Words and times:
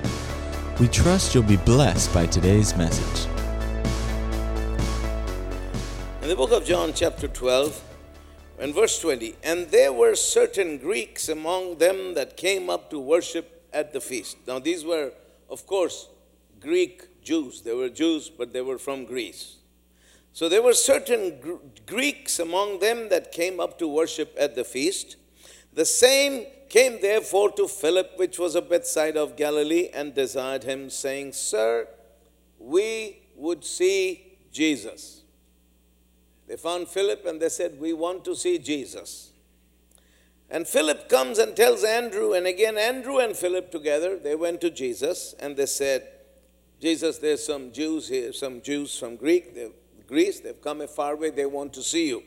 We 0.78 0.90
trust 0.90 1.34
you'll 1.34 1.44
be 1.44 1.56
blessed 1.56 2.14
by 2.14 2.26
today's 2.26 2.76
message. 2.76 3.30
In 6.22 6.28
the 6.28 6.36
book 6.36 6.52
of 6.52 6.66
John, 6.66 6.92
chapter 6.94 7.30
12, 7.30 7.82
and 8.60 8.76
verse 8.76 9.00
20, 9.00 9.38
and 9.42 9.72
there 9.72 9.94
were 9.94 10.16
certain 10.16 10.80
Greeks 10.80 11.30
among 11.30 11.78
them 11.78 12.14
that 12.16 12.36
came 12.36 12.70
up 12.70 12.90
to 12.90 13.00
worship 13.00 13.64
at 13.72 13.94
the 13.94 14.02
feast. 14.02 14.36
Now, 14.46 14.60
these 14.60 14.84
were, 14.84 15.14
of 15.50 15.66
course, 15.66 16.10
Greek 16.60 17.24
Jews. 17.24 17.62
They 17.62 17.74
were 17.74 17.90
Jews, 17.90 18.30
but 18.30 18.54
they 18.54 18.62
were 18.62 18.78
from 18.78 19.06
Greece. 19.06 19.58
So 20.34 20.48
there 20.50 20.62
were 20.62 20.74
certain 20.74 21.40
Gr- 21.40 21.56
Greeks 21.86 22.40
among 22.40 22.80
them 22.80 23.10
that 23.10 23.32
came 23.32 23.60
up 23.60 23.80
to 23.80 23.88
worship 23.88 24.36
at 24.40 24.56
the 24.56 24.64
feast. 24.64 25.18
The 25.74 25.86
same 25.86 26.46
came 26.70 27.02
therefore 27.02 27.52
to 27.54 27.68
Philip, 27.68 28.12
which 28.18 28.38
was 28.38 28.56
of 28.56 28.70
Bethsaida 28.70 29.22
of 29.22 29.36
Galilee, 29.36 29.90
and 29.94 30.14
desired 30.14 30.64
him, 30.64 30.90
saying, 30.90 31.34
Sir, 31.34 31.88
we 32.60 33.20
would 33.36 33.64
see 33.64 34.38
Jesus. 34.52 35.22
They 36.48 36.56
found 36.56 36.88
Philip 36.88 37.26
and 37.26 37.42
they 37.42 37.50
said, 37.50 37.80
We 37.80 37.94
want 37.94 38.24
to 38.26 38.36
see 38.36 38.58
Jesus. 38.58 39.32
And 40.50 40.68
Philip 40.68 41.10
comes 41.10 41.40
and 41.40 41.56
tells 41.56 41.84
Andrew, 41.84 42.34
and 42.34 42.48
again, 42.48 42.78
Andrew 42.78 43.18
and 43.20 43.36
Philip 43.36 43.72
together, 43.72 44.18
they 44.18 44.36
went 44.36 44.62
to 44.62 44.70
Jesus 44.70 45.36
and 45.40 45.58
they 45.58 45.66
said, 45.66 46.08
Jesus, 46.80 47.18
there's 47.18 47.46
some 47.46 47.72
Jews 47.72 48.08
here, 48.08 48.32
some 48.32 48.62
Jews 48.62 48.98
from 48.98 49.16
Greek, 49.16 49.56
they've, 49.56 49.74
Greece, 50.08 50.40
they've 50.40 50.62
come 50.62 50.82
a 50.82 50.88
far 50.88 51.16
way, 51.16 51.32
they 51.32 51.46
want 51.46 51.74
to 51.74 51.84
see 51.84 52.08
you. 52.08 52.24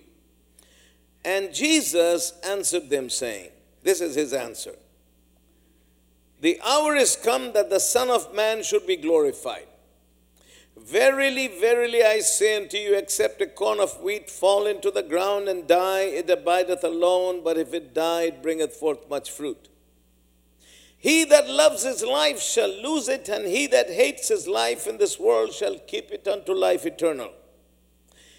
And 1.24 1.54
Jesus 1.54 2.32
answered 2.44 2.90
them, 2.90 3.08
saying, 3.08 3.50
This 3.82 4.00
is 4.00 4.14
his 4.14 4.32
answer. 4.32 4.74
The 6.40 6.60
hour 6.64 6.96
is 6.96 7.16
come 7.16 7.52
that 7.52 7.70
the 7.70 7.80
Son 7.80 8.10
of 8.10 8.34
Man 8.34 8.62
should 8.62 8.86
be 8.86 8.96
glorified. 8.96 9.66
Verily, 10.82 11.46
verily, 11.46 12.02
I 12.02 12.20
say 12.20 12.56
unto 12.56 12.76
you, 12.76 12.94
except 12.94 13.40
a 13.42 13.46
corn 13.46 13.80
of 13.80 14.00
wheat 14.00 14.30
fall 14.30 14.66
into 14.66 14.90
the 14.90 15.02
ground 15.02 15.48
and 15.48 15.68
die, 15.68 16.02
it 16.02 16.30
abideth 16.30 16.82
alone, 16.82 17.42
but 17.44 17.58
if 17.58 17.74
it 17.74 17.94
die, 17.94 18.22
it 18.22 18.42
bringeth 18.42 18.74
forth 18.74 19.08
much 19.08 19.30
fruit. 19.30 19.68
He 20.96 21.24
that 21.24 21.48
loves 21.48 21.82
his 21.82 22.02
life 22.02 22.40
shall 22.40 22.68
lose 22.68 23.08
it, 23.08 23.28
and 23.28 23.46
he 23.46 23.66
that 23.68 23.90
hates 23.90 24.28
his 24.28 24.48
life 24.48 24.86
in 24.86 24.98
this 24.98 25.18
world 25.18 25.52
shall 25.52 25.78
keep 25.78 26.10
it 26.10 26.26
unto 26.26 26.52
life 26.52 26.84
eternal. 26.84 27.32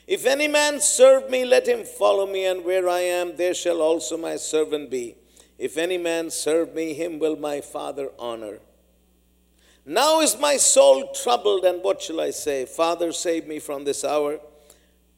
If 0.07 0.25
any 0.25 0.47
man 0.47 0.81
serve 0.81 1.29
me, 1.29 1.45
let 1.45 1.67
him 1.67 1.85
follow 1.85 2.27
me, 2.27 2.45
and 2.45 2.65
where 2.65 2.89
I 2.89 2.99
am, 3.01 3.37
there 3.37 3.53
shall 3.53 3.81
also 3.81 4.17
my 4.17 4.35
servant 4.35 4.89
be. 4.89 5.15
If 5.57 5.77
any 5.77 5.97
man 5.97 6.31
serve 6.31 6.73
me, 6.73 6.93
him 6.93 7.19
will 7.19 7.35
my 7.35 7.61
Father 7.61 8.09
honor. 8.19 8.59
Now 9.85 10.21
is 10.21 10.37
my 10.39 10.57
soul 10.57 11.11
troubled, 11.13 11.65
and 11.65 11.83
what 11.83 12.01
shall 12.01 12.21
I 12.21 12.29
say? 12.29 12.65
Father, 12.65 13.11
save 13.11 13.47
me 13.47 13.59
from 13.59 13.83
this 13.83 14.03
hour. 14.03 14.39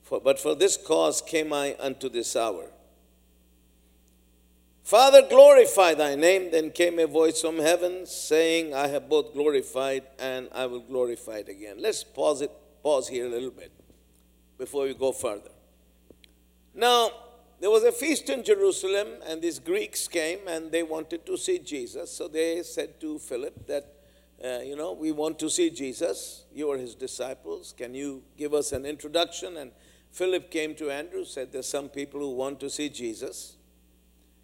For, 0.04 0.22
but 0.22 0.40
for 0.40 0.56
this 0.56 0.78
cause 0.78 1.22
came 1.22 1.52
I 1.52 1.76
unto 1.80 2.10
this 2.10 2.36
hour. 2.36 2.70
Father, 4.84 5.22
glorify 5.22 5.94
thy 5.94 6.16
name. 6.16 6.52
Then 6.52 6.70
came 6.70 7.00
a 7.00 7.08
voice 7.08 7.42
from 7.42 7.58
heaven 7.58 8.06
saying, 8.06 8.74
I 8.74 8.88
have 8.88 9.10
both 9.10 9.34
glorified 9.34 10.04
and 10.20 10.50
I 10.54 10.66
will 10.66 10.82
glorify 10.82 11.38
it 11.38 11.50
again. 11.50 11.78
Let's 11.80 12.04
pause 12.04 12.42
it, 12.42 12.52
pause 12.84 13.08
here 13.08 13.26
a 13.26 13.30
little 13.30 13.52
bit 13.52 13.72
before 14.58 14.84
we 14.84 14.94
go 14.94 15.14
further. 15.14 15.52
Now, 16.76 17.12
there 17.62 17.70
was 17.70 17.84
a 17.84 17.94
feast 17.94 18.30
in 18.30 18.44
Jerusalem, 18.44 19.08
and 19.26 19.42
these 19.42 19.58
Greeks 19.58 20.10
came 20.10 20.40
and 20.48 20.70
they 20.70 20.84
wanted 20.84 21.26
to 21.26 21.38
see 21.38 21.60
Jesus. 21.60 22.12
So 22.12 22.28
they 22.28 22.62
said 22.64 23.00
to 23.00 23.20
Philip 23.20 23.68
that 23.68 23.88
uh, 24.44 24.60
you 24.60 24.76
know, 24.76 24.92
we 24.92 25.12
want 25.12 25.40
to 25.40 25.50
see 25.50 25.70
Jesus. 25.70 26.44
You 26.54 26.70
are 26.72 26.78
his 26.78 26.96
disciples. 26.96 27.74
Can 27.78 27.96
you 27.96 28.24
give 28.38 28.54
us 28.54 28.74
an 28.74 28.86
introduction? 28.86 29.56
And 29.56 29.72
Philip 30.12 30.52
came 30.52 30.76
to 30.76 30.92
Andrew, 30.92 31.24
said, 31.24 31.54
There's 31.54 31.70
some 31.70 31.88
people 31.88 32.20
who 32.20 32.36
want 32.36 32.60
to 32.60 32.70
see 32.70 32.90
Jesus. 32.90 33.56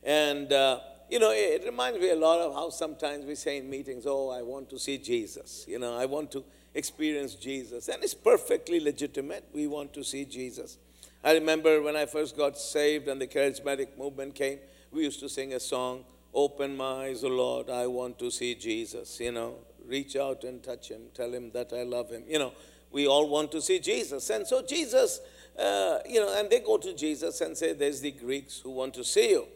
And, 0.02 0.54
uh, 0.54 0.80
you 1.10 1.20
know, 1.20 1.32
it, 1.32 1.62
it, 1.62 1.66
reminds 1.66 2.00
me 2.00 2.12
a 2.12 2.16
lot 2.16 2.40
of 2.40 2.54
how 2.54 2.70
sometimes 2.70 3.26
we 3.26 3.36
say 3.36 3.58
in 3.58 3.70
meetings, 3.70 4.06
Oh, 4.08 4.30
I 4.30 4.42
want 4.42 4.70
to 4.70 4.80
see 4.80 4.98
Jesus. 4.98 5.66
You 5.68 5.80
know, 5.80 5.98
I 5.98 6.06
want 6.06 6.32
to 6.32 6.46
experience 6.74 7.36
Jesus. 7.36 7.90
And 7.90 8.02
it's 8.02 8.14
perfectly 8.14 8.80
legitimate. 8.80 9.50
We 9.54 9.68
want 9.68 9.94
to 9.96 10.04
see 10.06 10.24
Jesus. 10.24 10.78
I 11.26 11.34
remember 11.34 11.82
when 11.82 11.98
I 11.98 12.06
first 12.06 12.38
got 12.38 12.58
saved 12.58 13.10
and 13.10 13.20
the 13.20 13.28
charismatic 13.28 13.98
movement 13.98 14.34
came, 14.34 14.60
we 14.92 15.04
used 15.04 15.20
to 15.20 15.28
sing 15.28 15.54
a 15.54 15.60
song, 15.60 16.06
Open 16.34 16.78
my 16.78 17.08
eyes, 17.08 17.24
O 17.26 17.28
Lord, 17.28 17.70
I 17.70 17.88
want 17.88 18.18
to 18.20 18.32
see 18.32 18.56
Jesus, 18.56 19.20
you 19.20 19.32
know 19.32 19.56
reach 19.90 20.16
out 20.16 20.44
and 20.44 20.64
touch 20.64 20.90
him, 20.90 21.02
tell 21.14 21.34
him 21.34 21.52
that 21.52 21.74
I 21.74 21.84
love 21.84 22.10
him. 22.10 22.24
You 22.28 22.40
know, 22.40 22.54
we 22.92 23.08
all 23.08 23.28
want 23.30 23.52
to 23.52 23.62
see 23.62 23.80
Jesus. 23.80 24.30
And 24.30 24.48
so 24.48 24.62
Jesus, 24.62 25.20
uh, 25.58 26.00
you 26.08 26.20
know, 26.20 26.34
and 26.38 26.50
they 26.50 26.60
go 26.60 26.78
to 26.78 26.94
Jesus 26.96 27.42
and 27.42 27.58
say, 27.58 27.74
There's 27.74 28.02
the 28.02 28.12
Greeks 28.12 28.60
who 28.60 28.72
want 28.72 28.94
to 28.96 29.04
see 29.04 29.32
you. 29.32 29.48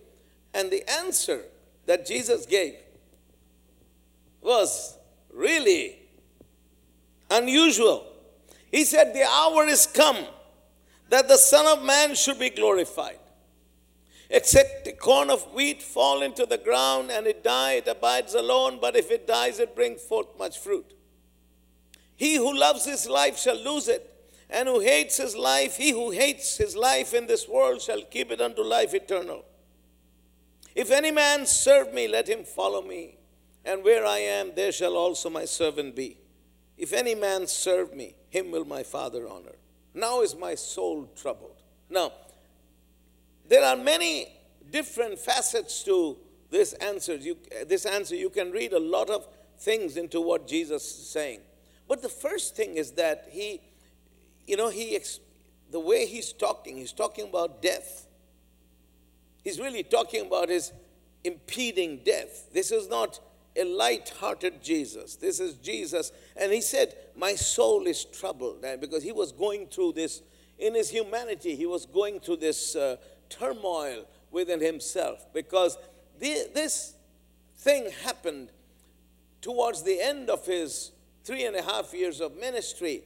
And 0.54 0.70
the 0.70 0.88
answer 1.00 1.42
that 1.86 2.06
Jesus 2.06 2.46
gave 2.46 2.76
was 4.42 4.98
really 5.34 6.00
unusual. 7.30 8.06
He 8.72 8.84
said, 8.84 9.14
The 9.14 9.24
hour 9.24 9.66
is 9.66 9.88
come 9.88 10.26
that 11.10 11.28
the 11.28 11.38
Son 11.38 11.66
of 11.78 11.86
Man 11.86 12.16
should 12.16 12.40
be 12.40 12.50
glorified. 12.50 13.20
Except 14.34 14.88
a 14.88 14.94
corn 14.94 15.30
of 15.30 15.54
wheat 15.54 15.84
fall 15.84 16.24
into 16.24 16.48
the 16.48 16.58
ground 16.58 17.12
and 17.12 17.28
it 17.28 17.44
die, 17.44 17.74
it 17.74 17.88
abides 17.88 18.34
alone, 18.34 18.80
but 18.82 18.96
if 18.96 19.12
it 19.12 19.28
dies, 19.28 19.60
it 19.60 19.76
brings 19.76 20.02
forth 20.02 20.40
much 20.40 20.58
fruit. 20.58 20.96
He 22.16 22.38
who 22.38 22.52
loves 22.58 22.84
his 22.84 23.08
life 23.08 23.38
shall 23.38 23.64
lose 23.64 23.88
it, 23.88 24.10
and 24.50 24.68
who 24.68 24.80
hates 24.80 25.18
his 25.18 25.36
life, 25.36 25.78
he 25.78 25.92
who 25.92 26.10
hates 26.10 26.58
his 26.58 26.76
life 26.76 27.14
in 27.14 27.28
this 27.28 27.48
world 27.48 27.80
shall 27.80 28.02
keep 28.02 28.32
it 28.32 28.42
unto 28.42 28.64
life 28.64 28.96
eternal. 28.96 29.46
If 30.74 30.90
any 30.90 31.12
man 31.12 31.46
serve 31.46 31.94
me, 31.94 32.08
let 32.08 32.28
him 32.28 32.44
follow 32.44 32.82
me, 32.82 33.20
and 33.64 33.84
where 33.84 34.04
I 34.04 34.18
am, 34.18 34.56
there 34.56 34.72
shall 34.72 34.98
also 34.98 35.30
my 35.30 35.46
servant 35.46 35.96
be. 35.96 36.18
If 36.76 36.92
any 36.92 37.14
man 37.14 37.46
serve 37.46 37.94
me, 37.94 38.16
him 38.32 38.50
will 38.50 38.66
my 38.66 38.82
Father 38.82 39.28
honor. 39.28 39.58
Now 39.94 40.22
is 40.24 40.36
my 40.36 40.56
soul 40.56 41.12
troubled. 41.16 41.62
Now, 41.88 42.14
there 43.48 43.64
are 43.64 43.76
many 43.76 44.28
different 44.72 45.20
facets 45.20 45.84
to 45.84 46.18
this 46.50 46.74
answer. 46.74 47.16
You, 47.16 47.38
this 47.68 47.86
answer, 47.86 48.16
you 48.16 48.30
can 48.30 48.52
read 48.52 48.74
a 48.74 48.80
lot 48.80 49.10
of 49.10 49.28
things 49.60 49.98
into 49.98 50.22
what 50.22 50.48
Jesus 50.48 50.84
is 50.84 51.10
saying. 51.10 51.40
But 51.88 52.02
the 52.02 52.10
first 52.10 52.56
thing 52.56 52.76
is 52.76 52.92
that 52.94 53.28
he, 53.30 53.62
you 54.48 54.58
know, 54.58 54.70
he, 54.70 54.98
the 55.72 55.80
way 55.80 56.06
he's 56.06 56.32
talking, 56.32 56.78
he's 56.78 56.94
talking 56.94 57.28
about 57.28 57.62
death. 57.62 58.08
He's 59.44 59.60
really 59.60 59.84
talking 59.84 60.26
about 60.26 60.50
his 60.50 60.72
impeding 61.24 62.02
death. 62.06 62.52
This 62.54 62.72
is 62.72 62.88
not 62.88 63.20
a 63.56 63.64
light-hearted 63.64 64.64
Jesus. 64.64 65.16
This 65.16 65.40
is 65.40 65.56
Jesus. 65.56 66.12
And 66.36 66.52
he 66.52 66.62
said, 66.62 66.96
my 67.16 67.36
soul 67.36 67.86
is 67.86 68.06
troubled. 68.06 68.66
Because 68.80 69.04
he 69.04 69.12
was 69.12 69.32
going 69.32 69.68
through 69.68 69.94
this, 69.94 70.22
in 70.58 70.76
his 70.76 70.90
humanity, 70.90 71.56
he 71.56 71.66
was 71.66 71.86
going 71.86 72.20
through 72.20 72.38
this 72.38 72.76
uh, 72.76 72.96
turmoil 73.38 74.06
within 74.32 74.60
himself 74.60 75.26
because 75.34 75.78
the, 76.20 76.48
this 76.54 76.96
thing 77.58 77.90
happened 78.04 78.50
towards 79.42 79.84
the 79.84 80.02
end 80.02 80.30
of 80.30 80.46
his 80.46 80.92
three 81.24 81.46
and 81.46 81.56
a 81.56 81.62
half 81.62 81.94
years 81.94 82.20
of 82.20 82.36
ministry. 82.38 83.04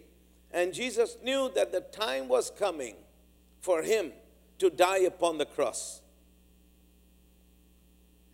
And 0.51 0.73
Jesus 0.73 1.17
knew 1.23 1.51
that 1.55 1.71
the 1.71 1.81
time 1.81 2.27
was 2.27 2.51
coming 2.51 2.95
for 3.59 3.81
him 3.81 4.11
to 4.59 4.69
die 4.69 4.99
upon 4.99 5.37
the 5.37 5.45
cross. 5.45 6.01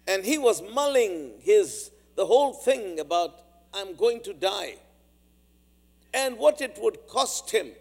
And 0.07 0.23
he 0.23 0.38
was 0.38 0.62
mulling 0.62 1.33
his 1.39 1.91
the 2.15 2.25
whole 2.25 2.53
thing 2.53 3.00
about 3.00 3.41
I'm 3.73 3.95
going 3.95 4.21
to 4.21 4.33
die 4.33 4.75
and 6.13 6.38
what 6.38 6.62
it 6.62 6.77
would 6.79 7.07
cost 7.07 7.50
him 7.50 7.71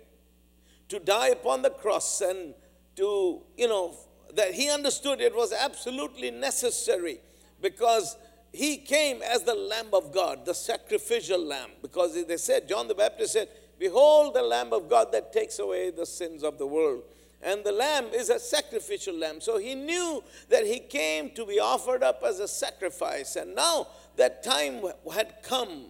to 0.88 0.98
die 0.98 1.28
upon 1.28 1.62
the 1.62 1.70
cross 1.70 2.20
and 2.20 2.54
to, 2.96 3.42
you 3.56 3.69
know, 3.69 3.94
that 4.34 4.55
he 4.55 4.70
understood 4.70 5.20
it 5.20 5.34
was 5.34 5.52
absolutely 5.52 6.31
necessary 6.31 7.20
because 7.61 8.17
he 8.52 8.76
came 8.76 9.23
as 9.23 9.43
the 9.43 9.55
Lamb 9.55 9.88
of 9.93 10.12
God, 10.12 10.44
the 10.44 10.55
sacrificial 10.55 11.38
Lamb. 11.38 11.70
Because 11.81 12.26
they 12.26 12.37
said, 12.37 12.69
John 12.69 12.88
the 12.88 12.94
Baptist 12.94 13.32
said, 13.32 13.49
Behold 13.79 14.34
the 14.34 14.43
Lamb 14.43 14.73
of 14.73 14.88
God 14.88 15.12
that 15.12 15.32
takes 15.32 15.58
away 15.58 15.90
the 15.90 16.06
sins 16.06 16.43
of 16.43 16.58
the 16.58 16.67
world. 16.67 17.02
And 17.43 17.64
the 17.64 17.73
lamb 17.73 18.06
is 18.14 18.31
a 18.31 18.38
sacrificial 18.38 19.17
lamb. 19.17 19.40
So 19.40 19.58
he 19.58 19.75
knew 19.75 20.23
that 20.49 20.64
he 20.64 20.79
came 20.79 21.31
to 21.31 21.44
be 21.44 21.58
offered 21.58 22.05
up 22.05 22.23
as 22.25 22.38
a 22.38 22.46
sacrifice. 22.46 23.34
And 23.34 23.56
now 23.56 23.88
that 24.14 24.44
time 24.44 24.84
had 25.12 25.43
come 25.43 25.87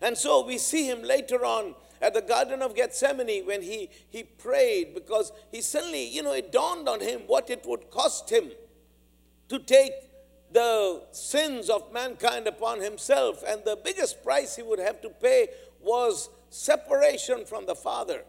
And 0.00 0.16
so 0.16 0.44
we 0.44 0.58
see 0.58 0.88
him 0.88 1.02
later 1.02 1.44
on 1.44 1.74
at 2.06 2.14
the 2.14 2.22
Garden 2.22 2.62
of 2.62 2.76
Gethsemane 2.76 3.44
when 3.44 3.62
he, 3.62 3.90
he 4.08 4.22
prayed 4.22 4.94
because 4.94 5.32
he 5.50 5.60
suddenly, 5.60 6.06
you 6.08 6.22
know, 6.22 6.32
it 6.32 6.52
dawned 6.52 6.88
on 6.88 7.00
him 7.00 7.22
what 7.26 7.50
it 7.50 7.66
would 7.66 7.90
cost 7.90 8.30
him 8.30 8.52
to 9.48 9.58
take 9.58 9.92
the 10.52 11.02
sins 11.10 11.68
of 11.68 11.92
mankind 11.92 12.46
upon 12.46 12.80
himself. 12.80 13.42
And 13.44 13.64
the 13.64 13.76
biggest 13.82 14.22
price 14.22 14.54
he 14.54 14.62
would 14.62 14.78
have 14.78 15.00
to 15.02 15.08
pay 15.08 15.48
was 15.80 16.30
separation 16.48 17.44
from 17.44 17.66
the 17.66 17.74
Father. 17.74 18.22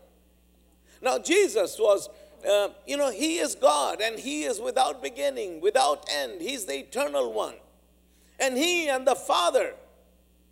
Now, 0.99 1.19
Jesus 1.19 1.77
was, 1.77 2.09
uh, 2.49 2.69
you 2.87 2.97
know, 2.97 3.11
he 3.11 3.37
is 3.37 3.53
God 3.53 4.01
and 4.01 4.17
he 4.17 4.45
is 4.45 4.59
without 4.59 5.03
beginning, 5.03 5.61
without 5.61 6.09
end. 6.11 6.41
He's 6.41 6.65
the 6.65 6.79
eternal 6.79 7.31
one. 7.31 7.53
And 8.39 8.57
he 8.57 8.89
and 8.89 9.05
the 9.05 9.13
Father, 9.13 9.75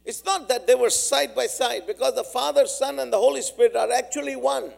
it's 0.05 0.23
not 0.23 0.47
that 0.49 0.67
they 0.67 0.75
were 0.75 0.89
side 0.89 1.35
by 1.35 1.47
side 1.47 1.87
because 1.87 2.15
the 2.15 2.23
Father, 2.23 2.67
Son, 2.67 2.99
and 2.99 3.11
the 3.11 3.17
Holy 3.17 3.41
Spirit 3.41 3.75
are 3.75 3.91
actually 3.91 4.35
one. 4.35 4.71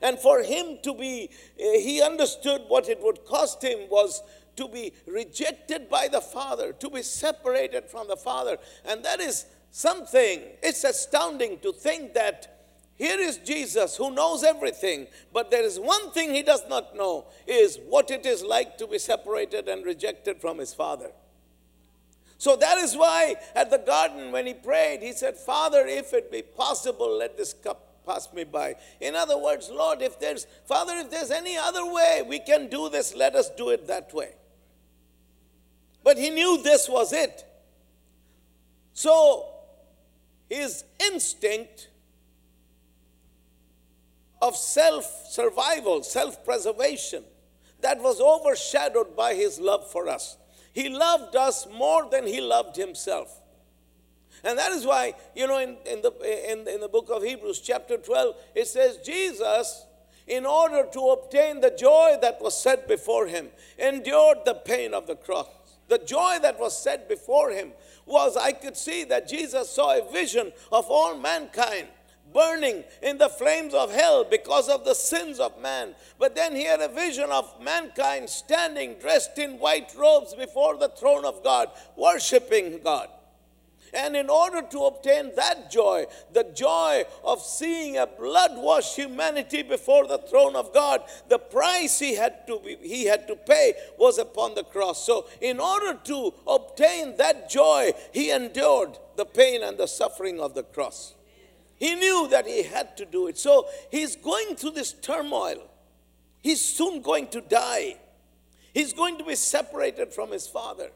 And 0.00 0.18
for 0.18 0.42
him 0.42 0.78
to 0.82 0.94
be, 0.94 1.30
uh, 1.58 1.78
he 1.78 2.02
understood 2.02 2.62
what 2.68 2.88
it 2.88 3.02
would 3.02 3.24
cost 3.24 3.62
him 3.62 3.88
was 3.88 4.22
to 4.56 4.68
be 4.68 4.92
rejected 5.06 5.88
by 5.88 6.08
the 6.08 6.20
Father, 6.20 6.72
to 6.72 6.90
be 6.90 7.02
separated 7.02 7.88
from 7.88 8.08
the 8.08 8.16
Father. 8.16 8.58
And 8.84 9.04
that 9.04 9.20
is 9.20 9.46
something, 9.70 10.42
it's 10.62 10.84
astounding 10.84 11.58
to 11.60 11.72
think 11.72 12.14
that 12.14 12.60
here 12.94 13.18
is 13.18 13.38
Jesus 13.38 13.96
who 13.96 14.10
knows 14.12 14.44
everything, 14.44 15.06
but 15.32 15.50
there 15.50 15.64
is 15.64 15.80
one 15.80 16.12
thing 16.12 16.34
he 16.34 16.42
does 16.42 16.62
not 16.68 16.94
know 16.94 17.26
is 17.46 17.78
what 17.88 18.10
it 18.10 18.26
is 18.26 18.44
like 18.44 18.76
to 18.78 18.86
be 18.86 18.98
separated 18.98 19.68
and 19.68 19.84
rejected 19.84 20.40
from 20.40 20.58
his 20.58 20.74
Father. 20.74 21.10
So 22.42 22.56
that 22.56 22.78
is 22.78 22.96
why 22.96 23.36
at 23.54 23.70
the 23.70 23.78
garden, 23.78 24.32
when 24.32 24.48
he 24.48 24.54
prayed, 24.54 25.00
he 25.00 25.12
said, 25.12 25.36
Father, 25.36 25.86
if 25.86 26.12
it 26.12 26.28
be 26.28 26.42
possible, 26.42 27.16
let 27.16 27.36
this 27.36 27.52
cup 27.52 28.04
pass 28.04 28.32
me 28.32 28.42
by. 28.42 28.74
In 29.00 29.14
other 29.14 29.38
words, 29.38 29.70
Lord, 29.70 30.02
if 30.02 30.18
there's, 30.18 30.48
Father, 30.66 30.92
if 30.96 31.08
there's 31.08 31.30
any 31.30 31.56
other 31.56 31.86
way 31.86 32.24
we 32.28 32.40
can 32.40 32.66
do 32.66 32.88
this, 32.88 33.14
let 33.14 33.36
us 33.36 33.48
do 33.50 33.68
it 33.68 33.86
that 33.86 34.12
way. 34.12 34.32
But 36.02 36.18
he 36.18 36.30
knew 36.30 36.60
this 36.60 36.88
was 36.88 37.12
it. 37.12 37.44
So 38.92 39.46
his 40.48 40.82
instinct 40.98 41.90
of 44.40 44.56
self 44.56 45.28
survival, 45.30 46.02
self 46.02 46.44
preservation, 46.44 47.22
that 47.82 48.02
was 48.02 48.20
overshadowed 48.20 49.14
by 49.14 49.34
his 49.34 49.60
love 49.60 49.88
for 49.88 50.08
us. 50.08 50.38
He 50.72 50.88
loved 50.88 51.36
us 51.36 51.66
more 51.72 52.08
than 52.10 52.26
he 52.26 52.40
loved 52.40 52.76
himself. 52.76 53.40
And 54.44 54.58
that 54.58 54.72
is 54.72 54.84
why, 54.84 55.14
you 55.36 55.46
know, 55.46 55.58
in, 55.58 55.76
in, 55.86 56.02
the, 56.02 56.12
in, 56.50 56.66
in 56.66 56.80
the 56.80 56.88
book 56.88 57.08
of 57.10 57.22
Hebrews, 57.22 57.60
chapter 57.60 57.96
12, 57.96 58.34
it 58.54 58.66
says, 58.66 58.98
Jesus, 59.04 59.86
in 60.26 60.46
order 60.46 60.86
to 60.92 61.00
obtain 61.10 61.60
the 61.60 61.70
joy 61.70 62.16
that 62.20 62.40
was 62.40 62.60
set 62.60 62.88
before 62.88 63.26
him, 63.26 63.48
endured 63.78 64.38
the 64.44 64.54
pain 64.54 64.94
of 64.94 65.06
the 65.06 65.16
cross. 65.16 65.46
The 65.88 65.98
joy 65.98 66.38
that 66.42 66.58
was 66.58 66.76
set 66.76 67.08
before 67.08 67.50
him 67.50 67.72
was 68.06 68.36
I 68.36 68.52
could 68.52 68.76
see 68.76 69.04
that 69.04 69.28
Jesus 69.28 69.68
saw 69.70 69.96
a 69.96 70.10
vision 70.10 70.52
of 70.72 70.86
all 70.88 71.16
mankind 71.18 71.88
burning 72.32 72.84
in 73.02 73.18
the 73.18 73.28
flames 73.28 73.74
of 73.74 73.92
hell 73.92 74.24
because 74.24 74.68
of 74.68 74.84
the 74.84 74.94
sins 74.94 75.40
of 75.40 75.60
man. 75.60 75.94
But 76.18 76.34
then 76.34 76.54
he 76.54 76.64
had 76.64 76.80
a 76.80 76.88
vision 76.88 77.30
of 77.30 77.60
mankind 77.60 78.28
standing 78.30 78.94
dressed 79.00 79.38
in 79.38 79.58
white 79.58 79.94
robes 79.96 80.34
before 80.34 80.76
the 80.76 80.88
throne 80.88 81.24
of 81.24 81.42
God, 81.42 81.70
worshiping 81.96 82.80
God. 82.82 83.08
And 83.94 84.16
in 84.16 84.30
order 84.30 84.62
to 84.62 84.84
obtain 84.84 85.32
that 85.36 85.70
joy, 85.70 86.06
the 86.32 86.44
joy 86.44 87.04
of 87.24 87.42
seeing 87.42 87.98
a 87.98 88.06
blood 88.06 88.52
washed 88.54 88.96
humanity 88.96 89.62
before 89.62 90.06
the 90.06 90.16
throne 90.16 90.56
of 90.56 90.72
God, 90.72 91.02
the 91.28 91.38
price 91.38 91.98
he 91.98 92.14
had, 92.14 92.46
to 92.46 92.58
be, 92.64 92.76
he 92.80 93.04
had 93.04 93.28
to 93.28 93.36
pay 93.36 93.74
was 93.98 94.16
upon 94.16 94.54
the 94.54 94.64
cross. 94.64 95.04
So, 95.04 95.26
in 95.42 95.60
order 95.60 95.98
to 96.04 96.32
obtain 96.46 97.18
that 97.18 97.50
joy, 97.50 97.92
he 98.12 98.30
endured 98.30 98.98
the 99.16 99.26
pain 99.26 99.62
and 99.62 99.76
the 99.76 99.88
suffering 99.88 100.40
of 100.40 100.54
the 100.54 100.62
cross. 100.62 101.14
He 101.82 101.96
knew 101.96 102.28
that 102.28 102.46
he 102.46 102.62
had 102.62 102.96
to 102.98 103.04
do 103.04 103.26
it. 103.26 103.36
So, 103.36 103.66
he's 103.90 104.14
going 104.14 104.54
through 104.54 104.70
this 104.70 104.92
turmoil. 104.92 105.68
He's 106.40 106.64
soon 106.64 107.02
going 107.02 107.26
to 107.30 107.40
die. 107.40 107.96
He's 108.72 108.92
going 108.92 109.18
to 109.18 109.24
be 109.24 109.34
separated 109.34 110.12
from 110.12 110.30
his 110.30 110.46
father. 110.46 110.90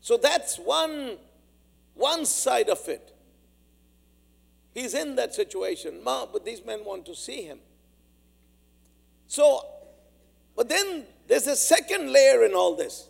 So 0.00 0.16
that's 0.16 0.56
one 0.58 1.18
one 1.94 2.26
side 2.26 2.68
of 2.68 2.88
it. 2.88 3.14
He's 4.74 4.94
in 4.94 5.14
that 5.14 5.32
situation. 5.32 6.02
Ma, 6.02 6.26
but 6.26 6.44
these 6.44 6.64
men 6.66 6.84
want 6.84 7.06
to 7.06 7.14
see 7.14 7.42
him. 7.42 7.60
So, 9.28 9.64
but 10.56 10.68
then 10.68 11.04
there's 11.28 11.46
a 11.46 11.54
second 11.54 12.12
layer 12.12 12.44
in 12.44 12.52
all 12.52 12.74
this. 12.74 13.08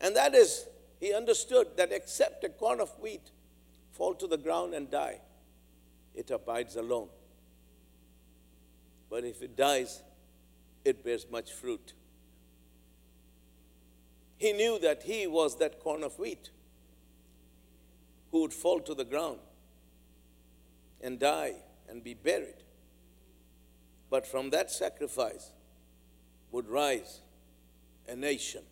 And 0.00 0.16
that 0.16 0.34
is, 0.34 0.66
he 0.98 1.14
understood 1.14 1.68
that 1.76 1.92
except 1.92 2.42
a 2.42 2.48
corn 2.48 2.80
of 2.80 2.90
wheat 3.00 3.30
fall 4.02 4.14
to 4.14 4.26
the 4.26 4.36
ground 4.36 4.74
and 4.74 4.90
die, 4.90 5.20
it 6.12 6.28
abides 6.32 6.74
alone. 6.74 7.08
But 9.08 9.22
if 9.22 9.42
it 9.42 9.56
dies, 9.56 10.02
it 10.84 11.04
bears 11.04 11.24
much 11.30 11.52
fruit. 11.52 11.92
He 14.38 14.52
knew 14.54 14.80
that 14.80 15.04
he 15.04 15.28
was 15.28 15.56
that 15.58 15.78
corn 15.78 16.02
of 16.02 16.18
wheat 16.18 16.50
who 18.32 18.40
would 18.40 18.52
fall 18.52 18.80
to 18.80 18.92
the 18.92 19.04
ground 19.04 19.38
and 21.00 21.20
die 21.20 21.54
and 21.88 22.02
be 22.02 22.14
buried. 22.14 22.64
But 24.10 24.26
from 24.26 24.50
that 24.50 24.72
sacrifice 24.72 25.52
would 26.50 26.68
rise 26.68 27.20
a 28.08 28.16
nation, 28.16 28.64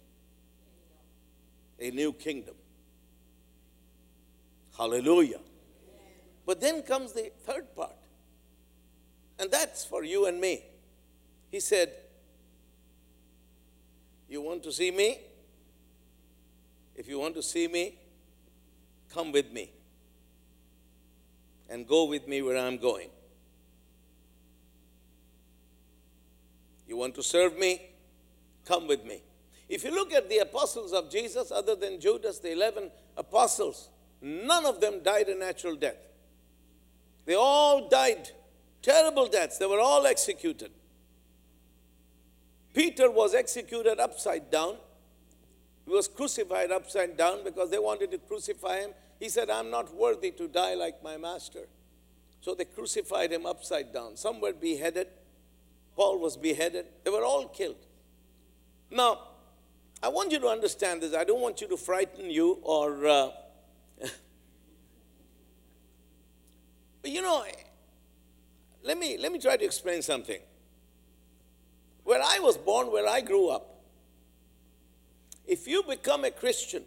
a 1.79 1.93
new 1.93 2.13
kingdom. 2.13 2.57
Hallelujah. 4.81 5.41
But 6.47 6.61
then 6.61 6.83
comes 6.83 7.13
the 7.13 7.31
third 7.45 7.77
part, 7.77 7.95
and 9.39 9.51
that's 9.51 9.85
for 9.85 10.03
you 10.05 10.25
and 10.25 10.41
me. 10.41 10.65
He 11.51 11.61
said, 11.61 11.93
You 14.27 14.41
want 14.41 14.63
to 14.63 14.73
see 14.73 14.91
me? 14.91 15.19
If 16.97 17.09
you 17.09 17.19
want 17.19 17.35
to 17.35 17.43
see 17.43 17.69
me, 17.69 17.95
Come 19.11 19.33
with 19.33 19.53
me 19.53 19.71
and 21.69 21.87
go 21.87 22.05
with 22.05 22.29
me 22.29 22.43
where 22.43 22.57
I'm 22.57 22.79
going. 22.79 23.11
You 26.87 26.97
want 26.97 27.15
to 27.17 27.23
serve 27.23 27.59
me? 27.59 27.91
Come 28.65 28.87
with 28.87 29.05
me. 29.05 29.23
If 29.69 29.85
you 29.85 29.93
look 29.93 30.13
at 30.13 30.29
the 30.29 30.39
apostles 30.39 30.93
of 30.93 31.11
Jesus, 31.11 31.51
other 31.51 31.77
than 31.77 32.01
Judas, 32.01 32.39
the 32.39 32.53
11 32.53 32.91
apostles, 33.17 33.89
none 34.21 34.67
of 34.67 34.81
them 34.81 35.03
died 35.03 35.29
a 35.29 35.35
natural 35.35 35.77
death. 35.77 35.97
They 37.27 37.35
all 37.35 37.89
died 37.89 38.31
terrible 38.83 39.27
deaths. 39.29 39.59
They 39.59 39.67
were 39.67 39.81
all 39.81 40.07
executed. 40.07 40.71
Peter 42.73 43.11
was 43.11 43.35
executed 43.35 43.99
upside 43.99 44.51
down. 44.51 44.77
He 45.87 45.93
was 45.93 46.09
crucified 46.09 46.71
upside 46.71 47.17
down 47.17 47.45
because 47.45 47.71
they 47.71 47.79
wanted 47.79 48.11
to 48.13 48.19
crucify 48.19 48.81
him. 48.81 48.91
He 49.19 49.29
said, 49.29 49.51
I'm 49.51 49.71
not 49.71 49.95
worthy 49.95 50.31
to 50.33 50.49
die 50.49 50.75
like 50.75 51.03
my 51.03 51.17
master. 51.17 51.69
So 52.41 52.55
they 52.55 52.65
crucified 52.65 53.33
him 53.33 53.45
upside 53.45 53.93
down. 53.93 54.17
Some 54.17 54.41
were 54.41 54.53
beheaded. 54.53 55.09
Paul 55.97 56.19
was 56.19 56.37
beheaded. 56.37 56.87
They 57.05 57.11
were 57.11 57.25
all 57.25 57.49
killed. 57.49 57.87
Now, 58.91 59.19
I 60.03 60.09
want 60.09 60.33
you 60.33 60.39
to 60.41 60.47
understand 60.47 61.03
this. 61.03 61.15
I 61.15 61.25
don't 61.25 61.41
want 61.41 61.61
you 61.61 61.69
to 61.69 61.77
frighten 61.77 62.31
you 62.31 62.59
or. 62.63 63.07
Uh, 63.07 63.31
but 67.03 67.11
you 67.11 67.23
know, 67.23 67.45
let 68.83 68.99
me, 68.99 69.17
let 69.19 69.33
me 69.33 69.39
try 69.39 69.57
to 69.57 69.65
explain 69.65 70.03
something. 70.03 70.41
Where 72.05 72.21
I 72.23 72.39
was 72.41 72.57
born, 72.57 72.91
where 72.91 73.09
I 73.09 73.21
grew 73.21 73.49
up, 73.49 73.83
if 75.47 75.67
you 75.67 75.83
become 75.83 76.25
a 76.25 76.31
Christian, 76.31 76.85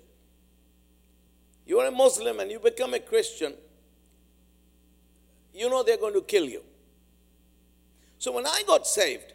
you 1.65 1.79
are 1.79 1.87
a 1.87 1.91
Muslim 1.91 2.39
and 2.39 2.51
you 2.51 2.59
become 2.59 2.93
a 2.93 2.99
Christian, 2.99 3.53
you 5.53 5.69
know 5.69 5.83
they're 5.83 5.97
going 5.97 6.13
to 6.13 6.21
kill 6.21 6.45
you. 6.45 6.63
So 8.17 8.31
when 8.31 8.45
I 8.45 8.63
got 8.65 8.87
saved, 8.87 9.33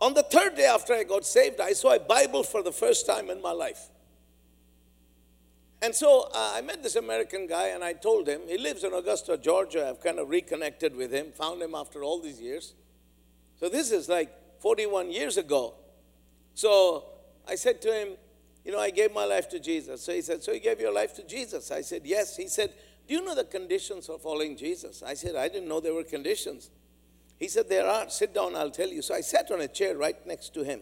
on 0.00 0.14
the 0.14 0.22
third 0.22 0.54
day 0.54 0.66
after 0.66 0.94
I 0.94 1.02
got 1.02 1.26
saved, 1.26 1.60
I 1.60 1.72
saw 1.72 1.94
a 1.94 2.00
Bible 2.00 2.44
for 2.44 2.62
the 2.62 2.72
first 2.72 3.06
time 3.06 3.30
in 3.30 3.42
my 3.42 3.52
life. 3.52 3.88
And 5.88 5.96
so 5.96 6.28
uh, 6.34 6.52
I 6.54 6.60
met 6.60 6.82
this 6.82 6.96
American 6.96 7.46
guy 7.46 7.68
and 7.68 7.82
I 7.82 7.94
told 7.94 8.28
him, 8.28 8.42
he 8.46 8.58
lives 8.58 8.84
in 8.84 8.92
Augusta, 8.92 9.38
Georgia. 9.38 9.88
I've 9.88 10.02
kind 10.02 10.18
of 10.18 10.28
reconnected 10.28 10.94
with 10.94 11.10
him, 11.10 11.32
found 11.32 11.62
him 11.62 11.74
after 11.74 12.04
all 12.04 12.20
these 12.20 12.38
years. 12.38 12.74
So 13.58 13.70
this 13.70 13.90
is 13.90 14.06
like 14.06 14.60
41 14.60 15.10
years 15.10 15.38
ago. 15.38 15.76
So 16.52 17.04
I 17.48 17.54
said 17.54 17.80
to 17.80 17.90
him, 17.90 18.18
You 18.66 18.72
know, 18.72 18.78
I 18.78 18.90
gave 18.90 19.14
my 19.14 19.24
life 19.24 19.48
to 19.48 19.58
Jesus. 19.58 20.02
So 20.02 20.12
he 20.12 20.20
said, 20.20 20.42
So 20.42 20.52
you 20.52 20.60
gave 20.60 20.78
your 20.78 20.92
life 20.92 21.14
to 21.14 21.26
Jesus? 21.26 21.70
I 21.70 21.80
said, 21.80 22.02
Yes. 22.04 22.36
He 22.36 22.48
said, 22.48 22.74
Do 23.06 23.14
you 23.14 23.24
know 23.24 23.34
the 23.34 23.44
conditions 23.44 24.10
of 24.10 24.20
following 24.20 24.58
Jesus? 24.58 25.02
I 25.02 25.14
said, 25.14 25.36
I 25.36 25.48
didn't 25.48 25.70
know 25.70 25.80
there 25.80 25.94
were 25.94 26.04
conditions. 26.04 26.68
He 27.38 27.48
said, 27.48 27.70
There 27.70 27.86
are. 27.86 28.10
Sit 28.10 28.34
down, 28.34 28.56
I'll 28.56 28.70
tell 28.70 28.88
you. 28.88 29.00
So 29.00 29.14
I 29.14 29.22
sat 29.22 29.50
on 29.50 29.62
a 29.62 29.68
chair 29.68 29.96
right 29.96 30.18
next 30.26 30.52
to 30.52 30.64
him. 30.64 30.80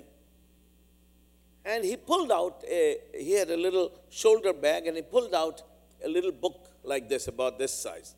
And 1.66 1.84
he 1.84 1.96
pulled 1.96 2.30
out, 2.30 2.62
a, 2.70 2.98
he 3.12 3.32
had 3.32 3.50
a 3.50 3.56
little 3.56 3.92
shoulder 4.08 4.52
bag, 4.52 4.86
and 4.86 4.96
he 4.96 5.02
pulled 5.02 5.34
out 5.34 5.62
a 6.04 6.08
little 6.08 6.30
book 6.30 6.70
like 6.84 7.08
this, 7.08 7.26
about 7.26 7.58
this 7.58 7.74
size. 7.74 8.14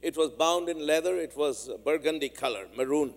It 0.00 0.16
was 0.16 0.30
bound 0.30 0.68
in 0.68 0.86
leather, 0.86 1.16
it 1.16 1.36
was 1.36 1.68
burgundy 1.84 2.28
color, 2.28 2.68
maroon. 2.76 3.12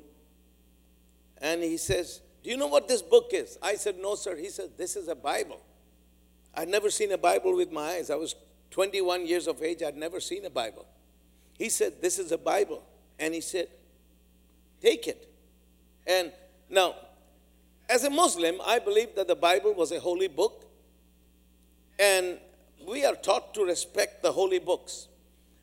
And 1.37 1.61
he 1.61 1.77
says, 1.77 2.21
Do 2.43 2.49
you 2.49 2.57
know 2.57 2.65
what 2.65 2.87
this 2.87 3.03
book 3.03 3.29
is? 3.31 3.59
I 3.61 3.75
said, 3.75 3.97
No, 3.99 4.15
sir. 4.15 4.35
He 4.35 4.49
said, 4.49 4.71
This 4.75 4.95
is 4.95 5.07
a 5.07 5.15
Bible. 5.15 5.61
I'd 6.55 6.67
never 6.67 6.89
seen 6.89 7.11
a 7.11 7.17
Bible 7.17 7.55
with 7.55 7.71
my 7.71 7.91
eyes. 7.91 8.09
I 8.09 8.15
was 8.15 8.35
21 8.71 9.27
years 9.27 9.45
of 9.47 9.61
age, 9.61 9.83
I'd 9.83 9.95
never 9.95 10.19
seen 10.19 10.45
a 10.45 10.49
Bible. 10.49 10.87
He 11.59 11.69
said, 11.69 12.01
This 12.01 12.17
is 12.17 12.31
a 12.31 12.39
Bible. 12.39 12.83
And 13.19 13.35
he 13.35 13.41
said, 13.41 13.67
Take 14.81 15.07
it. 15.07 15.29
And 16.07 16.31
now, 16.71 16.95
as 17.89 18.03
a 18.03 18.09
Muslim, 18.09 18.61
I 18.63 18.77
believe 18.79 19.15
that 19.15 19.27
the 19.27 19.35
Bible 19.35 19.73
was 19.73 19.91
a 19.91 19.99
holy 19.99 20.27
book. 20.27 20.65
And 21.97 22.37
we 22.87 23.03
are 23.03 23.15
taught 23.15 23.53
to 23.55 23.65
respect 23.65 24.21
the 24.21 24.31
holy 24.31 24.59
books. 24.59 25.07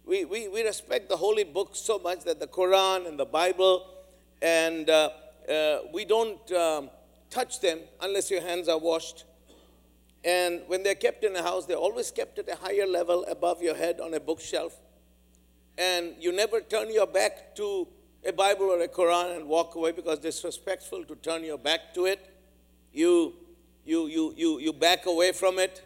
We, 0.04 0.24
we, 0.24 0.48
we 0.48 0.62
respect 0.62 1.08
the 1.08 1.16
holy 1.16 1.44
books 1.44 1.78
so 1.78 1.98
much 1.98 2.24
that 2.24 2.40
the 2.40 2.46
Quran 2.46 3.08
and 3.08 3.18
the 3.18 3.24
Bible, 3.24 3.86
and 4.42 4.90
uh, 4.90 5.10
uh, 5.48 5.78
we 5.92 6.04
don't 6.04 6.52
um, 6.52 6.90
touch 7.30 7.60
them 7.60 7.78
unless 8.00 8.30
your 8.30 8.40
hands 8.40 8.68
are 8.68 8.78
washed. 8.78 9.24
And 10.24 10.62
when 10.66 10.82
they're 10.82 10.94
kept 10.96 11.24
in 11.24 11.34
a 11.36 11.42
house, 11.42 11.66
they're 11.66 11.76
always 11.76 12.10
kept 12.10 12.38
at 12.38 12.48
a 12.48 12.56
higher 12.56 12.86
level 12.86 13.24
above 13.28 13.62
your 13.62 13.76
head 13.76 14.00
on 14.00 14.14
a 14.14 14.20
bookshelf. 14.20 14.76
And 15.78 16.14
you 16.18 16.32
never 16.32 16.60
turn 16.60 16.92
your 16.92 17.06
back 17.06 17.54
to 17.56 17.86
a 18.26 18.32
Bible 18.32 18.66
or 18.66 18.80
a 18.80 18.88
Quran 18.88 19.36
and 19.36 19.48
walk 19.48 19.76
away 19.76 19.92
because 19.92 20.18
it's 20.18 20.36
disrespectful 20.36 21.04
to 21.04 21.14
turn 21.16 21.44
your 21.44 21.58
back 21.58 21.94
to 21.94 22.06
it. 22.06 22.34
You, 22.92 23.34
you, 23.84 24.06
you, 24.06 24.34
you, 24.36 24.58
you 24.58 24.72
back 24.72 25.06
away 25.06 25.32
from 25.32 25.58
it. 25.58 25.82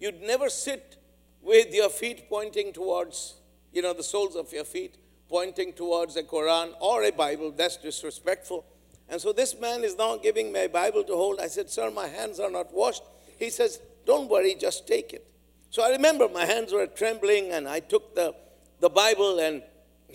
You'd 0.00 0.20
never 0.20 0.48
sit 0.48 0.96
with 1.40 1.72
your 1.72 1.88
feet 1.88 2.28
pointing 2.28 2.72
towards, 2.72 3.34
you 3.72 3.82
know, 3.82 3.92
the 3.92 4.02
soles 4.02 4.34
of 4.34 4.52
your 4.52 4.64
feet 4.64 4.96
pointing 5.28 5.72
towards 5.72 6.16
a 6.16 6.22
Quran 6.22 6.72
or 6.80 7.04
a 7.04 7.10
Bible. 7.10 7.52
That's 7.52 7.76
disrespectful. 7.76 8.64
And 9.08 9.20
so 9.20 9.32
this 9.32 9.58
man 9.58 9.84
is 9.84 9.96
now 9.96 10.16
giving 10.16 10.52
me 10.52 10.64
a 10.64 10.68
Bible 10.68 11.04
to 11.04 11.14
hold. 11.14 11.40
I 11.40 11.46
said, 11.46 11.70
Sir, 11.70 11.90
my 11.90 12.08
hands 12.08 12.40
are 12.40 12.50
not 12.50 12.72
washed. 12.72 13.02
He 13.38 13.50
says, 13.50 13.80
Don't 14.04 14.28
worry, 14.28 14.56
just 14.58 14.88
take 14.88 15.12
it. 15.12 15.26
So 15.70 15.84
I 15.84 15.90
remember 15.90 16.28
my 16.28 16.44
hands 16.44 16.72
were 16.72 16.86
trembling, 16.86 17.52
and 17.52 17.68
I 17.68 17.80
took 17.80 18.14
the, 18.14 18.34
the 18.80 18.88
Bible 18.88 19.38
and 19.38 19.62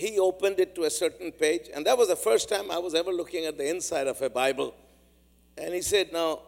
he 0.02 0.20
opened 0.20 0.60
it 0.60 0.74
to 0.76 0.84
a 0.84 0.90
certain 0.90 1.32
page. 1.32 1.70
And 1.74 1.86
that 1.86 1.98
was 1.98 2.08
the 2.08 2.16
first 2.16 2.50
time 2.50 2.72
I 2.72 2.80
was 2.80 2.96
ever 2.96 3.12
looking 3.12 3.46
at 3.46 3.58
the 3.58 3.70
inside 3.70 4.08
of 4.08 4.22
a 4.22 4.30
Bible. 4.30 4.74
And 5.58 5.74
he 5.74 5.82
said, 5.82 6.12
Now, 6.12 6.40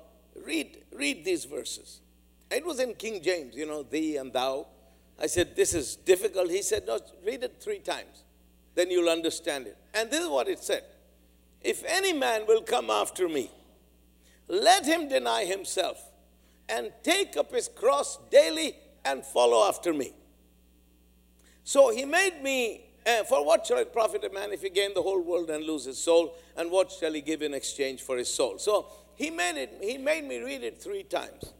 read, 0.43 0.79
read 0.91 1.23
these 1.23 1.45
verses. 1.45 2.01
It 2.49 2.65
was 2.65 2.79
in 2.79 2.95
King 2.95 3.21
James, 3.21 3.55
you 3.55 3.65
know, 3.65 3.83
thee 3.83 4.17
and 4.17 4.33
thou. 4.33 4.67
I 5.19 5.27
said, 5.27 5.55
This 5.55 5.73
is 5.73 5.95
difficult. 5.95 6.49
He 6.49 6.63
said, 6.63 6.83
No, 6.87 6.99
read 7.25 7.43
it 7.43 7.57
three 7.59 7.79
times. 7.79 8.23
Then 8.75 8.89
you'll 8.89 9.09
understand 9.09 9.67
it. 9.67 9.77
And 9.93 10.09
this 10.09 10.21
is 10.21 10.29
what 10.29 10.47
it 10.47 10.59
said 10.59 10.83
If 11.61 11.83
any 11.85 12.11
man 12.11 12.45
will 12.47 12.61
come 12.61 12.89
after 12.89 13.29
me, 13.29 13.51
let 14.47 14.85
him 14.85 15.07
deny 15.07 15.45
himself 15.45 16.01
and 16.67 16.91
take 17.03 17.37
up 17.37 17.51
his 17.51 17.67
cross 17.67 18.17
daily 18.31 18.75
and 19.05 19.23
follow 19.23 19.67
after 19.67 19.93
me. 19.93 20.13
So 21.63 21.91
he 21.91 22.03
made 22.03 22.41
me, 22.41 22.85
uh, 23.05 23.23
for 23.23 23.45
what 23.45 23.65
shall 23.65 23.79
it 23.79 23.91
profit 23.91 24.23
a 24.23 24.29
man 24.29 24.51
if 24.51 24.61
he 24.61 24.69
gain 24.69 24.93
the 24.93 25.01
whole 25.01 25.21
world 25.21 25.49
and 25.49 25.63
lose 25.63 25.85
his 25.85 25.97
soul? 25.97 26.35
And 26.55 26.71
what 26.71 26.91
shall 26.91 27.13
he 27.13 27.21
give 27.21 27.41
in 27.41 27.53
exchange 27.53 28.01
for 28.01 28.17
his 28.17 28.33
soul? 28.33 28.57
So 28.59 28.87
he 29.15 29.29
made 29.29 29.57
it, 29.57 29.77
he 29.81 29.97
made 29.97 30.25
me 30.25 30.39
read 30.39 30.63
it 30.63 30.81
three 30.81 31.03
times. 31.03 31.53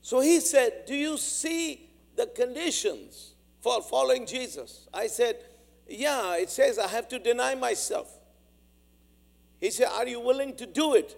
So 0.00 0.20
he 0.20 0.40
said, 0.40 0.84
Do 0.86 0.94
you 0.94 1.16
see 1.16 1.88
the 2.16 2.26
conditions 2.26 3.34
for 3.60 3.82
following 3.82 4.26
Jesus? 4.26 4.86
I 4.92 5.06
said, 5.06 5.38
Yeah, 5.88 6.36
it 6.36 6.50
says 6.50 6.78
I 6.78 6.88
have 6.88 7.08
to 7.08 7.18
deny 7.18 7.54
myself. 7.54 8.10
He 9.60 9.70
said, 9.70 9.88
Are 9.88 10.06
you 10.06 10.20
willing 10.20 10.56
to 10.56 10.66
do 10.66 10.94
it? 10.94 11.16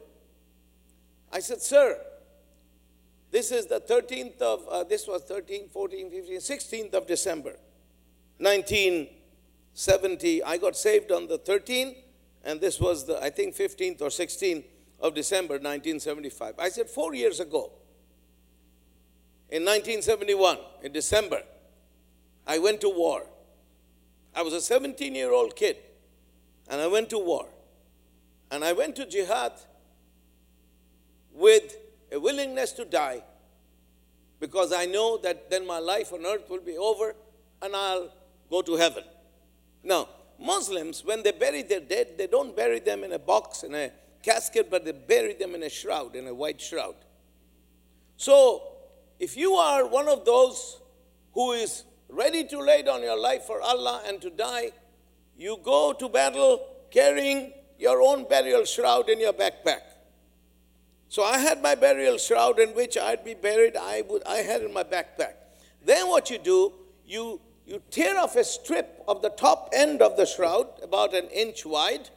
I 1.32 1.40
said, 1.40 1.60
Sir, 1.60 1.98
this 3.30 3.50
is 3.50 3.66
the 3.66 3.80
13th 3.80 4.40
of, 4.40 4.68
uh, 4.68 4.84
this 4.84 5.06
was 5.06 5.22
13, 5.22 5.68
14, 5.68 6.10
15, 6.10 6.36
16th 6.38 6.94
of 6.94 7.06
December, 7.06 7.56
1970. 8.38 10.42
I 10.42 10.58
got 10.58 10.76
saved 10.76 11.10
on 11.10 11.26
the 11.26 11.38
13th, 11.38 11.96
and 12.44 12.60
this 12.60 12.80
was 12.80 13.06
the, 13.06 13.22
I 13.22 13.30
think, 13.30 13.56
15th 13.56 14.02
or 14.02 14.08
16th 14.08 14.64
of 15.00 15.14
December, 15.14 15.54
1975. 15.54 16.54
I 16.58 16.68
said, 16.68 16.88
four 16.88 17.14
years 17.14 17.40
ago, 17.40 17.72
in 19.48 19.64
1971, 19.64 20.58
in 20.82 20.92
December, 20.92 21.42
I 22.46 22.58
went 22.58 22.80
to 22.82 22.88
war. 22.88 23.26
I 24.34 24.42
was 24.42 24.52
a 24.52 24.60
17 24.60 25.14
year 25.14 25.32
old 25.32 25.56
kid, 25.56 25.76
and 26.68 26.80
I 26.80 26.86
went 26.86 27.10
to 27.10 27.18
war. 27.18 27.48
And 28.50 28.64
I 28.64 28.72
went 28.72 28.96
to 28.96 29.06
jihad 29.06 29.52
with 31.32 31.76
a 32.12 32.20
willingness 32.20 32.72
to 32.72 32.84
die 32.84 33.22
because 34.38 34.72
I 34.72 34.86
know 34.86 35.18
that 35.18 35.50
then 35.50 35.66
my 35.66 35.78
life 35.78 36.12
on 36.12 36.24
earth 36.24 36.48
will 36.48 36.60
be 36.60 36.76
over 36.76 37.14
and 37.62 37.74
I'll 37.74 38.12
go 38.50 38.62
to 38.62 38.76
heaven. 38.76 39.04
Now, 39.82 40.08
Muslims, 40.38 41.04
when 41.04 41.22
they 41.22 41.32
bury 41.32 41.62
their 41.62 41.80
dead, 41.80 42.18
they 42.18 42.26
don't 42.26 42.54
bury 42.54 42.80
them 42.80 43.04
in 43.04 43.12
a 43.12 43.18
box, 43.18 43.62
in 43.62 43.74
a 43.74 43.90
casket, 44.22 44.70
but 44.70 44.84
they 44.84 44.92
bury 44.92 45.34
them 45.34 45.54
in 45.54 45.62
a 45.62 45.70
shroud, 45.70 46.16
in 46.16 46.26
a 46.26 46.34
white 46.34 46.60
shroud. 46.60 46.96
So, 48.16 48.62
if 49.18 49.36
you 49.36 49.54
are 49.54 49.86
one 49.86 50.08
of 50.08 50.24
those 50.24 50.78
who 51.32 51.52
is 51.52 51.84
ready 52.08 52.44
to 52.44 52.58
lay 52.60 52.82
down 52.82 53.02
your 53.02 53.18
life 53.18 53.44
for 53.44 53.60
Allah 53.60 54.02
and 54.06 54.20
to 54.20 54.30
die, 54.30 54.72
you 55.36 55.58
go 55.62 55.92
to 55.92 56.08
battle 56.08 56.66
carrying 56.90 57.52
your 57.78 58.00
own 58.02 58.28
burial 58.28 58.64
shroud 58.64 59.08
in 59.08 59.20
your 59.20 59.32
backpack. 59.32 59.80
So 61.08 61.22
I 61.22 61.38
had 61.38 61.62
my 61.62 61.74
burial 61.74 62.18
shroud 62.18 62.58
in 62.58 62.70
which 62.70 62.96
I'd 62.96 63.24
be 63.24 63.34
buried, 63.34 63.76
I, 63.76 64.02
would, 64.02 64.22
I 64.26 64.36
had 64.38 64.62
in 64.62 64.72
my 64.72 64.82
backpack. 64.82 65.34
Then 65.84 66.08
what 66.08 66.30
you 66.30 66.38
do, 66.38 66.72
you, 67.04 67.40
you 67.66 67.82
tear 67.90 68.16
off 68.18 68.36
a 68.36 68.44
strip 68.44 69.02
of 69.08 69.22
the 69.22 69.30
top 69.30 69.70
end 69.72 70.00
of 70.00 70.16
the 70.16 70.24
shroud, 70.24 70.68
about 70.82 71.14
an 71.14 71.26
inch 71.28 71.66
wide, 71.66 72.10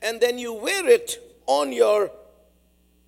and 0.00 0.20
then 0.20 0.38
you 0.38 0.52
wear 0.52 0.88
it 0.88 1.18
on 1.46 1.72
your, 1.72 2.12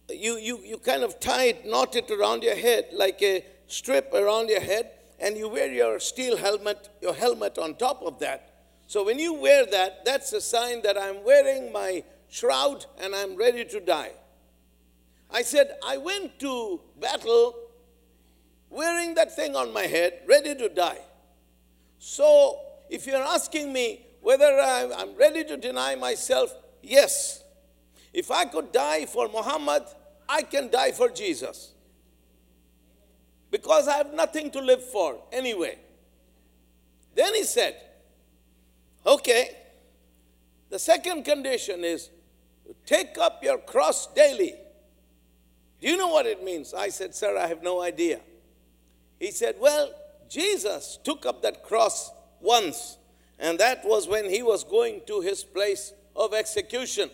you, 0.09 0.37
you, 0.37 0.59
you 0.65 0.79
kind 0.79 1.05
of 1.05 1.21
tie 1.21 1.45
it, 1.45 1.67
knot 1.67 1.95
it 1.95 2.11
around 2.11 2.43
your 2.43 2.57
head 2.57 2.87
like 2.93 3.23
a 3.23 3.45
strip 3.69 4.12
around 4.12 4.49
your 4.49 4.61
head, 4.61 4.91
and 5.21 5.37
you 5.37 5.49
wear 5.49 5.71
your 5.71 6.00
steel 6.00 6.37
helmet, 6.37 6.89
your 7.00 7.15
helmet 7.15 7.57
on 7.57 7.77
top 7.77 8.03
of 8.03 8.19
that. 8.19 8.53
So 8.89 9.05
when 9.05 9.21
you 9.21 9.35
wear 9.35 9.65
that, 9.67 10.05
that's 10.05 10.33
a 10.33 10.41
sign 10.41 10.83
that 10.83 10.99
I'm 10.99 11.23
wearing 11.23 11.73
my 11.73 12.03
shroud 12.29 12.87
and 13.00 13.15
I'm 13.15 13.37
ready 13.37 13.65
to 13.67 13.79
die. 13.79 14.11
I 15.31 15.43
said, 15.43 15.77
I 15.87 15.99
went 15.99 16.41
to 16.41 16.81
battle 17.00 17.55
wearing 18.69 19.15
that 19.15 19.37
thing 19.37 19.55
on 19.55 19.73
my 19.73 19.83
head, 19.83 20.23
ready 20.27 20.57
to 20.57 20.69
die. 20.69 20.99
So, 22.00 22.59
if 22.88 23.07
you're 23.07 23.23
asking 23.23 23.73
me 23.73 24.00
whether 24.23 24.59
I'm 24.59 25.14
ready 25.16 25.45
to 25.45 25.57
deny 25.59 25.95
myself, 25.95 26.52
yes. 26.83 27.45
If 28.12 28.30
I 28.30 28.47
could 28.47 28.73
die 28.73 29.04
for 29.04 29.28
Muhammad, 29.28 29.83
I 30.26 30.42
can 30.42 30.71
die 30.71 30.92
for 30.92 31.11
Jesus. 31.11 31.75
Because 33.50 33.87
I 33.87 33.99
have 33.99 34.14
nothing 34.14 34.50
to 34.52 34.61
live 34.61 34.83
for 34.83 35.19
anyway. 35.30 35.78
Then 37.14 37.35
he 37.35 37.45
said, 37.45 37.76
Okay, 39.07 39.57
the 40.71 40.78
second 40.78 41.25
condition 41.25 41.85
is 41.85 42.09
take 42.87 43.19
up 43.19 43.45
your 43.45 43.59
cross 43.59 44.07
daily. 44.14 44.54
Do 45.83 45.88
you 45.88 45.99
know 45.99 46.09
what 46.09 46.25
it 46.25 46.42
means? 46.42 46.73
I 46.73 46.88
said, 46.88 47.14
Sir, 47.14 47.37
I 47.37 47.47
have 47.47 47.62
no 47.62 47.83
idea. 47.83 48.21
He 49.19 49.33
said, 49.33 49.57
Well, 49.61 49.92
Jesus 50.30 50.99
took 51.02 51.26
up 51.26 51.42
that 51.42 51.64
cross 51.64 52.12
once, 52.40 52.96
and 53.38 53.58
that 53.58 53.84
was 53.84 54.08
when 54.08 54.30
he 54.30 54.42
was 54.42 54.62
going 54.62 55.02
to 55.08 55.20
his 55.20 55.42
place 55.42 55.92
of 56.14 56.32
execution. 56.32 57.10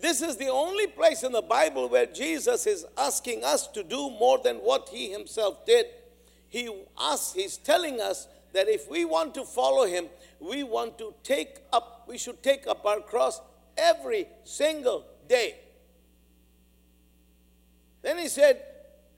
This 0.00 0.22
is 0.22 0.38
the 0.38 0.48
only 0.48 0.86
place 0.86 1.22
in 1.22 1.32
the 1.32 1.42
Bible 1.42 1.88
where 1.88 2.06
Jesus 2.06 2.66
is 2.66 2.86
asking 2.96 3.44
us 3.44 3.68
to 3.68 3.82
do 3.82 4.10
more 4.10 4.38
than 4.38 4.56
what 4.56 4.88
he 4.88 5.12
himself 5.12 5.64
did. 5.66 5.86
He 6.48 6.84
asks, 6.98 7.34
he's 7.34 7.58
telling 7.58 8.00
us 8.00 8.28
that 8.54 8.68
if 8.68 8.90
we 8.90 9.04
want 9.04 9.34
to 9.34 9.44
follow 9.44 9.84
him, 9.84 10.06
we 10.40 10.62
want 10.62 10.98
to 10.98 11.14
take 11.22 11.58
up, 11.72 12.04
we 12.08 12.16
should 12.16 12.42
take 12.42 12.66
up 12.66 12.84
our 12.86 13.00
cross 13.00 13.40
every 13.76 14.26
single 14.44 15.04
day. 15.28 15.56
Then 18.02 18.18
he 18.18 18.28
said, 18.28 18.62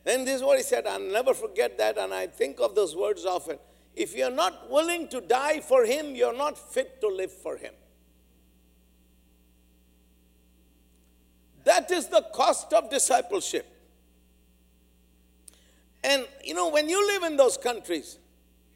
And 0.07 0.27
this 0.27 0.37
is 0.37 0.43
what 0.43 0.57
he 0.57 0.63
said. 0.63 0.87
I'll 0.87 1.01
never 1.01 1.35
forget 1.35 1.77
that, 1.79 1.99
and 1.99 2.15
I 2.15 2.29
think 2.29 2.61
of 2.61 2.75
those 2.75 2.95
words 2.95 3.25
often. 3.25 3.59
If 3.95 4.15
you're 4.15 4.31
not 4.31 4.71
willing 4.71 5.09
to 5.09 5.21
die 5.21 5.61
for 5.61 5.85
him, 5.85 6.15
you're 6.15 6.37
not 6.37 6.57
fit 6.57 7.01
to 7.01 7.09
live 7.09 7.33
for 7.33 7.57
him. 7.57 7.75
That 11.65 11.91
is 11.91 12.07
the 12.07 12.25
cost 12.33 12.73
of 12.73 12.89
discipleship. 12.89 13.67
And 16.05 16.25
you 16.45 16.55
know, 16.55 16.69
when 16.69 16.89
you 16.89 17.05
live 17.05 17.25
in 17.25 17.37
those 17.37 17.57
countries, 17.57 18.19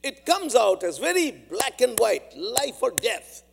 it 0.03 0.27
comes 0.27 0.57
out 0.57 0.83
as 0.83 0.99
very 0.99 1.31
black 1.31 1.81
and 1.81 1.97
white 2.01 2.37
life 2.37 2.83
or 2.83 2.91
death, 2.91 3.45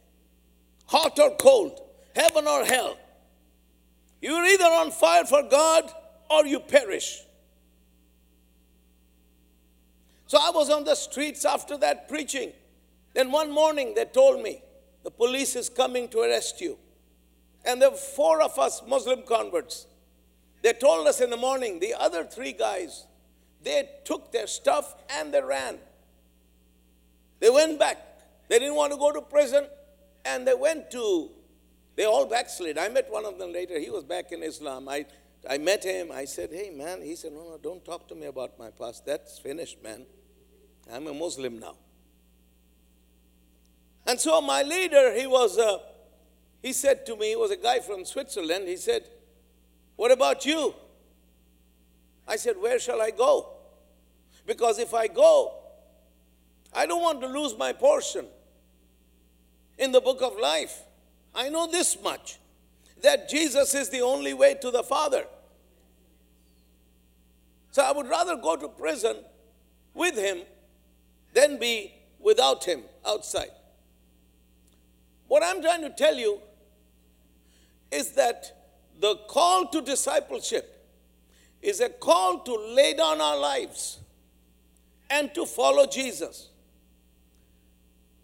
hot 0.87 1.19
or 1.19 1.35
cold, 1.35 1.81
heaven 2.15 2.47
or 2.47 2.65
hell. 2.65 2.97
You're 4.19 4.43
either 4.45 4.65
on 4.65 4.89
fire 4.89 5.25
for 5.25 5.43
God 5.43 5.91
or 6.31 6.47
you 6.47 6.59
perish. 6.59 7.21
So 10.27 10.37
I 10.39 10.51
was 10.51 10.69
on 10.69 10.83
the 10.83 10.95
streets 10.95 11.45
after 11.45 11.77
that 11.77 12.07
preaching. 12.07 12.51
Then 13.13 13.31
one 13.31 13.51
morning 13.51 13.93
they 13.95 14.05
told 14.05 14.43
me, 14.43 14.61
the 15.03 15.11
police 15.11 15.55
is 15.55 15.69
coming 15.69 16.09
to 16.09 16.19
arrest 16.19 16.59
you. 16.61 16.77
And 17.65 17.81
there 17.81 17.89
were 17.89 17.97
four 17.97 18.41
of 18.41 18.59
us 18.59 18.81
Muslim 18.85 19.23
converts. 19.23 19.87
They 20.61 20.73
told 20.73 21.07
us 21.07 21.21
in 21.21 21.29
the 21.29 21.37
morning, 21.37 21.79
the 21.79 21.93
other 21.93 22.25
three 22.25 22.51
guys, 22.51 23.07
they 23.63 23.89
took 24.03 24.31
their 24.31 24.47
stuff 24.47 24.95
and 25.09 25.33
they 25.33 25.41
ran. 25.41 25.77
They 27.39 27.49
went 27.49 27.79
back. 27.79 27.97
They 28.49 28.59
didn't 28.59 28.75
want 28.75 28.91
to 28.91 28.97
go 28.97 29.11
to 29.11 29.21
prison. 29.21 29.65
And 30.25 30.45
they 30.45 30.53
went 30.53 30.91
to, 30.91 31.29
they 31.95 32.05
all 32.05 32.25
backslid. 32.25 32.77
I 32.77 32.89
met 32.89 33.09
one 33.09 33.25
of 33.25 33.39
them 33.39 33.53
later. 33.53 33.79
He 33.79 33.89
was 33.89 34.03
back 34.03 34.31
in 34.31 34.43
Islam. 34.43 34.89
I, 34.89 35.05
I 35.49 35.57
met 35.57 35.83
him. 35.83 36.11
I 36.11 36.25
said, 36.25 36.49
hey, 36.51 36.69
man. 36.69 37.01
He 37.01 37.15
said, 37.15 37.31
no, 37.31 37.43
no, 37.49 37.57
don't 37.61 37.83
talk 37.85 38.09
to 38.09 38.15
me 38.15 38.25
about 38.25 38.59
my 38.59 38.71
past. 38.71 39.05
That's 39.05 39.39
finished, 39.39 39.81
man. 39.81 40.05
I'm 40.93 41.07
a 41.07 41.13
Muslim 41.13 41.59
now. 41.59 41.75
And 44.05 44.19
so 44.19 44.39
my 44.41 44.63
leader, 44.63 45.13
he 45.13 45.27
was, 45.27 45.57
uh, 45.57 45.79
he 46.61 46.71
said 46.71 47.05
to 47.07 47.15
me, 47.17 47.29
he 47.29 47.35
was 47.35 47.51
a 47.51 47.57
guy 47.57 47.79
from 47.79 48.05
Switzerland. 48.05 48.67
He 48.67 48.77
said, 48.77 49.03
what 49.97 50.11
about 50.11 50.45
you? 50.45 50.73
I 52.27 52.37
said, 52.37 52.55
where 52.59 52.79
shall 52.79 53.01
I 53.01 53.11
go? 53.11 53.49
Because 54.45 54.79
if 54.79 54.93
I 54.93 55.07
go, 55.07 55.55
I 56.73 56.85
don't 56.85 57.01
want 57.01 57.19
to 57.21 57.27
lose 57.27 57.57
my 57.57 57.73
portion 57.73 58.25
in 59.77 59.91
the 59.91 60.01
book 60.01 60.21
of 60.21 60.37
life. 60.37 60.83
I 61.35 61.49
know 61.49 61.67
this 61.67 62.01
much 62.01 62.39
that 63.01 63.29
Jesus 63.29 63.73
is 63.73 63.89
the 63.89 64.01
only 64.01 64.33
way 64.33 64.55
to 64.55 64.71
the 64.71 64.83
Father. 64.83 65.25
So 67.71 67.83
I 67.83 67.91
would 67.91 68.07
rather 68.07 68.35
go 68.37 68.55
to 68.55 68.69
prison 68.69 69.17
with 69.93 70.17
him 70.17 70.39
than 71.37 71.59
be 71.59 71.93
without 72.19 72.63
him 72.63 72.81
outside. 73.05 73.51
What 75.27 75.43
I'm 75.43 75.61
trying 75.61 75.83
to 75.83 75.91
tell 75.91 76.15
you 76.15 76.39
is 77.91 78.13
that 78.13 78.71
the 78.99 79.15
call 79.27 79.67
to 79.67 79.81
discipleship 79.81 80.73
is 81.61 81.79
a 81.79 81.89
call 81.89 82.39
to 82.39 82.55
lay 82.73 82.95
down 82.95 83.21
our 83.21 83.37
lives 83.37 83.99
and 85.11 85.31
to 85.35 85.45
follow 85.45 85.85
Jesus. 85.85 86.49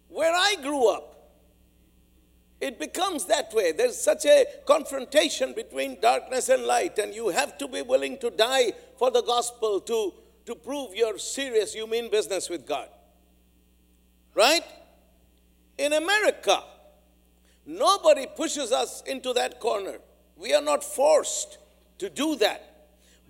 Where 0.08 0.34
I 0.34 0.56
grew 0.60 0.88
up, 0.88 1.30
it 2.60 2.80
becomes 2.80 3.26
that 3.26 3.54
way. 3.54 3.70
There's 3.70 3.96
such 3.96 4.26
a 4.26 4.44
confrontation 4.66 5.52
between 5.52 6.00
darkness 6.00 6.48
and 6.48 6.64
light, 6.64 6.98
and 6.98 7.14
you 7.14 7.28
have 7.28 7.58
to 7.58 7.68
be 7.68 7.82
willing 7.82 8.18
to 8.18 8.30
die 8.30 8.72
for 8.98 9.12
the 9.12 9.22
gospel 9.22 9.80
to, 9.82 10.14
to 10.46 10.54
prove 10.56 10.96
you're 10.96 11.18
serious, 11.18 11.76
you 11.76 11.86
mean 11.86 12.10
business 12.10 12.50
with 12.50 12.66
God. 12.66 12.88
Right? 14.34 14.64
In 15.78 15.92
America, 15.92 16.62
nobody 17.66 18.26
pushes 18.26 18.72
us 18.72 19.02
into 19.06 19.32
that 19.32 19.60
corner. 19.60 19.98
We 20.36 20.52
are 20.54 20.62
not 20.62 20.82
forced 20.82 21.58
to 21.98 22.10
do 22.10 22.36
that. 22.36 22.73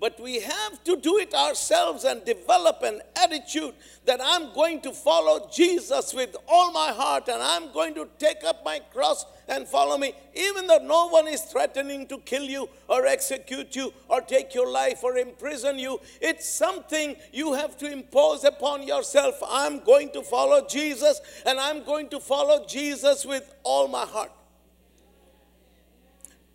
But 0.00 0.20
we 0.20 0.40
have 0.40 0.82
to 0.84 0.96
do 0.96 1.18
it 1.18 1.32
ourselves 1.34 2.04
and 2.04 2.24
develop 2.24 2.82
an 2.82 3.00
attitude 3.16 3.74
that 4.04 4.20
I'm 4.22 4.52
going 4.52 4.80
to 4.82 4.92
follow 4.92 5.48
Jesus 5.52 6.12
with 6.12 6.36
all 6.48 6.72
my 6.72 6.92
heart 6.92 7.28
and 7.28 7.40
I'm 7.40 7.72
going 7.72 7.94
to 7.94 8.08
take 8.18 8.42
up 8.44 8.64
my 8.64 8.80
cross 8.92 9.24
and 9.48 9.68
follow 9.68 9.96
me, 9.96 10.14
even 10.34 10.66
though 10.66 10.78
no 10.78 11.08
one 11.08 11.28
is 11.28 11.42
threatening 11.42 12.06
to 12.08 12.18
kill 12.18 12.42
you 12.42 12.68
or 12.88 13.06
execute 13.06 13.76
you 13.76 13.92
or 14.08 14.20
take 14.20 14.52
your 14.54 14.70
life 14.70 15.04
or 15.04 15.16
imprison 15.16 15.78
you. 15.78 16.00
It's 16.20 16.48
something 16.48 17.16
you 17.32 17.52
have 17.52 17.78
to 17.78 17.90
impose 17.90 18.44
upon 18.44 18.86
yourself. 18.86 19.40
I'm 19.48 19.80
going 19.80 20.10
to 20.10 20.22
follow 20.22 20.66
Jesus 20.66 21.20
and 21.46 21.60
I'm 21.60 21.84
going 21.84 22.08
to 22.08 22.20
follow 22.20 22.66
Jesus 22.66 23.24
with 23.24 23.54
all 23.62 23.86
my 23.86 24.04
heart. 24.04 24.32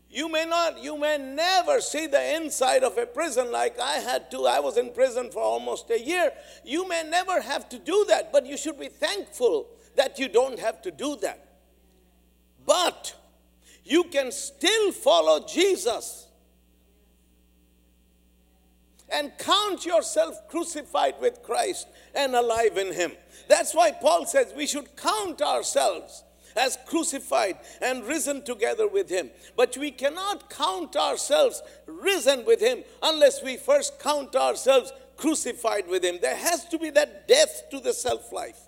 You 0.10 0.28
may 0.28 0.45
not, 0.45 0.82
you 0.84 0.98
may 0.98 1.19
never 1.19 1.80
see 1.82 2.08
the 2.08 2.36
inside 2.36 2.84
of 2.84 2.98
a 2.98 3.06
prison 3.06 3.52
like 3.52 3.80
I 3.80 3.98
had 3.98 4.32
to. 4.32 4.48
I 4.48 4.60
was 4.60 4.76
in 4.78 4.91
prison 4.91 5.30
for 5.30 5.41
almost 5.41 5.91
a 5.91 6.00
year. 6.00 6.32
You 6.63 6.88
may 6.88 7.04
never 7.08 7.41
have 7.41 7.69
to 7.69 7.78
do 7.78 8.06
that, 8.10 8.32
but 8.32 8.48
you 8.48 8.58
should 8.58 8.80
be 8.80 8.88
thankful 8.88 9.67
that 9.95 10.17
you 10.17 10.28
don't 10.28 10.60
have 10.60 10.82
to 10.82 10.91
do 10.91 11.15
that. 11.17 11.45
But 12.65 13.15
you 13.84 14.06
can 14.06 14.32
still 14.32 14.91
follow 14.91 15.45
Jesus 15.45 16.28
and 19.12 19.32
count 19.38 19.86
yourself 19.86 20.48
crucified 20.48 21.15
with 21.22 21.43
Christ 21.43 21.88
and 22.15 22.36
alive 22.36 22.78
in 22.78 22.93
Him. 22.93 23.12
That's 23.48 23.76
why 23.76 23.91
Paul 23.91 24.26
says 24.26 24.54
we 24.56 24.67
should 24.67 24.95
count 24.95 25.41
ourselves 25.41 26.24
as 26.60 26.78
crucified 26.86 27.58
and 27.82 28.06
risen 28.06 28.43
together 28.43 28.88
with 28.88 29.10
him. 29.10 29.30
But 29.56 29.78
we 29.78 29.91
cannot 29.91 30.50
count 30.50 30.95
ourselves 30.95 31.62
risen 31.86 32.45
with 32.45 32.60
him 32.60 32.84
unless 33.02 33.41
we 33.41 33.58
first 33.58 34.00
count 34.00 34.36
ourselves 34.36 34.91
crucified 35.17 35.88
with 35.88 36.04
him. 36.04 36.19
There 36.22 36.36
has 36.36 36.65
to 36.65 36.78
be 36.78 36.89
that 36.91 37.28
death 37.28 37.63
to 37.72 37.80
the 37.80 37.93
self 37.93 38.32
life. 38.32 38.60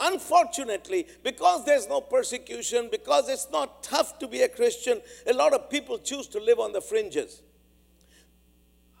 Unfortunately, 0.00 1.06
because 1.22 1.64
there's 1.64 1.88
no 1.88 2.00
persecution, 2.00 2.88
because 2.90 3.28
it's 3.28 3.48
not 3.52 3.82
tough 3.82 4.18
to 4.20 4.26
be 4.26 4.42
a 4.42 4.48
Christian, 4.48 5.02
a 5.26 5.32
lot 5.32 5.52
of 5.52 5.68
people 5.68 5.98
choose 5.98 6.26
to 6.28 6.40
live 6.40 6.58
on 6.58 6.72
the 6.72 6.80
fringes. 6.80 7.42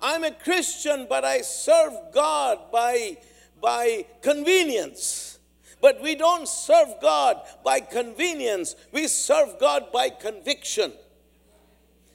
I'm 0.00 0.24
a 0.24 0.32
Christian, 0.32 1.06
but 1.08 1.24
I 1.24 1.40
serve 1.40 1.92
God 2.12 2.70
by, 2.70 3.18
by 3.60 4.06
convenience. 4.20 5.31
But 5.82 6.00
we 6.00 6.14
don't 6.14 6.48
serve 6.48 6.94
God 7.02 7.42
by 7.64 7.80
convenience, 7.80 8.76
we 8.92 9.08
serve 9.08 9.58
God 9.58 9.92
by 9.92 10.08
conviction. 10.08 10.92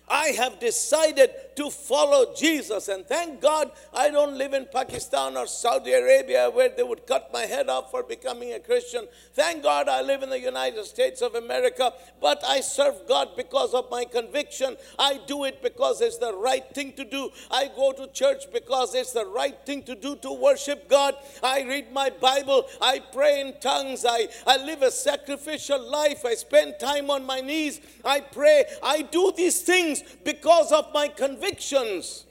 I 0.09 0.27
have 0.27 0.59
decided 0.59 1.31
to 1.57 1.69
follow 1.69 2.33
Jesus. 2.33 2.87
And 2.87 3.05
thank 3.05 3.41
God 3.41 3.71
I 3.93 4.09
don't 4.09 4.37
live 4.37 4.53
in 4.53 4.67
Pakistan 4.71 5.35
or 5.35 5.47
Saudi 5.47 5.91
Arabia 5.91 6.49
where 6.49 6.69
they 6.69 6.83
would 6.83 7.05
cut 7.05 7.33
my 7.33 7.41
head 7.41 7.67
off 7.67 7.91
for 7.91 8.03
becoming 8.03 8.53
a 8.53 8.59
Christian. 8.59 9.07
Thank 9.33 9.63
God 9.63 9.89
I 9.89 10.01
live 10.01 10.23
in 10.23 10.29
the 10.29 10.39
United 10.39 10.85
States 10.85 11.21
of 11.21 11.35
America. 11.35 11.91
But 12.21 12.43
I 12.45 12.61
serve 12.61 13.07
God 13.07 13.29
because 13.35 13.73
of 13.73 13.89
my 13.91 14.05
conviction. 14.05 14.77
I 14.97 15.19
do 15.27 15.43
it 15.43 15.61
because 15.61 15.99
it's 15.99 16.19
the 16.19 16.33
right 16.33 16.63
thing 16.73 16.93
to 16.93 17.03
do. 17.03 17.29
I 17.51 17.69
go 17.75 17.91
to 17.91 18.07
church 18.07 18.45
because 18.53 18.95
it's 18.95 19.11
the 19.11 19.25
right 19.25 19.57
thing 19.65 19.83
to 19.83 19.95
do 19.95 20.15
to 20.17 20.31
worship 20.31 20.87
God. 20.87 21.15
I 21.43 21.63
read 21.63 21.91
my 21.91 22.11
Bible. 22.11 22.65
I 22.81 22.99
pray 22.99 23.41
in 23.41 23.59
tongues. 23.59 24.05
I, 24.07 24.27
I 24.45 24.57
live 24.57 24.83
a 24.83 24.91
sacrificial 24.91 25.89
life. 25.89 26.23
I 26.23 26.35
spend 26.35 26.75
time 26.79 27.09
on 27.09 27.25
my 27.25 27.41
knees. 27.41 27.81
I 28.05 28.21
pray. 28.21 28.65
I 28.81 29.01
do 29.01 29.33
these 29.35 29.61
things 29.61 29.96
things 29.99 30.17
because 30.23 30.71
of 30.71 30.93
my 30.93 31.07
convictions. 31.07 32.25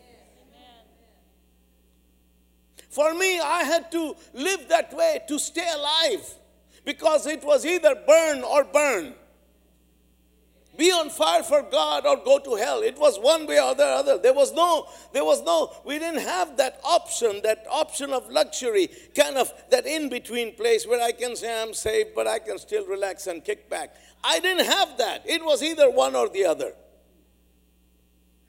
For 2.91 3.13
me, 3.15 3.39
I 3.41 3.63
had 3.65 3.93
to 3.93 4.17
live 4.33 4.69
that 4.69 4.93
way 4.95 5.21
to 5.29 5.39
stay 5.39 5.69
alive 5.75 6.35
because 6.85 7.27
it 7.27 7.45
was 7.45 7.67
either 7.67 7.95
burn 8.07 8.43
or 8.43 8.65
burn. 8.65 9.15
Be 10.79 10.91
on 10.93 11.09
fire 11.09 11.43
for 11.43 11.63
God 11.63 12.07
or 12.07 12.17
go 12.17 12.39
to 12.39 12.55
hell. 12.55 12.81
It 12.83 12.99
was 12.99 13.19
one 13.19 13.47
way 13.47 13.61
or 13.61 13.75
the 13.75 13.85
other. 13.85 14.19
There 14.19 14.35
was 14.35 14.53
no, 14.53 14.87
there 15.13 15.25
was 15.25 15.43
no, 15.43 15.75
we 15.85 15.99
didn't 15.99 16.21
have 16.21 16.57
that 16.59 16.81
option, 16.85 17.41
that 17.45 17.67
option 17.71 18.13
of 18.13 18.29
luxury, 18.31 18.89
kind 19.15 19.37
of 19.37 19.53
that 19.71 19.87
in 19.87 20.09
between 20.09 20.55
place 20.55 20.87
where 20.87 21.03
I 21.03 21.13
can 21.13 21.35
say 21.35 21.63
I'm 21.63 21.73
saved, 21.73 22.11
but 22.15 22.27
I 22.27 22.39
can 22.39 22.59
still 22.59 22.87
relax 22.87 23.27
and 23.27 23.43
kick 23.43 23.71
back. 23.71 23.95
I 24.23 24.39
didn't 24.41 24.67
have 24.67 24.99
that. 24.99 25.23
It 25.27 25.45
was 25.45 25.63
either 25.63 25.91
one 25.91 26.15
or 26.15 26.29
the 26.29 26.45
other. 26.45 26.73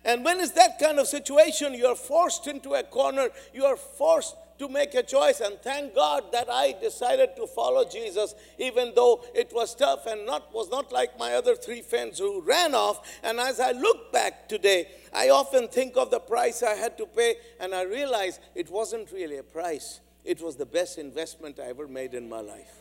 And 0.07 0.23
when 0.23 0.39
it's 0.39 0.53
that 0.53 0.79
kind 0.79 0.99
of 0.99 1.07
situation, 1.07 1.73
you're 1.73 1.93
forced 1.93 2.47
into 2.47 2.73
a 2.75 2.83
corner, 2.83 3.27
you 3.53 3.65
are 3.65 3.75
forced 3.75 4.37
to 4.57 4.69
make 4.69 4.95
a 4.95 5.03
choice. 5.03 5.41
And 5.41 5.61
thank 5.61 5.93
God 5.93 6.31
that 6.31 6.47
I 6.49 6.75
decided 6.81 7.35
to 7.35 7.45
follow 7.45 7.83
Jesus, 7.83 8.33
even 8.57 8.93
though 8.95 9.25
it 9.35 9.51
was 9.53 9.75
tough 9.75 10.05
and 10.05 10.25
not, 10.25 10.53
was 10.53 10.69
not 10.71 10.93
like 10.93 11.19
my 11.19 11.33
other 11.33 11.55
three 11.55 11.81
friends 11.81 12.19
who 12.19 12.41
ran 12.41 12.73
off. 12.73 13.19
And 13.21 13.37
as 13.37 13.59
I 13.59 13.73
look 13.73 14.13
back 14.13 14.47
today, 14.47 14.87
I 15.13 15.27
often 15.27 15.67
think 15.67 15.97
of 15.97 16.09
the 16.09 16.21
price 16.21 16.63
I 16.63 16.75
had 16.75 16.97
to 16.99 17.05
pay, 17.05 17.35
and 17.59 17.75
I 17.75 17.83
realize 17.83 18.39
it 18.55 18.69
wasn't 18.69 19.11
really 19.11 19.37
a 19.37 19.43
price. 19.43 19.99
It 20.23 20.41
was 20.41 20.55
the 20.55 20.65
best 20.65 20.97
investment 20.97 21.59
I 21.59 21.65
ever 21.65 21.85
made 21.85 22.13
in 22.13 22.29
my 22.29 22.39
life. 22.39 22.75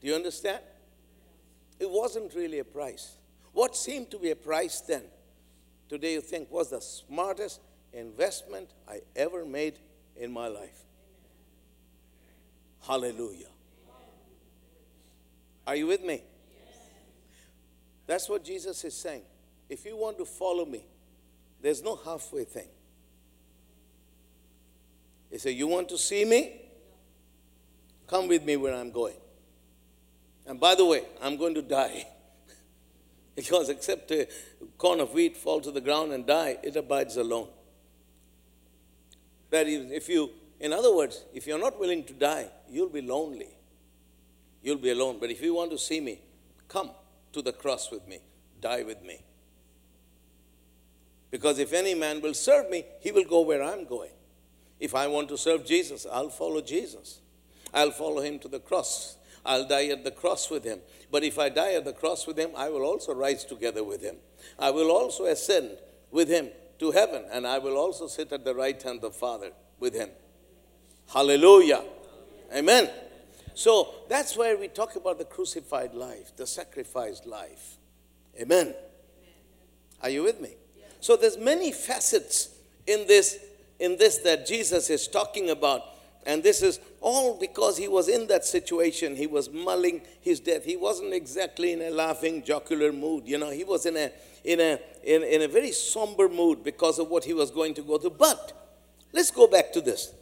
Do 0.00 0.06
you 0.08 0.16
understand? 0.16 0.62
It 1.78 1.88
wasn't 1.88 2.34
really 2.34 2.58
a 2.58 2.64
price. 2.64 3.17
What 3.58 3.74
seemed 3.74 4.08
to 4.12 4.20
be 4.20 4.30
a 4.30 4.36
price 4.36 4.80
then, 4.82 5.02
today 5.88 6.12
you 6.12 6.20
think 6.20 6.48
was 6.48 6.70
the 6.70 6.80
smartest 6.80 7.60
investment 7.92 8.70
I 8.88 9.00
ever 9.16 9.44
made 9.44 9.80
in 10.14 10.30
my 10.30 10.46
life. 10.46 10.84
Hallelujah. 12.86 13.48
Are 15.66 15.74
you 15.74 15.88
with 15.88 16.04
me? 16.04 16.22
That's 18.06 18.28
what 18.28 18.44
Jesus 18.44 18.84
is 18.84 18.94
saying. 18.94 19.22
If 19.68 19.84
you 19.84 19.96
want 19.96 20.18
to 20.18 20.24
follow 20.24 20.64
me, 20.64 20.84
there's 21.60 21.82
no 21.82 21.96
halfway 21.96 22.44
thing. 22.44 22.68
He 25.32 25.38
said, 25.38 25.54
You 25.56 25.66
want 25.66 25.88
to 25.88 25.98
see 25.98 26.24
me? 26.24 26.60
Come 28.06 28.28
with 28.28 28.44
me 28.44 28.56
where 28.56 28.76
I'm 28.76 28.92
going. 28.92 29.16
And 30.46 30.60
by 30.60 30.76
the 30.76 30.84
way, 30.84 31.02
I'm 31.20 31.36
going 31.36 31.54
to 31.54 31.62
die. 31.62 32.06
because 33.38 33.68
except 33.68 34.10
a 34.10 34.26
corn 34.78 34.98
of 34.98 35.14
wheat 35.14 35.36
fall 35.36 35.60
to 35.60 35.70
the 35.70 35.80
ground 35.80 36.10
and 36.10 36.26
die, 36.26 36.58
it 36.60 36.74
abides 36.74 37.16
alone. 37.16 37.46
That 39.50 39.68
is, 39.68 39.92
if 39.92 40.08
you, 40.08 40.30
in 40.58 40.72
other 40.72 40.92
words, 40.92 41.22
if 41.32 41.46
you're 41.46 41.60
not 41.60 41.78
willing 41.78 42.02
to 42.06 42.12
die, 42.12 42.48
you'll 42.68 42.88
be 42.88 43.00
lonely. 43.00 43.50
You'll 44.60 44.78
be 44.78 44.90
alone. 44.90 45.18
But 45.20 45.30
if 45.30 45.40
you 45.40 45.54
want 45.54 45.70
to 45.70 45.78
see 45.78 46.00
me, 46.00 46.20
come 46.66 46.90
to 47.32 47.40
the 47.40 47.52
cross 47.52 47.92
with 47.92 48.08
me, 48.08 48.18
die 48.60 48.82
with 48.82 49.04
me. 49.04 49.22
Because 51.30 51.60
if 51.60 51.72
any 51.72 51.94
man 51.94 52.20
will 52.20 52.34
serve 52.34 52.68
me, 52.68 52.86
he 52.98 53.12
will 53.12 53.24
go 53.24 53.42
where 53.42 53.62
I'm 53.62 53.84
going. 53.84 54.10
If 54.80 54.96
I 54.96 55.06
want 55.06 55.28
to 55.28 55.38
serve 55.38 55.64
Jesus, 55.64 56.08
I'll 56.10 56.30
follow 56.30 56.60
Jesus. 56.60 57.20
I'll 57.72 57.92
follow 57.92 58.20
him 58.20 58.40
to 58.40 58.48
the 58.48 58.58
cross. 58.58 59.16
I'll 59.48 59.66
die 59.66 59.86
at 59.86 60.04
the 60.04 60.10
cross 60.10 60.50
with 60.50 60.62
him. 60.62 60.80
But 61.10 61.24
if 61.24 61.38
I 61.38 61.48
die 61.48 61.72
at 61.72 61.84
the 61.84 61.92
cross 61.92 62.26
with 62.26 62.38
him, 62.38 62.50
I 62.56 62.68
will 62.68 62.82
also 62.82 63.14
rise 63.14 63.44
together 63.44 63.82
with 63.82 64.02
him. 64.02 64.16
I 64.58 64.70
will 64.70 64.90
also 64.90 65.24
ascend 65.24 65.78
with 66.10 66.28
him 66.28 66.50
to 66.78 66.90
heaven, 66.92 67.24
and 67.32 67.46
I 67.46 67.58
will 67.58 67.76
also 67.76 68.06
sit 68.06 68.30
at 68.32 68.44
the 68.44 68.54
right 68.54 68.80
hand 68.80 68.96
of 68.96 69.12
the 69.12 69.18
Father 69.18 69.50
with 69.80 69.94
him. 69.94 70.10
Hallelujah. 71.08 71.82
Amen. 72.54 72.90
So 73.54 73.94
that's 74.08 74.36
where 74.36 74.56
we 74.56 74.68
talk 74.68 74.94
about 74.94 75.18
the 75.18 75.24
crucified 75.24 75.94
life, 75.94 76.36
the 76.36 76.46
sacrificed 76.46 77.26
life. 77.26 77.78
Amen. 78.40 78.74
Are 80.02 80.10
you 80.10 80.22
with 80.22 80.40
me? 80.40 80.50
So 81.00 81.16
there's 81.16 81.38
many 81.38 81.72
facets 81.72 82.50
in 82.86 83.06
this 83.06 83.38
in 83.78 83.96
this 83.96 84.18
that 84.18 84.46
Jesus 84.46 84.90
is 84.90 85.06
talking 85.06 85.50
about 85.50 85.82
and 86.26 86.42
this 86.42 86.62
is 86.62 86.80
all 87.00 87.38
because 87.38 87.78
he 87.78 87.88
was 87.88 88.08
in 88.08 88.26
that 88.26 88.44
situation. 88.44 89.16
He 89.16 89.26
was 89.26 89.50
mulling 89.50 90.02
his 90.20 90.40
death. 90.40 90.64
He 90.64 90.76
wasn't 90.76 91.14
exactly 91.14 91.72
in 91.72 91.80
a 91.80 91.90
laughing, 91.90 92.42
jocular 92.42 92.92
mood. 92.92 93.26
You 93.26 93.38
know, 93.38 93.50
he 93.50 93.64
was 93.64 93.86
in 93.86 93.96
a 93.96 94.10
in 94.44 94.60
a 94.60 94.78
in, 95.02 95.22
in 95.22 95.42
a 95.42 95.48
very 95.48 95.72
somber 95.72 96.28
mood 96.28 96.62
because 96.62 96.98
of 96.98 97.08
what 97.08 97.24
he 97.24 97.32
was 97.32 97.50
going 97.50 97.74
to 97.74 97.82
go 97.82 97.98
through. 97.98 98.16
But 98.18 98.52
let's 99.12 99.30
go 99.30 99.46
back 99.46 99.72
to 99.72 99.80
this. 99.80 100.12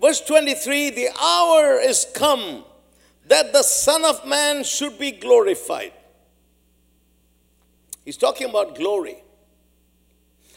Verse 0.00 0.20
23 0.20 0.90
the 0.90 1.08
hour 1.20 1.78
is 1.80 2.06
come 2.14 2.64
that 3.26 3.52
the 3.52 3.62
Son 3.62 4.04
of 4.04 4.26
Man 4.26 4.64
should 4.64 4.98
be 4.98 5.12
glorified. 5.12 5.92
He's 8.04 8.16
talking 8.16 8.48
about 8.48 8.74
glory. 8.74 9.22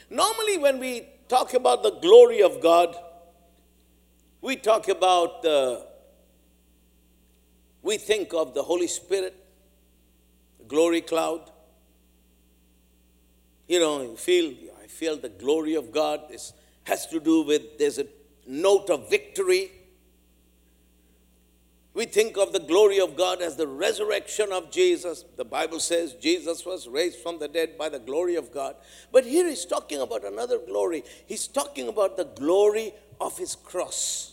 Normally, 0.09 0.57
when 0.57 0.79
we 0.79 1.07
talk 1.27 1.53
about 1.53 1.83
the 1.83 1.91
glory 1.91 2.41
of 2.41 2.61
God, 2.61 2.95
we 4.43 4.57
talk 4.57 4.89
about 4.89 5.41
the, 5.41 5.87
we 7.81 7.97
think 7.97 8.33
of 8.33 8.53
the 8.53 8.61
Holy 8.61 8.87
Spirit, 8.87 9.33
glory 10.67 10.99
cloud. 10.99 11.49
You 13.69 13.79
know, 13.79 14.01
you 14.01 14.17
feel, 14.17 14.53
I 14.83 14.87
feel 14.87 15.15
the 15.15 15.29
glory 15.29 15.75
of 15.75 15.93
God. 15.93 16.23
This 16.29 16.51
has 16.83 17.07
to 17.07 17.21
do 17.21 17.43
with, 17.43 17.77
there's 17.77 17.99
a 17.99 18.07
note 18.45 18.89
of 18.89 19.09
victory. 19.09 19.71
We 21.93 22.05
think 22.05 22.37
of 22.37 22.51
the 22.51 22.59
glory 22.59 22.99
of 22.99 23.15
God 23.15 23.41
as 23.41 23.55
the 23.55 23.67
resurrection 23.67 24.51
of 24.51 24.71
Jesus. 24.71 25.23
The 25.37 25.45
Bible 25.45 25.79
says 25.79 26.15
Jesus 26.15 26.65
was 26.65 26.89
raised 26.89 27.19
from 27.19 27.39
the 27.39 27.47
dead 27.47 27.77
by 27.77 27.87
the 27.87 27.99
glory 27.99 28.35
of 28.35 28.51
God. 28.51 28.75
But 29.09 29.23
here 29.23 29.47
he's 29.47 29.63
talking 29.63 30.01
about 30.01 30.25
another 30.25 30.57
glory. 30.57 31.05
He's 31.25 31.47
talking 31.47 31.87
about 31.87 32.17
the 32.17 32.25
glory 32.25 32.93
of 33.21 33.37
his 33.37 33.55
cross. 33.55 34.32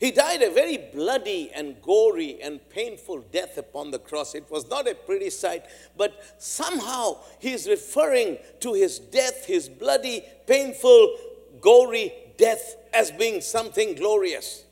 He 0.00 0.10
died 0.10 0.40
a 0.40 0.50
very 0.50 0.78
bloody 0.78 1.52
and 1.54 1.80
gory 1.82 2.40
and 2.40 2.66
painful 2.70 3.20
death 3.30 3.58
upon 3.58 3.90
the 3.90 3.98
cross. 3.98 4.34
It 4.34 4.50
was 4.50 4.68
not 4.70 4.88
a 4.88 4.94
pretty 4.94 5.28
sight, 5.28 5.66
but 5.94 6.34
somehow 6.38 7.18
he's 7.38 7.68
referring 7.68 8.38
to 8.60 8.72
his 8.72 8.98
death, 8.98 9.44
his 9.44 9.68
bloody, 9.68 10.24
painful, 10.46 11.16
gory 11.60 12.14
death, 12.38 12.76
as 12.94 13.10
being 13.10 13.42
something 13.42 13.94
glorious. 13.94 14.64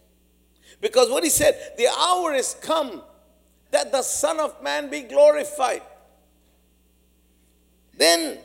Because 0.81 1.11
what 1.11 1.25
he 1.25 1.31
said, 1.31 1.75
the 1.77 1.89
hour 1.89 2.33
is 2.33 2.57
come 2.63 3.03
that 3.71 3.93
the 3.93 4.03
Son 4.03 4.41
of 4.41 4.63
Man 4.63 4.89
be 4.89 5.03
glorified. 5.03 5.83
Then 7.99 8.39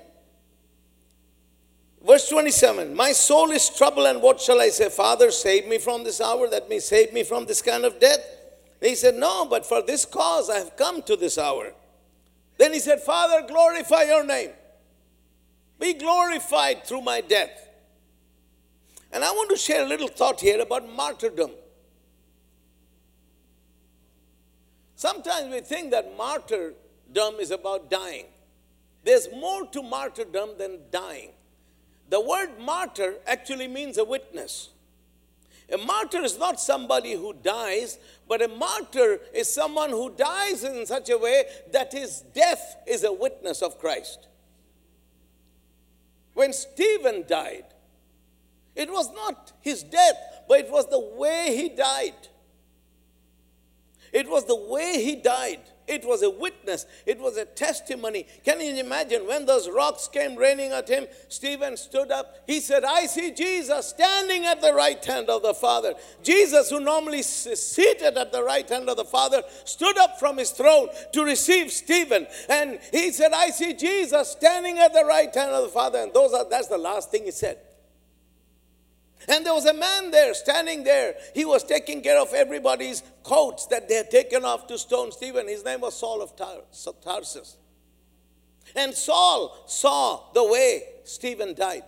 Verse 2.05 2.27
27 2.27 2.93
My 2.95 3.13
soul 3.13 3.51
is 3.51 3.69
troubled, 3.69 4.07
and 4.07 4.21
what 4.21 4.41
shall 4.41 4.59
I 4.59 4.69
say? 4.69 4.89
Father, 4.89 5.31
save 5.31 5.67
me 5.67 5.77
from 5.77 6.03
this 6.03 6.19
hour. 6.19 6.49
That 6.49 6.69
means 6.69 6.85
save 6.85 7.13
me 7.13 7.23
from 7.23 7.45
this 7.45 7.61
kind 7.61 7.85
of 7.85 7.99
death. 7.99 8.19
he 8.81 8.95
said, 8.95 9.15
No, 9.15 9.45
but 9.45 9.65
for 9.65 9.81
this 9.81 10.05
cause 10.05 10.49
I 10.49 10.57
have 10.57 10.75
come 10.75 11.01
to 11.03 11.15
this 11.15 11.37
hour. 11.37 11.73
Then 12.57 12.73
he 12.73 12.79
said, 12.79 13.01
Father, 13.01 13.47
glorify 13.47 14.03
your 14.03 14.25
name. 14.25 14.51
Be 15.79 15.93
glorified 15.93 16.85
through 16.85 17.01
my 17.01 17.21
death. 17.21 17.69
And 19.11 19.23
I 19.23 19.31
want 19.31 19.49
to 19.51 19.57
share 19.57 19.83
a 19.83 19.87
little 19.87 20.07
thought 20.07 20.39
here 20.39 20.61
about 20.61 20.87
martyrdom. 20.93 21.51
Sometimes 24.95 25.53
we 25.53 25.61
think 25.61 25.91
that 25.91 26.17
martyrdom 26.17 27.35
is 27.39 27.51
about 27.51 27.89
dying. 27.89 28.25
There's 29.03 29.27
more 29.31 29.65
to 29.67 29.83
martyrdom 29.83 30.51
than 30.57 30.79
dying. 30.91 31.31
The 32.13 32.21
word 32.21 32.59
martyr 32.59 33.15
actually 33.25 33.67
means 33.67 33.97
a 33.97 34.05
witness. 34.05 34.69
A 35.73 35.79
martyr 35.79 36.21
is 36.21 36.37
not 36.37 36.59
somebody 36.59 37.13
who 37.13 37.33
dies, 37.33 37.97
but 38.29 38.39
a 38.39 38.47
martyr 38.47 39.19
is 39.33 39.51
someone 39.51 39.89
who 39.89 40.11
dies 40.11 40.63
in 40.63 40.85
such 40.85 41.09
a 41.09 41.17
way 41.17 41.45
that 41.71 41.91
his 41.91 42.21
death 42.35 42.77
is 42.85 43.03
a 43.03 43.11
witness 43.11 43.63
of 43.63 43.79
Christ. 43.79 44.27
When 46.35 46.53
Stephen 46.53 47.25
died, 47.27 47.65
it 48.75 48.91
was 48.91 49.11
not 49.13 49.53
his 49.61 49.81
death, 49.81 50.43
but 50.47 50.59
it 50.59 50.69
was 50.69 50.87
the 50.91 50.99
way 50.99 51.55
he 51.57 51.69
died. 51.69 52.27
It 54.11 54.29
was 54.29 54.45
the 54.45 54.67
way 54.69 55.03
he 55.03 55.15
died. 55.15 55.61
It 55.87 56.05
was 56.05 56.23
a 56.23 56.29
witness, 56.29 56.85
it 57.05 57.19
was 57.19 57.37
a 57.37 57.45
testimony. 57.45 58.25
Can 58.45 58.61
you 58.61 58.75
imagine 58.75 59.27
when 59.27 59.45
those 59.45 59.69
rocks 59.69 60.07
came 60.07 60.35
raining 60.35 60.71
at 60.71 60.87
him? 60.87 61.07
Stephen 61.27 61.75
stood 61.75 62.11
up. 62.11 62.37
He 62.47 62.59
said, 62.59 62.83
I 62.83 63.05
see 63.05 63.31
Jesus 63.31 63.87
standing 63.87 64.45
at 64.45 64.61
the 64.61 64.73
right 64.73 65.03
hand 65.03 65.29
of 65.29 65.41
the 65.41 65.53
Father. 65.53 65.93
Jesus, 66.23 66.69
who 66.69 66.79
normally 66.79 67.19
is 67.19 67.27
seated 67.27 68.17
at 68.17 68.31
the 68.31 68.43
right 68.43 68.67
hand 68.67 68.89
of 68.89 68.97
the 68.97 69.05
Father, 69.05 69.43
stood 69.65 69.97
up 69.97 70.19
from 70.19 70.37
his 70.37 70.51
throne 70.51 70.87
to 71.11 71.23
receive 71.23 71.71
Stephen. 71.71 72.27
And 72.49 72.79
he 72.91 73.11
said, 73.11 73.33
I 73.33 73.49
see 73.49 73.73
Jesus 73.73 74.29
standing 74.29 74.79
at 74.79 74.93
the 74.93 75.05
right 75.05 75.33
hand 75.33 75.51
of 75.51 75.63
the 75.63 75.69
Father. 75.69 75.99
And 75.99 76.13
those 76.13 76.33
are, 76.33 76.47
that's 76.49 76.67
the 76.67 76.77
last 76.77 77.11
thing 77.11 77.25
he 77.25 77.31
said. 77.31 77.57
And 79.27 79.45
there 79.45 79.53
was 79.53 79.65
a 79.65 79.73
man 79.73 80.11
there 80.11 80.33
standing 80.33 80.83
there. 80.83 81.15
He 81.33 81.45
was 81.45 81.63
taking 81.63 82.01
care 82.01 82.19
of 82.19 82.33
everybody's 82.33 83.03
coats 83.23 83.67
that 83.67 83.87
they 83.87 83.95
had 83.95 84.11
taken 84.11 84.43
off 84.43 84.67
to 84.67 84.77
stone 84.77 85.11
Stephen. 85.11 85.47
His 85.47 85.63
name 85.63 85.81
was 85.81 85.95
Saul 85.95 86.21
of 86.21 86.33
Tarsus. 87.01 87.57
And 88.75 88.93
Saul 88.93 89.63
saw 89.67 90.31
the 90.33 90.43
way 90.43 90.83
Stephen 91.03 91.53
died. 91.53 91.83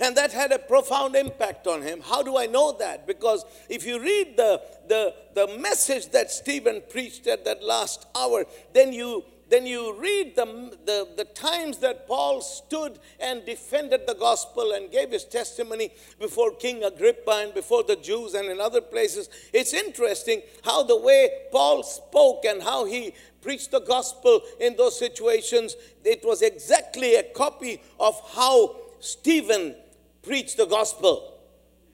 And 0.00 0.16
that 0.16 0.32
had 0.32 0.50
a 0.50 0.58
profound 0.58 1.14
impact 1.14 1.66
on 1.66 1.82
him. 1.82 2.00
How 2.00 2.22
do 2.22 2.36
I 2.36 2.46
know 2.46 2.72
that? 2.78 3.06
Because 3.06 3.44
if 3.68 3.86
you 3.86 4.00
read 4.00 4.36
the, 4.36 4.60
the, 4.88 5.14
the 5.34 5.58
message 5.58 6.10
that 6.10 6.30
Stephen 6.30 6.82
preached 6.90 7.26
at 7.26 7.44
that 7.44 7.62
last 7.62 8.06
hour, 8.16 8.44
then 8.72 8.92
you 8.92 9.24
then 9.48 9.66
you 9.66 9.94
read 10.00 10.34
the, 10.34 10.76
the, 10.84 11.08
the 11.16 11.24
times 11.24 11.78
that 11.78 12.08
Paul 12.08 12.40
stood 12.40 12.98
and 13.20 13.44
defended 13.44 14.02
the 14.06 14.14
gospel 14.14 14.72
and 14.72 14.90
gave 14.90 15.12
his 15.12 15.24
testimony 15.24 15.92
before 16.18 16.52
King 16.52 16.82
Agrippa 16.82 17.42
and 17.44 17.54
before 17.54 17.84
the 17.84 17.96
Jews 17.96 18.34
and 18.34 18.48
in 18.48 18.60
other 18.60 18.80
places. 18.80 19.28
It's 19.52 19.72
interesting 19.72 20.42
how 20.64 20.82
the 20.82 20.96
way 20.98 21.30
Paul 21.52 21.84
spoke 21.84 22.44
and 22.44 22.62
how 22.62 22.86
he 22.86 23.14
preached 23.40 23.70
the 23.70 23.80
gospel 23.80 24.40
in 24.58 24.74
those 24.74 24.98
situations, 24.98 25.76
it 26.04 26.24
was 26.24 26.42
exactly 26.42 27.14
a 27.14 27.22
copy 27.22 27.80
of 28.00 28.20
how 28.34 28.76
Stephen 28.98 29.76
preached 30.22 30.56
the 30.56 30.66
gospel 30.66 31.38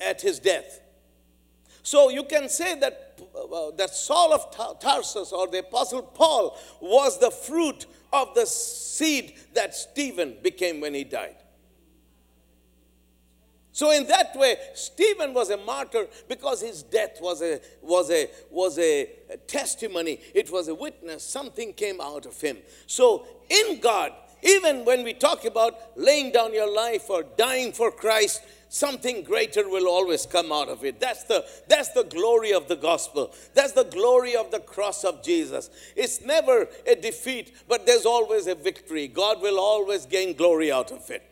at 0.01 0.23
his 0.23 0.39
death. 0.39 0.81
So 1.83 2.09
you 2.09 2.25
can 2.25 2.49
say 2.49 2.79
that, 2.81 3.12
Uh, 3.35 3.71
that 3.77 3.91
Saul 3.91 4.33
of 4.33 4.79
Tarsus 4.81 5.33
or 5.33 5.47
the 5.49 5.61
Apostle 5.61 6.03
Paul 6.03 6.59
was 6.81 7.19
the 7.19 7.31
fruit 7.31 7.87
of 8.13 8.35
the 8.35 8.47
seed 8.47 9.35
that 9.55 9.75
Stephen 9.75 10.37
became 10.43 10.81
when 10.81 10.95
he 10.95 11.05
died. 11.05 11.37
So 13.75 13.91
in 13.91 14.07
that 14.09 14.37
way, 14.37 14.57
Stephen 14.75 15.33
was 15.33 15.49
a 15.49 15.57
martyr 15.57 16.07
because 16.29 16.61
his 16.61 16.83
death 16.83 17.19
was 17.23 17.41
a, 17.41 17.59
was 17.81 18.11
a, 18.11 18.29
was 18.51 18.79
a 18.79 19.09
testimony. 19.47 20.21
It 20.35 20.53
was 20.53 20.69
a 20.69 20.75
witness. 20.75 21.25
Something 21.25 21.73
came 21.73 21.99
out 21.99 22.27
of 22.27 22.39
him. 22.39 22.59
So 22.87 23.27
in 23.49 23.81
God, 23.81 24.13
even 24.43 24.85
when 24.85 25.05
we 25.05 25.15
talk 25.15 25.47
about 25.47 25.75
laying 25.97 26.33
down 26.33 26.53
your 26.53 26.73
life 26.73 27.09
or 27.09 27.23
dying 27.23 27.73
for 27.73 27.91
Christ, 27.91 28.43
something 28.73 29.23
greater 29.23 29.69
will 29.69 29.87
always 29.87 30.25
come 30.25 30.51
out 30.51 30.71
of 30.71 30.83
it. 30.83 30.99
That's 30.99 31.25
the, 31.25 31.45
that's 31.69 31.91
the 31.91 32.05
glory 32.05 32.55
of 32.55 32.69
the 32.69 32.77
gospel. 32.77 33.35
That's 33.53 33.73
the 33.73 33.85
glory 33.85 34.35
of 34.35 34.51
the 34.51 34.61
cross 34.61 35.05
of 35.05 35.23
Jesus. 35.23 35.69
It's 35.95 36.23
never 36.23 36.67
a 36.87 36.95
defeat, 36.95 37.53
but 37.69 37.85
there's 37.85 38.07
always 38.07 38.47
a 38.47 38.55
victory. 38.55 39.09
God 39.09 39.43
will 39.43 39.61
always 39.61 40.07
gain 40.07 40.35
glory 40.35 40.73
out 40.73 40.91
of 40.91 41.11
it. 41.11 41.23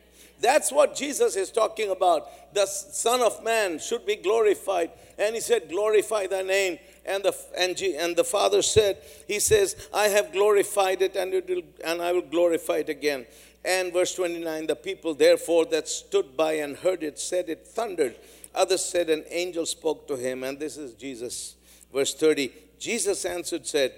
That's 0.41 0.71
what 0.71 0.95
Jesus 0.95 1.35
is 1.35 1.51
talking 1.51 1.91
about. 1.91 2.55
The 2.55 2.67
Son 2.67 3.21
of 3.23 3.43
Man 3.43 3.79
should 3.79 4.05
be 4.05 4.17
glorified. 4.17 4.91
And 5.19 5.35
he 5.35 5.41
said, 5.41 5.69
Glorify 5.69 6.27
thy 6.27 6.43
name. 6.43 6.79
And 7.05 7.23
the, 7.23 7.35
and, 7.57 7.79
and 7.81 8.17
the 8.17 8.25
Father 8.25 8.63
said, 8.63 8.99
He 9.27 9.39
says, 9.39 9.89
I 9.93 10.09
have 10.09 10.33
glorified 10.33 11.03
it 11.03 11.17
and, 11.17 11.35
it 11.35 11.49
will, 11.49 11.63
and 11.85 12.01
I 12.01 12.13
will 12.13 12.23
glorify 12.23 12.79
it 12.79 12.89
again. 12.89 13.27
And 13.65 13.93
verse 13.93 14.15
29 14.15 14.67
the 14.67 14.77
people 14.77 15.15
therefore 15.15 15.67
that 15.67 15.89
stood 15.89 16.37
by 16.37 16.55
and 16.55 16.77
heard 16.77 17.03
it 17.03 17.19
said 17.19 17.49
it 17.49 17.67
thundered. 17.67 18.17
Others 18.55 18.85
said, 18.85 19.11
An 19.11 19.25
angel 19.31 19.67
spoke 19.67 20.09
to 20.09 20.17
him. 20.17 20.43
And 20.43 20.59
this 20.59 20.77
is 20.77 20.95
Jesus. 20.95 21.57
Verse 21.93 22.15
30 22.15 22.51
Jesus 22.81 23.27
answered, 23.27 23.67
said, 23.67 23.93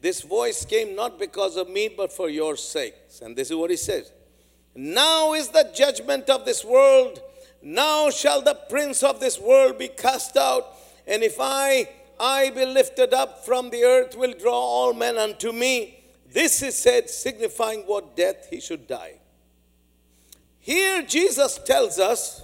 This 0.00 0.22
voice 0.22 0.64
came 0.64 0.94
not 0.94 1.18
because 1.18 1.56
of 1.56 1.68
me, 1.68 1.88
but 1.88 2.12
for 2.12 2.30
your 2.30 2.56
sakes. 2.56 3.20
And 3.20 3.36
this 3.36 3.50
is 3.50 3.56
what 3.56 3.70
he 3.70 3.76
says 3.76 4.12
Now 4.74 5.34
is 5.34 5.48
the 5.48 5.70
judgment 5.74 6.30
of 6.30 6.46
this 6.46 6.64
world. 6.64 7.20
Now 7.62 8.10
shall 8.10 8.42
the 8.42 8.54
prince 8.70 9.02
of 9.02 9.18
this 9.18 9.40
world 9.40 9.78
be 9.78 9.88
cast 9.88 10.36
out. 10.36 10.64
And 11.06 11.22
if 11.22 11.36
I, 11.40 11.88
I 12.18 12.50
be 12.50 12.64
lifted 12.64 13.12
up 13.12 13.44
from 13.44 13.70
the 13.70 13.82
earth, 13.82 14.16
will 14.16 14.34
draw 14.34 14.52
all 14.52 14.94
men 14.94 15.18
unto 15.18 15.52
me. 15.52 16.04
This 16.32 16.62
is 16.62 16.76
said, 16.76 17.08
signifying 17.08 17.82
what 17.82 18.16
death 18.16 18.48
he 18.50 18.60
should 18.60 18.86
die. 18.86 19.20
Here, 20.58 21.02
Jesus 21.02 21.58
tells 21.64 21.98
us 21.98 22.42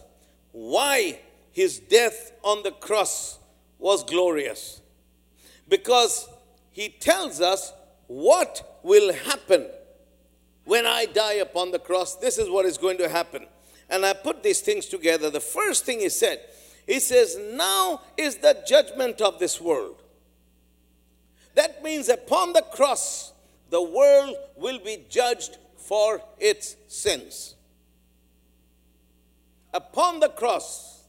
why 0.53 1.21
his 1.51 1.79
death 1.79 2.33
on 2.45 2.63
the 2.63 2.71
cross 2.71 3.39
was 3.79 4.05
glorious. 4.05 4.81
Because 5.69 6.29
he 6.71 6.89
tells 6.89 7.41
us 7.41 7.73
what 8.07 8.79
will 8.83 9.13
happen 9.13 9.67
when 10.65 10.87
I 10.87 11.07
die 11.07 11.35
upon 11.35 11.71
the 11.71 11.79
cross. 11.79 12.17
This 12.17 12.39
is 12.39 12.49
what 12.49 12.65
is 12.65 12.79
going 12.79 12.99
to 12.99 13.09
happen. 13.09 13.47
And 13.91 14.07
I 14.07 14.13
put 14.13 14.43
these 14.43 14.61
things 14.61 14.87
together. 14.87 15.29
The 15.29 15.41
first 15.41 15.85
thing 15.85 16.01
he 16.01 16.09
said, 16.09 16.41
he 16.87 17.01
says, 17.01 17.39
Now 17.53 18.03
is 18.17 18.37
the 18.37 18.63
judgment 18.67 19.21
of 19.21 19.39
this 19.39 19.61
world. 19.61 20.03
That 21.55 21.83
means 21.83 22.09
upon 22.09 22.53
the 22.53 22.63
cross, 22.63 23.33
the 23.73 23.81
world 23.81 24.37
will 24.55 24.79
be 24.81 25.03
judged 25.09 25.57
for 25.79 26.21
its 26.39 26.77
sins. 26.89 27.55
Upon 29.73 30.21
the 30.21 30.29
cross, 30.29 31.05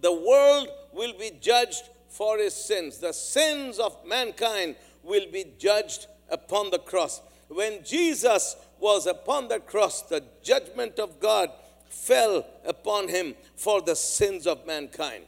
the 0.00 0.12
world 0.12 0.68
will 0.92 1.12
be 1.16 1.30
judged 1.40 1.84
for 2.08 2.40
its 2.40 2.56
sins. 2.56 2.98
The 2.98 3.12
sins 3.12 3.78
of 3.78 3.96
mankind 4.04 4.74
will 5.04 5.30
be 5.30 5.44
judged 5.60 6.08
upon 6.28 6.72
the 6.72 6.80
cross. 6.80 7.22
When 7.46 7.84
Jesus 7.84 8.56
was 8.80 9.06
upon 9.06 9.46
the 9.46 9.60
cross, 9.60 10.02
the 10.02 10.24
judgment 10.42 10.98
of 10.98 11.20
God 11.20 11.52
fell 11.88 12.44
upon 12.66 13.06
him 13.06 13.36
for 13.54 13.80
the 13.80 13.94
sins 13.94 14.48
of 14.48 14.66
mankind. 14.66 15.22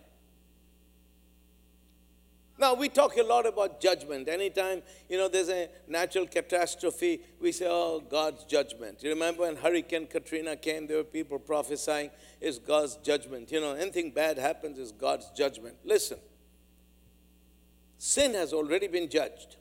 Now, 2.61 2.75
we 2.75 2.90
talk 2.90 3.16
a 3.16 3.23
lot 3.23 3.46
about 3.46 3.81
judgment. 3.81 4.29
Anytime, 4.29 4.83
you 5.09 5.16
know, 5.16 5.29
there's 5.29 5.49
a 5.49 5.70
natural 5.88 6.27
catastrophe, 6.27 7.23
we 7.40 7.53
say, 7.53 7.66
oh, 7.66 8.01
God's 8.01 8.44
judgment. 8.44 9.03
You 9.03 9.09
remember 9.09 9.42
when 9.42 9.57
Hurricane 9.57 10.07
Katrina 10.07 10.57
came, 10.57 10.87
there 10.87 10.99
were 10.99 11.05
people 11.05 11.38
prophesying, 11.38 12.11
it's 12.38 12.59
God's 12.59 12.96
judgment. 12.96 13.51
You 13.51 13.62
know, 13.62 13.73
anything 13.73 14.11
bad 14.11 14.37
happens 14.37 14.79
is 14.79 14.92
God's 14.92 15.31
judgment. 15.31 15.77
Listen, 15.85 16.18
sin 17.96 18.35
has 18.35 18.53
already 18.53 18.88
been 18.88 19.09
judged. 19.09 19.57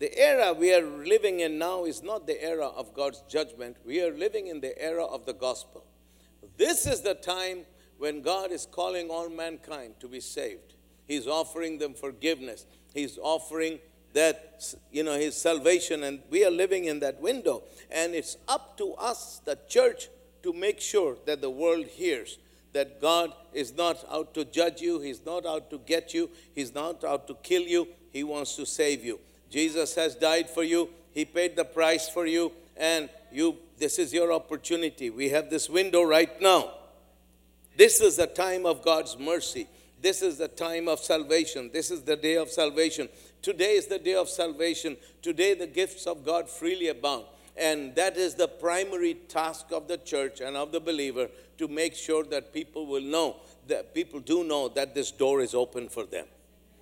The 0.00 0.18
era 0.18 0.52
we 0.52 0.74
are 0.74 0.82
living 0.82 1.40
in 1.40 1.58
now 1.60 1.84
is 1.84 2.02
not 2.02 2.26
the 2.26 2.42
era 2.42 2.66
of 2.66 2.92
God's 2.92 3.22
judgment. 3.28 3.76
We 3.84 4.02
are 4.02 4.12
living 4.12 4.48
in 4.48 4.60
the 4.60 4.76
era 4.82 5.04
of 5.04 5.26
the 5.26 5.34
gospel. 5.34 5.84
This 6.56 6.88
is 6.88 7.02
the 7.02 7.14
time 7.14 7.66
when 7.98 8.20
God 8.20 8.50
is 8.50 8.66
calling 8.66 9.10
all 9.10 9.28
mankind 9.28 9.94
to 10.00 10.08
be 10.08 10.18
saved. 10.18 10.74
He's 11.10 11.26
offering 11.26 11.78
them 11.78 11.94
forgiveness. 11.94 12.66
He's 12.94 13.18
offering 13.20 13.80
that, 14.12 14.62
you 14.92 15.02
know, 15.02 15.18
His 15.18 15.36
salvation, 15.36 16.04
and 16.04 16.20
we 16.30 16.44
are 16.44 16.52
living 16.52 16.84
in 16.84 17.00
that 17.00 17.20
window. 17.20 17.64
And 17.90 18.14
it's 18.14 18.36
up 18.46 18.78
to 18.78 18.94
us, 18.94 19.40
the 19.44 19.58
church, 19.68 20.08
to 20.44 20.52
make 20.52 20.80
sure 20.80 21.16
that 21.26 21.40
the 21.40 21.50
world 21.50 21.86
hears 21.86 22.38
that 22.72 23.00
God 23.00 23.32
is 23.52 23.76
not 23.76 24.04
out 24.08 24.34
to 24.34 24.44
judge 24.44 24.80
you, 24.80 25.00
He's 25.00 25.26
not 25.26 25.44
out 25.44 25.68
to 25.70 25.78
get 25.78 26.14
you, 26.14 26.30
He's 26.54 26.72
not 26.72 27.02
out 27.02 27.26
to 27.26 27.34
kill 27.42 27.62
you, 27.62 27.88
He 28.12 28.22
wants 28.22 28.54
to 28.54 28.64
save 28.64 29.04
you. 29.04 29.18
Jesus 29.50 29.96
has 29.96 30.14
died 30.14 30.48
for 30.48 30.62
you, 30.62 30.90
He 31.10 31.24
paid 31.24 31.56
the 31.56 31.64
price 31.64 32.08
for 32.08 32.24
you, 32.24 32.52
and 32.76 33.10
you 33.32 33.56
this 33.80 33.98
is 33.98 34.12
your 34.12 34.32
opportunity. 34.32 35.10
We 35.10 35.30
have 35.30 35.50
this 35.50 35.68
window 35.68 36.04
right 36.04 36.40
now. 36.40 36.70
This 37.76 38.00
is 38.00 38.16
the 38.16 38.28
time 38.28 38.64
of 38.64 38.84
God's 38.84 39.18
mercy. 39.18 39.66
This 40.00 40.22
is 40.22 40.38
the 40.38 40.48
time 40.48 40.88
of 40.88 41.00
salvation. 41.00 41.70
This 41.72 41.90
is 41.90 42.02
the 42.02 42.16
day 42.16 42.36
of 42.36 42.50
salvation. 42.50 43.08
Today 43.42 43.74
is 43.74 43.86
the 43.86 43.98
day 43.98 44.14
of 44.14 44.28
salvation. 44.28 44.96
Today, 45.20 45.54
the 45.54 45.66
gifts 45.66 46.06
of 46.06 46.24
God 46.24 46.48
freely 46.48 46.88
abound. 46.88 47.24
And 47.56 47.94
that 47.96 48.16
is 48.16 48.34
the 48.34 48.48
primary 48.48 49.14
task 49.14 49.66
of 49.72 49.88
the 49.88 49.98
church 49.98 50.40
and 50.40 50.56
of 50.56 50.72
the 50.72 50.80
believer 50.80 51.28
to 51.58 51.68
make 51.68 51.94
sure 51.94 52.24
that 52.24 52.54
people 52.54 52.86
will 52.86 53.02
know, 53.02 53.36
that 53.66 53.94
people 53.94 54.20
do 54.20 54.44
know 54.44 54.68
that 54.68 54.94
this 54.94 55.10
door 55.10 55.40
is 55.40 55.54
open 55.54 55.88
for 55.88 56.04
them. 56.04 56.26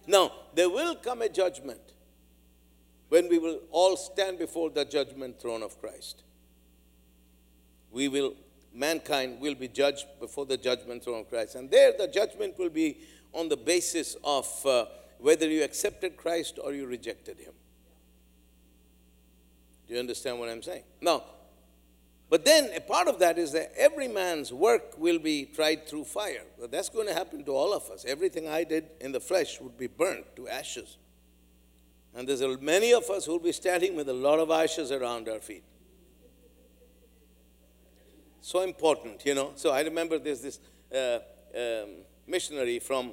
Now, 0.07 0.33
there 0.55 0.71
will 0.71 0.95
come 0.95 1.23
a 1.23 1.29
judgment 1.29 1.81
when 3.09 3.29
we 3.29 3.39
will 3.39 3.61
all 3.71 3.97
stand 3.97 4.39
before 4.39 4.71
the 4.71 4.85
judgment 4.85 5.41
throne 5.41 5.63
of 5.63 5.81
Christ. 5.81 6.23
We 7.91 8.09
will 8.09 8.35
mankind 8.79 9.41
will 9.41 9.55
be 9.55 9.69
judged 9.69 10.07
before 10.21 10.47
the 10.47 10.57
judgment 10.57 11.05
throne 11.05 11.21
of 11.21 11.29
Christ. 11.29 11.57
And 11.57 11.71
there, 11.71 11.93
the 11.99 12.07
judgment 12.07 12.59
will 12.59 12.71
be 12.71 12.99
on 13.33 13.49
the 13.49 13.57
basis 13.57 14.17
of 14.23 14.47
uh, 14.65 14.87
whether 15.19 15.49
you 15.49 15.63
accepted 15.65 16.17
Christ 16.17 16.59
or 16.63 16.73
you 16.73 16.87
rejected 16.87 17.39
Him. 17.39 17.53
Do 19.87 19.95
you 19.95 20.01
understand 20.01 20.39
what 20.39 20.49
I'm 20.49 20.63
saying? 20.63 20.85
Now, 21.01 21.25
but 22.31 22.45
then 22.45 22.71
a 22.77 22.81
part 22.81 23.09
of 23.09 23.19
that 23.21 23.39
is 23.39 23.53
that 23.53 23.73
every 23.77 24.07
man's 24.07 24.53
work 24.53 24.99
will 24.99 25.19
be 25.19 25.47
tried 25.47 25.89
through 25.89 26.05
fire. 26.05 26.43
That's 26.71 26.91
going 26.91 27.07
to 27.07 27.15
happen 27.15 27.43
to 27.45 27.53
all 27.53 27.73
of 27.73 27.91
us. 27.91 28.05
Everything 28.07 28.47
I 28.47 28.65
did 28.65 28.91
in 29.01 29.13
the 29.13 29.21
flesh 29.21 29.61
would 29.61 29.79
be 29.79 29.87
burnt 29.87 30.37
to 30.37 30.47
ashes. 30.47 30.99
And 32.15 32.29
there's 32.29 32.43
many 32.61 32.93
of 32.93 33.09
us 33.09 33.25
who 33.25 33.33
will 33.33 33.39
be 33.39 33.53
standing 33.53 33.97
with 33.97 34.09
a 34.09 34.15
lot 34.15 34.41
of 34.41 34.51
ashes 34.51 34.93
around 34.93 35.29
our 35.29 35.41
feet 35.41 35.65
so 38.49 38.63
important, 38.63 39.27
you 39.27 39.35
know. 39.35 39.53
So 39.57 39.73
I 39.73 39.83
remember 39.83 40.19
there's 40.19 40.41
this 40.41 40.59
uh, 40.95 41.19
um, 41.55 41.91
missionary 42.27 42.79
from 42.79 43.13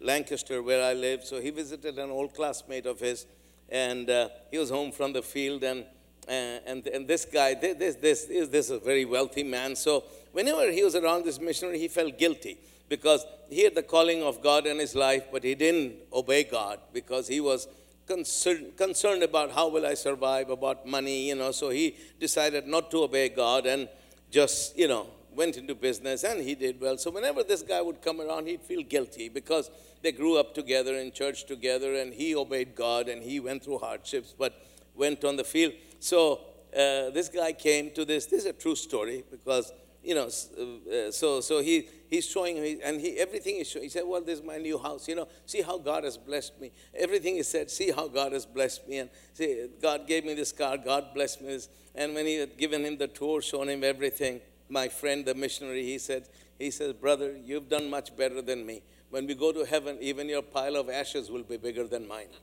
Lancaster 0.00 0.62
where 0.62 0.80
I 0.80 0.92
live. 0.92 1.24
So 1.24 1.40
he 1.40 1.50
visited 1.50 1.98
an 1.98 2.10
old 2.10 2.34
classmate 2.34 2.86
of 2.86 3.00
his, 3.00 3.26
and 3.68 4.08
uh, 4.08 4.28
he 4.52 4.58
was 4.58 4.70
home 4.70 4.92
from 4.92 5.12
the 5.12 5.22
field, 5.22 5.64
and 5.64 5.84
uh, 6.28 6.70
and 6.70 6.86
and 6.86 7.08
this 7.08 7.24
guy, 7.24 7.54
this 7.54 7.96
this 7.96 8.24
is 8.26 8.50
this 8.50 8.70
a 8.70 8.78
very 8.78 9.04
wealthy 9.04 9.42
man. 9.42 9.74
So 9.74 10.04
whenever 10.30 10.70
he 10.70 10.84
was 10.84 10.94
around 10.94 11.24
this 11.24 11.40
missionary, 11.40 11.80
he 11.80 11.88
felt 11.88 12.16
guilty 12.16 12.56
because 12.88 13.26
he 13.50 13.64
had 13.64 13.74
the 13.74 13.82
calling 13.82 14.22
of 14.22 14.40
God 14.40 14.68
in 14.68 14.78
his 14.78 14.94
life, 14.94 15.24
but 15.32 15.42
he 15.42 15.56
didn't 15.56 15.96
obey 16.12 16.44
God 16.44 16.78
because 16.92 17.26
he 17.26 17.40
was 17.40 17.66
concerned, 18.06 18.76
concerned 18.76 19.24
about 19.24 19.50
how 19.50 19.66
will 19.66 19.84
I 19.84 19.94
survive, 19.94 20.48
about 20.48 20.86
money, 20.86 21.26
you 21.26 21.34
know. 21.34 21.50
So 21.50 21.70
he 21.70 21.96
decided 22.20 22.68
not 22.68 22.92
to 22.92 23.02
obey 23.02 23.30
God 23.30 23.66
and 23.66 23.88
just, 24.36 24.76
you 24.76 24.86
know, 24.86 25.06
went 25.34 25.56
into 25.56 25.74
business 25.74 26.22
and 26.22 26.42
he 26.42 26.54
did 26.54 26.78
well. 26.78 26.98
So 26.98 27.10
whenever 27.10 27.42
this 27.42 27.62
guy 27.62 27.80
would 27.80 28.02
come 28.02 28.20
around, 28.20 28.46
he'd 28.46 28.60
feel 28.60 28.82
guilty 28.82 29.30
because 29.30 29.70
they 30.02 30.12
grew 30.12 30.36
up 30.36 30.52
together 30.52 30.94
in 30.96 31.10
church 31.10 31.46
together 31.46 31.94
and 31.94 32.12
he 32.12 32.36
obeyed 32.36 32.74
God 32.74 33.08
and 33.08 33.22
he 33.22 33.40
went 33.40 33.64
through 33.64 33.78
hardships 33.78 34.34
but 34.38 34.52
went 34.94 35.24
on 35.24 35.36
the 35.36 35.44
field. 35.44 35.72
So 36.00 36.40
uh, 36.74 37.08
this 37.16 37.30
guy 37.30 37.54
came 37.54 37.92
to 37.92 38.04
this. 38.04 38.26
This 38.26 38.40
is 38.40 38.46
a 38.46 38.52
true 38.52 38.76
story 38.76 39.24
because 39.30 39.72
you 40.06 40.14
know. 40.14 40.26
Uh, 40.26 41.10
so 41.10 41.40
so 41.40 41.60
he 41.60 41.88
he's 42.08 42.26
showing 42.26 42.60
me 42.62 42.78
and 42.84 43.00
he 43.00 43.18
everything 43.18 43.56
is 43.56 43.68
showing. 43.68 43.84
He 43.84 43.88
said, 43.90 44.04
"Well, 44.06 44.22
this 44.22 44.38
is 44.38 44.44
my 44.44 44.58
new 44.58 44.78
house. 44.78 45.08
You 45.08 45.16
know, 45.16 45.28
see 45.44 45.62
how 45.62 45.78
God 45.78 46.04
has 46.04 46.16
blessed 46.16 46.60
me. 46.60 46.70
Everything 46.94 47.34
he 47.34 47.42
said, 47.42 47.70
see 47.70 47.90
how 47.90 48.08
God 48.08 48.32
has 48.32 48.46
blessed 48.46 48.88
me. 48.88 48.98
And 48.98 49.10
see, 49.32 49.66
God 49.82 50.06
gave 50.06 50.24
me 50.24 50.34
this 50.34 50.52
car. 50.52 50.78
God 50.78 51.12
blessed 51.14 51.42
me 51.42 51.48
this. 51.48 51.68
And 51.94 52.14
when 52.14 52.26
he 52.26 52.36
had 52.36 52.56
given 52.56 52.84
him 52.84 52.96
the 52.98 53.08
tour, 53.08 53.42
shown 53.42 53.68
him 53.68 53.82
everything, 53.82 54.40
my 54.68 54.88
friend, 54.88 55.24
the 55.24 55.34
missionary, 55.34 55.82
he 55.82 55.98
said, 55.98 56.28
he 56.58 56.70
says, 56.70 56.92
brother, 56.92 57.36
you've 57.44 57.68
done 57.68 57.90
much 57.90 58.16
better 58.16 58.40
than 58.42 58.64
me. 58.64 58.82
When 59.10 59.26
we 59.26 59.34
go 59.34 59.52
to 59.52 59.64
heaven, 59.64 59.98
even 60.00 60.28
your 60.28 60.42
pile 60.42 60.76
of 60.76 60.88
ashes 60.88 61.30
will 61.30 61.42
be 61.42 61.56
bigger 61.56 61.86
than 61.86 62.06
mine. 62.06 62.28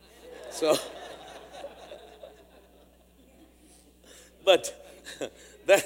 So. 0.52 0.78
But 4.45 4.73
that, 5.65 5.86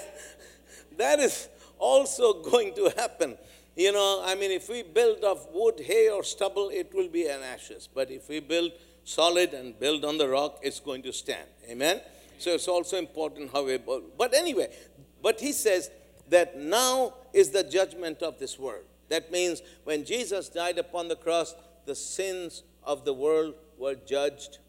that 0.97 1.19
is 1.19 1.47
also 1.79 2.41
going 2.51 2.73
to 2.75 2.91
happen. 2.97 3.37
You 3.75 3.91
know, 3.91 4.23
I 4.25 4.35
mean, 4.35 4.51
if 4.51 4.69
we 4.69 4.81
build 4.81 5.23
of 5.23 5.47
wood, 5.53 5.79
hay, 5.79 6.09
or 6.09 6.23
stubble, 6.23 6.69
it 6.69 6.93
will 6.93 7.09
be 7.09 7.27
an 7.27 7.41
ashes. 7.43 7.87
But 7.93 8.09
if 8.09 8.27
we 8.27 8.39
build 8.39 8.71
solid 9.03 9.53
and 9.53 9.79
build 9.79 10.03
on 10.03 10.17
the 10.17 10.27
rock, 10.27 10.59
it's 10.63 10.79
going 10.79 11.03
to 11.03 11.13
stand. 11.13 11.47
Amen? 11.69 12.01
So 12.39 12.51
it's 12.51 12.67
also 12.67 12.97
important 12.97 13.51
how 13.51 13.65
we. 13.65 13.77
But 13.77 14.33
anyway, 14.33 14.75
but 15.21 15.39
he 15.39 15.51
says 15.51 15.91
that 16.29 16.57
now 16.57 17.13
is 17.33 17.51
the 17.51 17.63
judgment 17.63 18.21
of 18.21 18.39
this 18.39 18.57
world. 18.59 18.83
That 19.09 19.31
means 19.31 19.61
when 19.83 20.05
Jesus 20.05 20.49
died 20.49 20.77
upon 20.77 21.07
the 21.07 21.15
cross, 21.15 21.55
the 21.85 21.95
sins 21.95 22.63
of 22.83 23.05
the 23.05 23.13
world 23.13 23.55
were 23.77 23.95
judged 23.95 24.59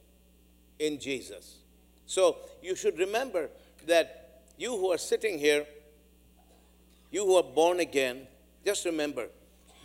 in 0.79 0.99
Jesus. 0.99 1.57
So 2.07 2.37
you 2.62 2.77
should 2.77 2.99
remember 2.99 3.51
that 3.87 4.42
you 4.57 4.77
who 4.77 4.90
are 4.92 4.99
sitting 4.99 5.38
here, 5.38 5.66
you 7.11 7.25
who 7.25 7.37
are 7.37 7.42
born 7.42 7.81
again, 7.81 8.27
just 8.64 8.85
remember, 8.85 9.29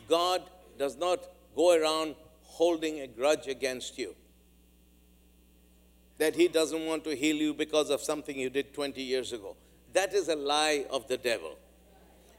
God 0.09 0.41
does 0.77 0.97
not 0.97 1.19
go 1.55 1.75
around 1.75 2.15
holding 2.43 2.99
a 2.99 3.07
grudge 3.07 3.47
against 3.47 3.97
you. 3.97 4.15
That 6.17 6.35
He 6.35 6.47
doesn't 6.47 6.85
want 6.85 7.03
to 7.05 7.15
heal 7.15 7.35
you 7.35 7.53
because 7.53 7.89
of 7.89 8.01
something 8.01 8.37
you 8.37 8.49
did 8.49 8.73
20 8.73 9.01
years 9.01 9.33
ago. 9.33 9.55
That 9.93 10.13
is 10.13 10.27
a 10.27 10.35
lie 10.35 10.85
of 10.89 11.07
the 11.07 11.17
devil. 11.17 11.57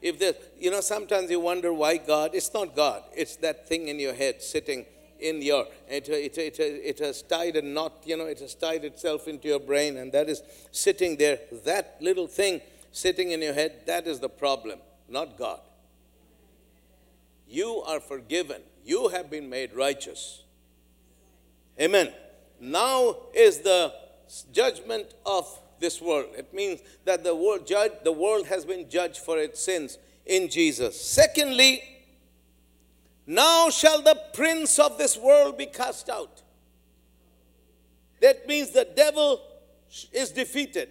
If 0.01 0.19
the, 0.19 0.35
you 0.59 0.71
know, 0.71 0.81
sometimes 0.81 1.31
you 1.31 1.39
wonder 1.39 1.73
why 1.73 1.97
God, 1.97 2.31
it's 2.33 2.53
not 2.53 2.75
God, 2.75 3.03
it's 3.15 3.37
that 3.37 3.67
thing 3.67 3.87
in 3.87 3.99
your 3.99 4.13
head 4.13 4.41
sitting 4.41 4.85
in 5.19 5.41
your, 5.41 5.65
it, 5.87 6.07
it, 6.09 6.37
it, 6.37 6.59
it 6.59 6.99
has 6.99 7.21
tied 7.21 7.55
a 7.55 7.61
knot, 7.61 8.03
you 8.05 8.17
know, 8.17 8.25
it 8.25 8.39
has 8.39 8.53
tied 8.53 8.83
itself 8.83 9.27
into 9.27 9.47
your 9.47 9.59
brain, 9.59 9.97
and 9.97 10.11
that 10.11 10.29
is 10.29 10.43
sitting 10.71 11.15
there. 11.15 11.39
That 11.63 11.97
little 12.01 12.27
thing 12.27 12.61
sitting 12.95 13.31
in 13.31 13.41
your 13.41 13.53
head, 13.53 13.81
that 13.85 14.07
is 14.07 14.21
the 14.21 14.29
problem, 14.29 14.79
not 15.09 15.37
God. 15.37 15.59
You 17.45 17.83
are 17.85 17.99
forgiven. 17.99 18.61
You 18.85 19.09
have 19.09 19.29
been 19.29 19.49
made 19.49 19.75
righteous. 19.75 20.43
Amen. 21.79 22.13
Now 22.61 23.17
is 23.33 23.59
the 23.59 23.93
judgment 24.53 25.13
of 25.25 25.45
this 25.81 26.01
world. 26.01 26.27
It 26.37 26.53
means 26.53 26.79
that 27.03 27.25
the 27.25 27.35
world 27.35 27.67
judge, 27.67 27.91
the 28.05 28.13
world 28.13 28.47
has 28.47 28.63
been 28.63 28.89
judged 28.89 29.17
for 29.17 29.37
its 29.37 29.59
sins 29.59 29.97
in 30.25 30.49
Jesus. 30.49 30.99
Secondly, 30.99 31.83
now 33.27 33.69
shall 33.69 34.01
the 34.01 34.17
prince 34.33 34.79
of 34.79 34.97
this 34.97 35.17
world 35.17 35.57
be 35.57 35.65
cast 35.65 36.07
out. 36.07 36.43
That 38.21 38.47
means 38.47 38.69
the 38.69 38.87
devil 38.95 39.41
is 40.13 40.31
defeated. 40.31 40.89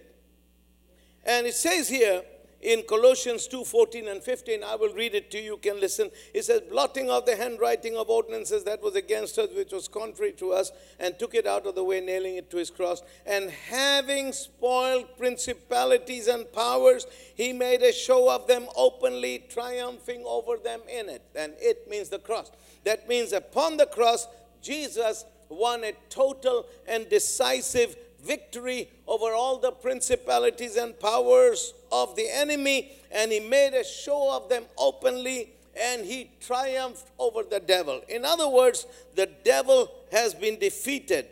And 1.25 1.47
it 1.47 1.55
says 1.55 1.89
here, 1.89 2.23
in 2.65 2.81
Colossians 2.83 3.47
2 3.47 3.63
14 3.63 4.07
and 4.07 4.23
15. 4.23 4.63
I 4.63 4.75
will 4.75 4.93
read 4.93 5.13
it 5.13 5.29
to 5.31 5.37
you, 5.37 5.53
you 5.53 5.57
can 5.57 5.79
listen. 5.79 6.09
It 6.33 6.45
says, 6.45 6.61
Blotting 6.61 7.09
of 7.09 7.25
the 7.25 7.35
handwriting 7.35 7.95
of 7.95 8.09
ordinances 8.09 8.63
that 8.63 8.81
was 8.81 8.95
against 8.95 9.37
us, 9.37 9.49
which 9.55 9.71
was 9.71 9.87
contrary 9.87 10.31
to 10.33 10.51
us, 10.51 10.71
and 10.99 11.17
took 11.17 11.35
it 11.35 11.45
out 11.45 11.67
of 11.67 11.75
the 11.75 11.83
way, 11.83 12.01
nailing 12.01 12.37
it 12.37 12.49
to 12.51 12.57
his 12.57 12.71
cross. 12.71 13.03
And 13.25 13.51
having 13.51 14.33
spoiled 14.33 15.15
principalities 15.17 16.27
and 16.27 16.51
powers, 16.51 17.05
he 17.35 17.53
made 17.53 17.83
a 17.83 17.93
show 17.93 18.33
of 18.33 18.47
them 18.47 18.65
openly, 18.75 19.45
triumphing 19.49 20.23
over 20.25 20.57
them 20.57 20.81
in 20.89 21.07
it. 21.07 21.21
And 21.35 21.53
it 21.59 21.89
means 21.89 22.09
the 22.09 22.19
cross. 22.19 22.51
That 22.83 23.07
means 23.07 23.31
upon 23.31 23.77
the 23.77 23.85
cross, 23.85 24.27
Jesus 24.61 25.25
won 25.49 25.83
a 25.83 25.93
total 26.09 26.65
and 26.87 27.07
decisive 27.09 27.95
victory 28.25 28.89
over 29.07 29.33
all 29.33 29.59
the 29.59 29.71
principalities 29.71 30.75
and 30.75 30.99
powers 30.99 31.73
of 31.91 32.15
the 32.15 32.27
enemy, 32.29 32.91
and 33.11 33.31
he 33.31 33.39
made 33.39 33.73
a 33.73 33.83
show 33.83 34.35
of 34.35 34.49
them 34.49 34.63
openly, 34.77 35.51
and 35.79 36.05
he 36.05 36.31
triumphed 36.39 37.11
over 37.19 37.43
the 37.43 37.59
devil. 37.59 38.01
In 38.09 38.25
other 38.25 38.49
words, 38.49 38.87
the 39.15 39.29
devil 39.43 39.91
has 40.11 40.33
been 40.33 40.57
defeated. 40.59 41.27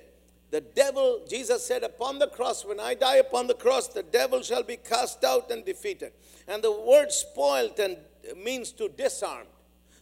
The 0.52 0.62
devil, 0.62 1.22
Jesus 1.28 1.66
said, 1.66 1.84
upon 1.84 2.20
the 2.20 2.28
cross, 2.28 2.64
when 2.64 2.80
I 2.80 2.94
die 2.94 3.16
upon 3.16 3.48
the 3.48 3.56
cross, 3.56 3.88
the 3.88 4.04
devil 4.04 4.44
shall 4.44 4.64
be 4.64 4.78
cast 4.78 5.24
out 5.24 5.50
and 5.50 5.66
defeated. 5.66 6.12
And 6.48 6.64
the 6.64 6.72
word 6.72 7.12
spoilt 7.12 7.80
and 7.80 7.98
means 8.38 8.72
to 8.74 8.90
disarm. 8.90 9.48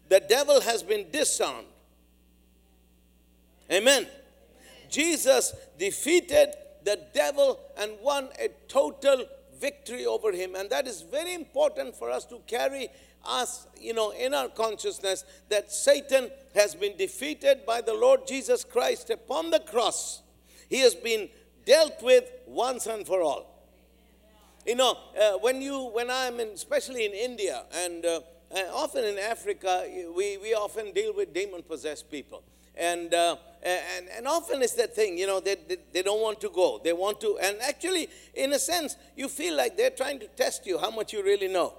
The 0.10 0.20
devil 0.20 0.60
has 0.60 0.84
been 0.84 1.10
disarmed. 1.10 1.68
Amen. 3.72 4.08
Jesus 4.90 5.54
defeated 5.80 6.54
the 6.84 7.00
devil 7.14 7.60
and 7.78 7.92
won 8.02 8.30
a 8.40 8.50
total 8.68 9.26
victory 9.60 10.06
over 10.06 10.32
him. 10.32 10.56
And 10.56 10.70
that 10.70 10.88
is 10.88 11.02
very 11.04 11.34
important 11.34 11.96
for 11.96 12.10
us 12.10 12.26
to 12.26 12.40
carry 12.48 12.90
us, 13.24 13.68
you 13.80 13.94
know, 13.94 14.12
in 14.12 14.34
our 14.34 14.50
consciousness 14.50 15.24
that 15.50 15.72
Satan 15.72 16.30
has 16.56 16.76
been 16.76 16.98
defeated 16.98 17.66
by 17.66 17.82
the 17.82 17.94
Lord 17.94 18.28
Jesus 18.28 18.64
Christ 18.64 19.10
upon 19.10 19.52
the 19.52 19.60
cross. 19.60 20.22
He 20.70 20.80
has 20.80 20.96
been 20.96 21.30
dealt 21.66 22.02
with 22.02 22.26
once 22.48 22.88
and 22.88 23.06
for 23.06 23.22
all. 23.22 23.48
You 24.66 24.76
know, 24.76 24.98
uh, 25.20 25.38
when 25.40 25.62
you, 25.62 25.90
when 25.94 26.10
I'm 26.10 26.40
in, 26.40 26.50
especially 26.50 27.06
in 27.06 27.14
India 27.14 27.64
and 27.74 28.06
uh, 28.06 28.22
often 28.74 29.04
in 29.04 29.18
Africa, 29.18 29.86
we, 30.16 30.38
we 30.38 30.54
often 30.54 30.92
deal 30.94 31.14
with 31.14 31.34
demon 31.34 31.64
possessed 31.64 32.12
people. 32.12 32.44
And, 32.76 33.14
uh, 33.14 33.36
and, 33.64 34.08
and 34.18 34.28
often 34.28 34.62
it's 34.62 34.74
that 34.74 34.96
thing, 34.96 35.18
you 35.18 35.28
know, 35.28 35.40
they, 35.40 35.56
they, 35.68 35.78
they, 35.94 36.02
don't 36.02 36.22
want 36.22 36.42
to 36.42 36.50
go. 36.50 36.80
They 36.84 36.94
want 36.94 37.20
to, 37.22 37.38
and 37.42 37.58
actually, 37.62 38.10
in 38.34 38.54
a 38.54 38.60
sense, 38.60 38.96
you 39.16 39.28
feel 39.28 39.56
like 39.56 39.78
they're 39.78 39.90
trying 39.90 40.20
to 40.20 40.28
test 40.28 40.66
you 40.66 40.80
how 40.80 40.90
much 40.90 41.14
you 41.14 41.24
really 41.24 41.48
know. 41.48 41.74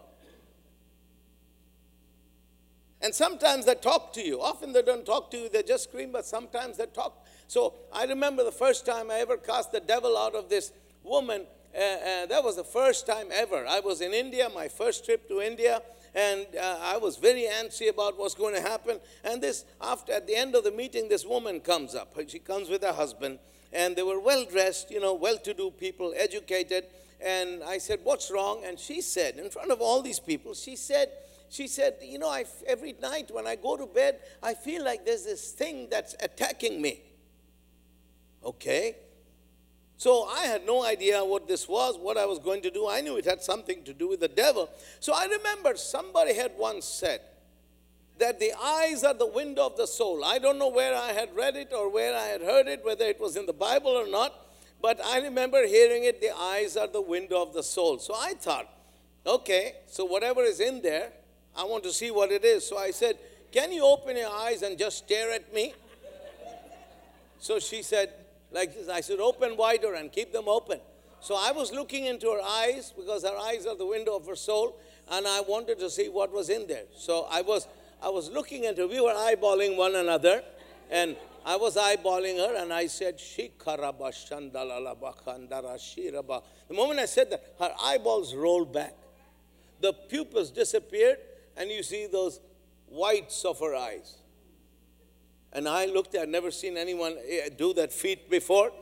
And 3.01 3.13
sometimes 3.13 3.67
they 3.67 3.75
talk 3.75 4.13
to 4.13 4.23
you. 4.23 4.41
Often 4.41 4.75
they 4.75 4.83
don't 4.83 5.05
talk 5.05 5.31
to 5.33 5.37
you, 5.37 5.49
they 5.49 5.65
just 5.65 5.85
scream, 5.85 6.13
but 6.13 6.25
sometimes 6.25 6.77
they 6.77 6.87
talk. 6.87 7.27
So 7.49 7.75
I 7.93 8.05
remember 8.05 8.45
the 8.45 8.53
first 8.53 8.87
time 8.87 9.11
I 9.11 9.19
ever 9.19 9.37
cast 9.37 9.73
the 9.73 9.81
devil 9.81 10.17
out 10.17 10.35
of 10.37 10.49
this 10.49 10.73
woman. 11.03 11.47
Uh, 11.75 11.81
uh, 11.81 12.27
that 12.27 12.45
was 12.45 12.57
the 12.57 12.65
first 12.65 13.07
time 13.07 13.29
ever. 13.33 13.67
I 13.67 13.81
was 13.81 14.01
in 14.01 14.13
India, 14.13 14.49
my 14.55 14.69
first 14.69 15.05
trip 15.05 15.27
to 15.29 15.41
India, 15.41 15.83
and 16.15 16.47
uh, 16.61 16.79
I 16.83 16.99
was 16.99 17.17
very 17.17 17.45
antsy 17.45 17.89
about 17.89 18.19
what's 18.19 18.35
going 18.35 18.55
to 18.55 18.61
happen. 18.61 19.01
And 19.25 19.43
this, 19.43 19.65
after 19.81 20.13
at 20.13 20.27
the 20.27 20.37
end 20.37 20.55
of 20.55 20.65
the 20.65 20.71
meeting, 20.71 21.09
this 21.09 21.25
woman 21.25 21.61
comes 21.61 21.95
up. 21.95 22.15
She 22.29 22.39
comes 22.39 22.69
with 22.69 22.83
her 22.83 22.93
husband, 22.93 23.39
and 23.73 23.97
they 23.97 24.03
were 24.03 24.21
well 24.21 24.45
dressed, 24.45 24.91
you 24.91 25.01
know, 25.01 25.15
well-to-do 25.15 25.71
people, 25.73 26.13
educated. 26.17 26.85
And 27.21 27.63
I 27.63 27.79
said, 27.79 28.01
"What's 28.03 28.31
wrong?" 28.31 28.63
And 28.65 28.79
she 28.79 29.01
said, 29.01 29.37
in 29.37 29.49
front 29.49 29.71
of 29.71 29.81
all 29.81 30.03
these 30.03 30.21
people, 30.21 30.55
she 30.55 30.77
said. 30.77 31.11
She 31.49 31.69
said, 31.69 31.97
You 32.01 32.19
know, 32.19 32.31
I, 32.31 32.47
every 32.67 32.95
night 33.03 33.31
when 33.31 33.47
I 33.47 33.57
go 33.57 33.77
to 33.77 33.85
bed, 33.85 34.21
I 34.43 34.55
feel 34.55 34.83
like 34.83 35.05
there's 35.05 35.25
this 35.25 35.51
thing 35.51 35.87
that's 35.91 36.17
attacking 36.19 36.81
me. 36.81 37.03
Okay. 38.43 38.97
So 40.03 40.25
I 40.25 40.47
had 40.47 40.67
no 40.67 40.85
idea 40.85 41.25
what 41.25 41.47
this 41.47 41.69
was, 41.69 41.97
what 41.97 42.17
I 42.17 42.27
was 42.27 42.41
going 42.41 42.61
to 42.63 42.73
do. 42.73 42.89
I 42.89 43.03
knew 43.03 43.19
it 43.19 43.25
had 43.25 43.41
something 43.41 43.85
to 43.85 43.95
do 43.95 44.09
with 44.09 44.19
the 44.19 44.27
devil. 44.27 44.69
So 44.99 45.13
I 45.15 45.27
remember 45.27 45.77
somebody 45.77 46.35
had 46.35 46.51
once 46.59 46.87
said 46.87 47.21
that 48.19 48.41
the 48.41 48.53
eyes 48.61 49.05
are 49.05 49.15
the 49.15 49.29
window 49.29 49.65
of 49.65 49.77
the 49.77 49.87
soul. 49.87 50.25
I 50.25 50.41
don't 50.41 50.59
know 50.59 50.71
where 50.71 50.93
I 50.93 51.13
had 51.13 51.29
read 51.37 51.55
it 51.55 51.73
or 51.73 51.89
where 51.89 52.17
I 52.17 52.25
had 52.25 52.41
heard 52.41 52.67
it, 52.67 52.85
whether 52.85 53.05
it 53.05 53.21
was 53.21 53.37
in 53.37 53.47
the 53.47 53.53
Bible 53.53 53.93
or 53.93 54.09
not, 54.09 54.35
but 54.81 55.01
I 55.07 55.21
remember 55.21 55.65
hearing 55.69 56.03
it 56.03 56.21
the 56.21 56.37
eyes 56.37 56.77
are 56.77 56.89
the 56.89 57.01
window 57.01 57.41
of 57.41 57.55
the 57.55 57.63
soul. 57.63 58.01
So 58.01 58.13
I 58.13 58.35
thought, 58.35 58.69
okay, 59.25 59.77
so 59.87 60.05
whatever 60.05 60.43
is 60.43 60.59
in 60.59 60.83
there, 60.83 61.13
I 61.57 61.63
want 61.63 61.85
to 61.85 61.93
see 61.93 62.11
what 62.11 62.33
it 62.33 62.45
is. 62.45 62.67
So 62.67 62.77
I 62.77 62.91
said, 62.91 63.19
Can 63.53 63.71
you 63.71 63.85
open 63.85 64.17
your 64.17 64.31
eyes 64.31 64.63
and 64.63 64.77
just 64.77 64.99
stare 64.99 65.31
at 65.31 65.55
me? 65.55 65.75
So 67.39 67.61
she 67.61 67.85
said, 67.85 68.13
like. 68.53 68.77
I 68.91 69.01
said, 69.01 69.21
open 69.21 69.57
wider 69.57 69.95
and 69.95 70.11
keep 70.13 70.33
them 70.33 70.49
open. 70.49 70.81
So 71.21 71.37
I 71.37 71.53
was 71.53 71.73
looking 71.73 72.07
into 72.07 72.31
her 72.31 72.43
eyes 72.43 72.93
because 72.97 73.23
her 73.23 73.37
eyes 73.37 73.65
are 73.65 73.77
the 73.77 73.87
window 73.87 74.17
of 74.17 74.27
her 74.27 74.35
soul, 74.35 74.77
and 75.11 75.27
I 75.27 75.41
wanted 75.41 75.79
to 75.79 75.89
see 75.89 76.09
what 76.09 76.33
was 76.33 76.49
in 76.49 76.67
there. 76.67 76.85
So 76.97 77.29
I 77.31 77.43
was, 77.43 77.69
I 78.03 78.09
was 78.09 78.29
looking 78.29 78.65
into. 78.65 78.83
Her. 78.83 78.89
We 78.89 79.01
were 79.01 79.13
eyeballing 79.13 79.77
one 79.77 79.95
another, 79.95 80.43
and 80.91 81.17
I 81.45 81.57
was 81.57 81.77
eyeballing 81.77 82.39
her, 82.39 82.57
and 82.57 82.73
I 82.73 82.89
said, 82.89 83.19
"Shikaraba 83.19 84.11
shandalalaba 84.11 85.15
kandara 85.25 85.77
shiraba." 85.77 86.43
The 86.69 86.75
moment 86.75 87.01
I 87.01 87.07
said 87.07 87.31
that, 87.31 87.55
her 87.59 87.73
eyeballs 87.83 88.35
rolled 88.35 88.73
back. 88.73 88.95
The 89.81 89.93
pupils 89.93 90.51
disappeared, 90.51 91.19
and 91.57 91.71
you 91.71 91.83
see 91.83 92.07
those 92.07 92.41
whites 92.89 93.45
of 93.45 93.59
her 93.61 93.75
eyes. 93.75 94.22
And 95.53 95.69
I 95.69 95.87
looked, 95.87 96.15
I'd 96.17 96.29
never 96.29 96.51
seen 96.51 96.77
anyone 96.77 97.17
eh, 97.29 97.51
do 97.57 97.75
that 97.75 97.93
feat 97.93 98.31
before. 98.31 98.73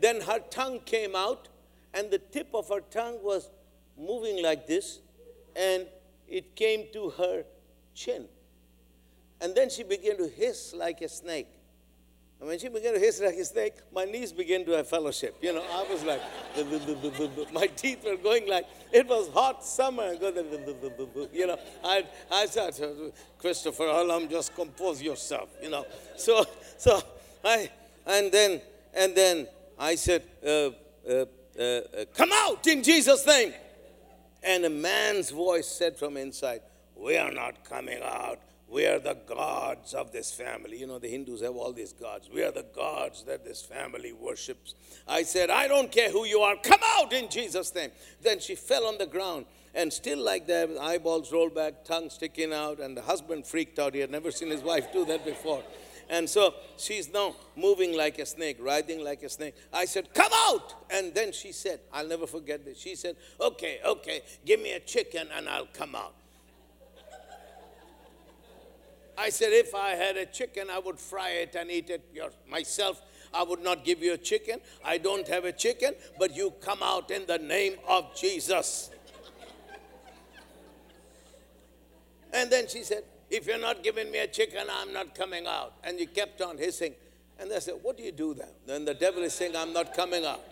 Then 0.00 0.20
her 0.22 0.38
tongue 0.50 0.80
came 0.80 1.14
out, 1.14 1.48
and 1.92 2.10
the 2.10 2.18
tip 2.18 2.48
of 2.54 2.68
her 2.68 2.80
tongue 2.80 3.18
was 3.22 3.50
moving 3.98 4.42
like 4.42 4.66
this, 4.66 5.00
and 5.54 5.86
it 6.26 6.56
came 6.56 6.86
to 6.92 7.10
her 7.10 7.44
chin. 7.94 8.26
And 9.40 9.54
then 9.54 9.68
she 9.68 9.82
began 9.82 10.16
to 10.16 10.28
hiss 10.28 10.72
like 10.74 11.02
a 11.02 11.08
snake. 11.08 11.48
And 12.44 12.50
when 12.50 12.58
she 12.58 12.68
began 12.68 12.92
to 12.92 13.00
hiss 13.00 13.22
like 13.22 13.36
a 13.36 13.44
snake, 13.46 13.72
my 13.90 14.04
knees 14.04 14.30
began 14.30 14.66
to 14.66 14.72
have 14.72 14.86
fellowship. 14.86 15.34
You 15.40 15.54
know, 15.54 15.64
I 15.72 15.82
was 15.90 16.04
like, 16.04 16.20
my 17.54 17.68
teeth 17.68 18.04
were 18.04 18.18
going 18.18 18.46
like, 18.46 18.66
it 18.92 19.08
was 19.08 19.30
hot 19.30 19.64
summer. 19.64 20.12
You 20.12 21.46
know, 21.46 21.58
I, 21.82 22.04
I 22.30 22.44
said, 22.44 22.74
Christopher 23.38 23.86
Alam, 23.86 24.28
just 24.28 24.54
compose 24.54 25.00
yourself, 25.00 25.48
you 25.62 25.70
know. 25.70 25.86
So, 26.18 26.44
so 26.76 27.00
I, 27.42 27.70
and 28.04 28.30
then, 28.30 28.60
and 28.92 29.14
then 29.14 29.48
I 29.78 29.94
said, 29.94 30.24
uh, 30.44 30.48
uh, 30.48 31.24
uh, 31.58 31.62
uh, 31.62 31.80
come 32.12 32.28
out 32.30 32.66
in 32.66 32.82
Jesus' 32.82 33.26
name. 33.26 33.54
And 34.42 34.66
a 34.66 34.70
man's 34.70 35.30
voice 35.30 35.66
said 35.66 35.96
from 35.96 36.18
inside, 36.18 36.60
we 36.94 37.16
are 37.16 37.32
not 37.32 37.64
coming 37.64 38.02
out 38.02 38.38
we 38.68 38.86
are 38.86 38.98
the 38.98 39.16
gods 39.26 39.94
of 39.94 40.12
this 40.12 40.32
family. 40.32 40.78
You 40.78 40.86
know, 40.86 40.98
the 40.98 41.08
Hindus 41.08 41.42
have 41.42 41.54
all 41.54 41.72
these 41.72 41.92
gods. 41.92 42.28
We 42.32 42.42
are 42.42 42.50
the 42.50 42.66
gods 42.74 43.22
that 43.24 43.44
this 43.44 43.62
family 43.62 44.12
worships. 44.12 44.74
I 45.06 45.22
said, 45.22 45.50
I 45.50 45.68
don't 45.68 45.92
care 45.92 46.10
who 46.10 46.24
you 46.24 46.40
are, 46.40 46.56
come 46.56 46.80
out 46.82 47.12
in 47.12 47.28
Jesus' 47.28 47.74
name. 47.74 47.90
Then 48.22 48.40
she 48.40 48.54
fell 48.54 48.86
on 48.86 48.98
the 48.98 49.06
ground 49.06 49.46
and 49.74 49.92
still 49.92 50.22
like 50.22 50.46
that, 50.46 50.70
eyeballs 50.80 51.32
rolled 51.32 51.54
back, 51.54 51.84
tongue 51.84 52.08
sticking 52.08 52.52
out, 52.52 52.78
and 52.78 52.96
the 52.96 53.02
husband 53.02 53.46
freaked 53.46 53.78
out. 53.78 53.92
He 53.92 54.00
had 54.00 54.10
never 54.10 54.30
seen 54.30 54.50
his 54.50 54.62
wife 54.62 54.92
do 54.92 55.04
that 55.06 55.24
before. 55.24 55.64
And 56.08 56.28
so 56.28 56.54
she's 56.76 57.12
now 57.12 57.34
moving 57.56 57.96
like 57.96 58.18
a 58.18 58.26
snake, 58.26 58.58
writhing 58.60 59.02
like 59.02 59.22
a 59.22 59.28
snake. 59.28 59.56
I 59.72 59.86
said, 59.86 60.12
Come 60.14 60.30
out! 60.32 60.74
And 60.90 61.14
then 61.14 61.32
she 61.32 61.50
said, 61.50 61.80
I'll 61.92 62.06
never 62.06 62.26
forget 62.26 62.64
this. 62.64 62.78
She 62.78 62.94
said, 62.94 63.16
Okay, 63.40 63.80
okay, 63.84 64.22
give 64.44 64.60
me 64.60 64.72
a 64.72 64.80
chicken 64.80 65.28
and 65.34 65.48
I'll 65.48 65.68
come 65.72 65.94
out. 65.94 66.14
I 69.16 69.30
said, 69.30 69.52
if 69.52 69.74
I 69.74 69.90
had 69.90 70.16
a 70.16 70.26
chicken, 70.26 70.68
I 70.70 70.78
would 70.78 70.98
fry 70.98 71.30
it 71.30 71.54
and 71.54 71.70
eat 71.70 71.90
it 71.90 72.02
myself. 72.48 73.00
I 73.32 73.42
would 73.42 73.62
not 73.62 73.84
give 73.84 74.02
you 74.02 74.14
a 74.14 74.18
chicken. 74.18 74.60
I 74.84 74.98
don't 74.98 75.26
have 75.28 75.44
a 75.44 75.52
chicken, 75.52 75.94
but 76.18 76.34
you 76.34 76.52
come 76.60 76.82
out 76.82 77.10
in 77.10 77.26
the 77.26 77.38
name 77.38 77.76
of 77.88 78.14
Jesus. 78.16 78.90
and 82.32 82.50
then 82.50 82.68
she 82.68 82.82
said, 82.82 83.04
if 83.30 83.46
you're 83.46 83.58
not 83.58 83.82
giving 83.82 84.10
me 84.10 84.18
a 84.18 84.26
chicken, 84.26 84.66
I'm 84.70 84.92
not 84.92 85.14
coming 85.14 85.46
out. 85.46 85.74
And 85.82 85.98
he 85.98 86.06
kept 86.06 86.40
on 86.40 86.58
hissing. 86.58 86.94
And 87.38 87.52
I 87.52 87.58
said, 87.58 87.74
What 87.82 87.96
do 87.96 88.02
you 88.02 88.12
do 88.12 88.34
then? 88.34 88.48
Then 88.66 88.84
the 88.84 88.94
devil 88.94 89.22
is 89.22 89.34
saying, 89.34 89.56
I'm 89.56 89.72
not 89.72 89.94
coming 89.94 90.24
out. 90.24 90.44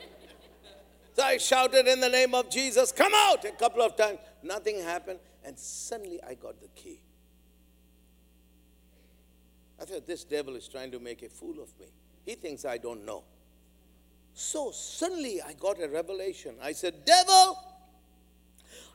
So 1.14 1.22
I 1.22 1.36
shouted 1.36 1.86
in 1.86 2.00
the 2.00 2.08
name 2.08 2.34
of 2.34 2.50
Jesus, 2.50 2.90
Come 2.90 3.12
out! 3.14 3.44
A 3.44 3.52
couple 3.52 3.82
of 3.82 3.96
times. 3.96 4.18
Nothing 4.42 4.80
happened. 4.80 5.20
And 5.44 5.58
suddenly 5.58 6.20
I 6.22 6.34
got 6.34 6.60
the 6.60 6.68
key. 6.74 7.01
I 9.82 9.84
thought, 9.84 10.06
this 10.06 10.22
devil 10.22 10.54
is 10.54 10.68
trying 10.68 10.92
to 10.92 11.00
make 11.00 11.24
a 11.24 11.28
fool 11.28 11.60
of 11.60 11.68
me. 11.80 11.86
He 12.24 12.36
thinks 12.36 12.64
I 12.64 12.78
don't 12.78 13.04
know. 13.04 13.24
So 14.32 14.70
suddenly 14.70 15.42
I 15.42 15.54
got 15.54 15.82
a 15.82 15.88
revelation. 15.88 16.54
I 16.62 16.70
said, 16.70 17.04
Devil, 17.04 17.58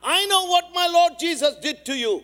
I 0.02 0.24
know 0.26 0.46
what 0.46 0.64
my 0.74 0.88
Lord 0.90 1.12
Jesus 1.20 1.56
did 1.56 1.84
to 1.84 1.94
you. 1.94 2.22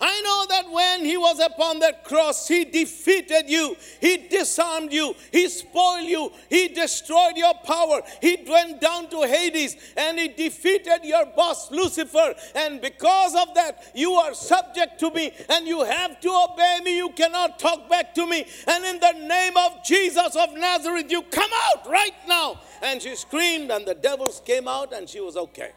I 0.00 0.20
know 0.22 0.46
that 0.48 0.70
when 0.70 1.04
he 1.04 1.16
was 1.16 1.38
upon 1.40 1.80
that 1.80 2.04
cross, 2.04 2.48
he 2.48 2.64
defeated 2.64 3.50
you, 3.50 3.76
he 4.00 4.28
disarmed 4.28 4.92
you, 4.92 5.14
he 5.30 5.48
spoiled 5.48 6.08
you, 6.08 6.32
he 6.48 6.68
destroyed 6.68 7.36
your 7.36 7.52
power. 7.64 8.00
He 8.22 8.44
went 8.48 8.80
down 8.80 9.10
to 9.10 9.22
Hades 9.22 9.76
and 9.96 10.18
he 10.18 10.28
defeated 10.28 11.00
your 11.04 11.26
boss, 11.26 11.70
Lucifer. 11.70 12.34
And 12.54 12.80
because 12.80 13.34
of 13.34 13.54
that, 13.54 13.90
you 13.94 14.12
are 14.12 14.32
subject 14.32 14.98
to 15.00 15.10
me 15.10 15.32
and 15.50 15.66
you 15.66 15.84
have 15.84 16.18
to 16.20 16.46
obey 16.50 16.80
me. 16.82 16.96
You 16.96 17.10
cannot 17.10 17.58
talk 17.58 17.88
back 17.90 18.14
to 18.14 18.26
me. 18.26 18.46
And 18.66 18.84
in 18.84 19.00
the 19.00 19.12
name 19.12 19.56
of 19.56 19.84
Jesus 19.84 20.34
of 20.34 20.54
Nazareth, 20.54 21.10
you 21.10 21.22
come 21.22 21.50
out 21.66 21.88
right 21.88 22.14
now. 22.26 22.60
And 22.82 23.02
she 23.02 23.14
screamed, 23.16 23.70
and 23.70 23.86
the 23.86 23.94
devils 23.94 24.40
came 24.44 24.66
out, 24.66 24.94
and 24.94 25.06
she 25.08 25.20
was 25.20 25.36
okay. 25.36 25.72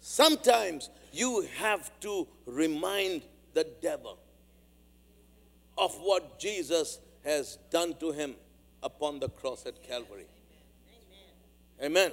Sometimes 0.00 0.90
you 1.12 1.46
have 1.58 1.90
to 2.00 2.26
remind 2.46 3.22
the 3.54 3.66
devil 3.80 4.18
of 5.76 5.94
what 5.96 6.38
Jesus 6.38 6.98
has 7.24 7.58
done 7.70 7.94
to 8.00 8.12
him 8.12 8.34
upon 8.82 9.20
the 9.20 9.28
cross 9.28 9.64
at 9.66 9.82
Calvary. 9.82 10.26
Amen. 11.80 11.90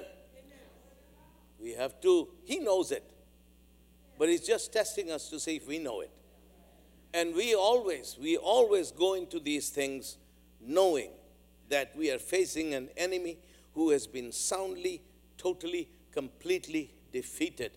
We 1.60 1.72
have 1.72 2.00
to, 2.02 2.28
he 2.44 2.58
knows 2.58 2.92
it, 2.92 3.04
but 4.18 4.28
he's 4.28 4.46
just 4.46 4.72
testing 4.72 5.10
us 5.10 5.28
to 5.30 5.40
see 5.40 5.56
if 5.56 5.66
we 5.66 5.78
know 5.78 6.00
it. 6.00 6.10
And 7.12 7.34
we 7.34 7.54
always, 7.54 8.16
we 8.20 8.36
always 8.36 8.92
go 8.92 9.14
into 9.14 9.40
these 9.40 9.70
things 9.70 10.16
knowing 10.60 11.10
that 11.68 11.96
we 11.96 12.10
are 12.10 12.18
facing 12.18 12.74
an 12.74 12.88
enemy 12.96 13.38
who 13.74 13.90
has 13.90 14.06
been 14.06 14.30
soundly, 14.30 15.02
totally, 15.38 15.88
completely 16.12 16.92
defeated 17.12 17.72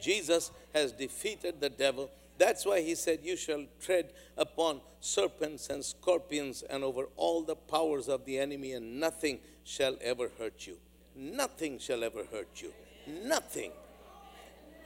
Jesus 0.00 0.50
has 0.74 0.92
defeated 0.92 1.60
the 1.60 1.70
devil. 1.70 2.10
That's 2.38 2.64
why 2.64 2.80
he 2.80 2.94
said, 2.94 3.20
You 3.22 3.36
shall 3.36 3.64
tread 3.80 4.12
upon 4.36 4.80
serpents 5.00 5.68
and 5.70 5.84
scorpions 5.84 6.62
and 6.62 6.84
over 6.84 7.08
all 7.16 7.42
the 7.42 7.56
powers 7.56 8.08
of 8.08 8.24
the 8.24 8.38
enemy, 8.38 8.72
and 8.72 9.00
nothing 9.00 9.40
shall 9.64 9.96
ever 10.00 10.30
hurt 10.38 10.66
you. 10.66 10.78
Nothing 11.16 11.78
shall 11.78 12.04
ever 12.04 12.24
hurt 12.30 12.62
you. 12.62 12.72
Nothing. 13.06 13.72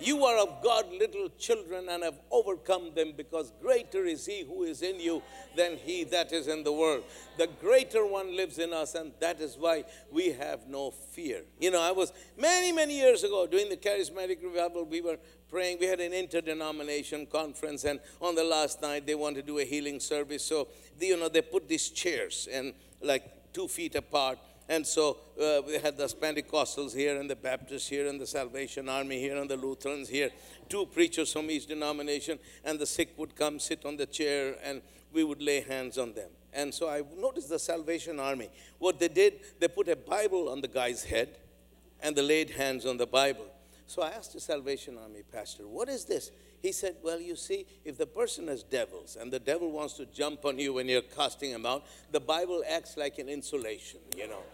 You 0.01 0.24
are 0.24 0.39
of 0.39 0.62
God, 0.64 0.87
little 0.91 1.28
children, 1.39 1.89
and 1.89 2.03
have 2.03 2.18
overcome 2.30 2.93
them 2.95 3.12
because 3.16 3.53
greater 3.61 4.05
is 4.05 4.26
He 4.26 4.43
who 4.43 4.64
is 4.64 4.83
in 4.83 4.99
you 4.99 5.22
than 5.57 5.76
He 5.76 6.03
that 6.05 6.33
is 6.33 6.49
in 6.49 6.64
the 6.64 6.72
world. 6.72 7.05
The 7.39 7.49
greater 7.61 8.05
one 8.05 8.35
lives 8.37 8.59
in 8.59 8.72
us, 8.72 8.97
and 8.97 9.12
that 9.20 9.41
is 9.41 9.57
why 9.57 9.85
we 10.11 10.33
have 10.33 10.66
no 10.66 10.91
fear. 10.91 11.43
You 11.61 11.70
know, 11.70 11.80
I 11.80 11.93
was 11.93 12.12
many, 12.37 12.72
many 12.72 12.99
years 12.99 13.22
ago 13.22 13.47
doing 13.47 13.68
the 13.68 13.76
charismatic 13.76 14.43
revival, 14.43 14.85
we 14.85 15.01
were 15.01 15.18
praying. 15.53 15.76
We 15.78 15.86
had 15.86 16.00
an 16.00 16.12
interdenomination 16.12 17.26
conference, 17.26 17.84
and 17.84 18.00
on 18.20 18.34
the 18.34 18.42
last 18.42 18.82
night, 18.82 19.07
they 19.07 19.14
wanted 19.14 19.42
to 19.42 19.46
do 19.46 19.59
a 19.59 19.64
healing 19.64 20.00
service. 20.00 20.44
So, 20.44 20.66
you 20.98 21.16
know, 21.16 21.28
they 21.28 21.42
put 21.42 21.68
these 21.68 21.90
chairs 21.90 22.48
and 22.50 22.72
like 23.03 23.53
two 23.53 23.68
feet 23.68 23.94
apart 23.94 24.38
and 24.68 24.86
so 24.86 25.18
uh, 25.40 25.61
we 25.66 25.74
had 25.74 25.98
the 25.98 26.07
Pentecostals 26.07 26.94
here, 26.94 27.20
and 27.20 27.28
the 27.28 27.36
Baptists 27.36 27.88
here, 27.88 28.09
and 28.09 28.20
the 28.20 28.26
Salvation 28.26 28.88
Army 28.88 29.18
here, 29.18 29.36
and 29.36 29.50
the 29.50 29.57
Lutherans 29.57 30.09
here. 30.09 30.30
Two 30.68 30.86
preachers 30.86 31.32
from 31.32 31.50
each 31.50 31.66
denomination, 31.66 32.38
and 32.64 32.78
the 32.78 32.86
sick 32.86 33.11
would 33.18 33.36
come 33.36 33.59
sit 33.59 33.84
on 33.84 33.96
the 33.96 34.07
chair, 34.07 34.57
and 34.64 34.80
we 35.12 35.24
would 35.24 35.42
lay 35.42 35.61
hands 35.61 35.98
on 35.98 36.14
them. 36.14 36.30
And 36.55 36.72
so 36.72 36.88
I 36.88 37.03
noticed 37.18 37.50
the 37.50 37.59
Salvation 37.59 38.18
Army. 38.18 38.48
What 38.78 38.98
they 38.98 39.09
did, 39.09 39.40
they 39.59 39.68
put 39.68 39.88
a 39.88 39.96
Bible 39.96 40.48
on 40.48 40.61
the 40.61 40.68
guy's 40.68 41.05
head, 41.05 41.36
and 42.00 42.16
they 42.16 42.22
laid 42.22 42.50
hands 42.50 42.86
on 42.86 42.96
the 42.96 43.07
Bible. 43.07 43.51
So 43.93 44.01
I 44.01 44.09
asked 44.09 44.32
the 44.32 44.40
Salvation 44.40 44.97
Army 44.97 45.20
pastor, 45.30 45.68
What 45.68 45.90
is 45.90 46.07
this? 46.07 46.30
He 46.62 46.72
said, 46.72 46.97
Well, 47.03 47.20
you 47.20 47.36
see, 47.36 47.66
if 47.84 47.99
the 47.99 48.07
person 48.07 48.49
has 48.49 48.62
devils 48.62 49.18
and 49.20 49.30
the 49.30 49.38
devil 49.38 49.70
wants 49.70 49.93
to 49.99 50.07
jump 50.07 50.47
on 50.47 50.59
you 50.59 50.72
when 50.72 50.88
you're 50.88 51.03
casting 51.03 51.51
him 51.51 51.66
out, 51.66 51.84
the 52.11 52.18
Bible 52.18 52.64
acts 52.66 52.97
like 52.97 53.18
an 53.18 53.28
insulation, 53.28 54.01
you 54.16 54.28
know. 54.28 54.45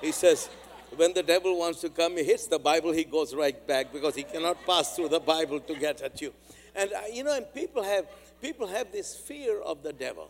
He 0.00 0.10
says, 0.10 0.48
when 0.96 1.14
the 1.14 1.22
devil 1.22 1.56
wants 1.56 1.80
to 1.82 1.90
come, 1.90 2.16
he 2.16 2.24
hits 2.24 2.48
the 2.48 2.58
Bible, 2.58 2.90
he 2.90 3.04
goes 3.04 3.36
right 3.36 3.64
back 3.68 3.92
because 3.92 4.16
he 4.16 4.24
cannot 4.24 4.56
pass 4.66 4.96
through 4.96 5.10
the 5.10 5.20
Bible 5.20 5.60
to 5.60 5.74
get 5.76 6.02
at 6.02 6.20
you. 6.20 6.34
And 6.74 6.92
uh, 6.92 7.02
you 7.12 7.22
know, 7.22 7.36
and 7.36 7.46
people 7.54 7.84
have 7.84 8.06
people 8.42 8.66
have 8.66 8.90
this 8.90 9.14
fear 9.14 9.60
of 9.60 9.84
the 9.84 9.92
devil. 9.92 10.28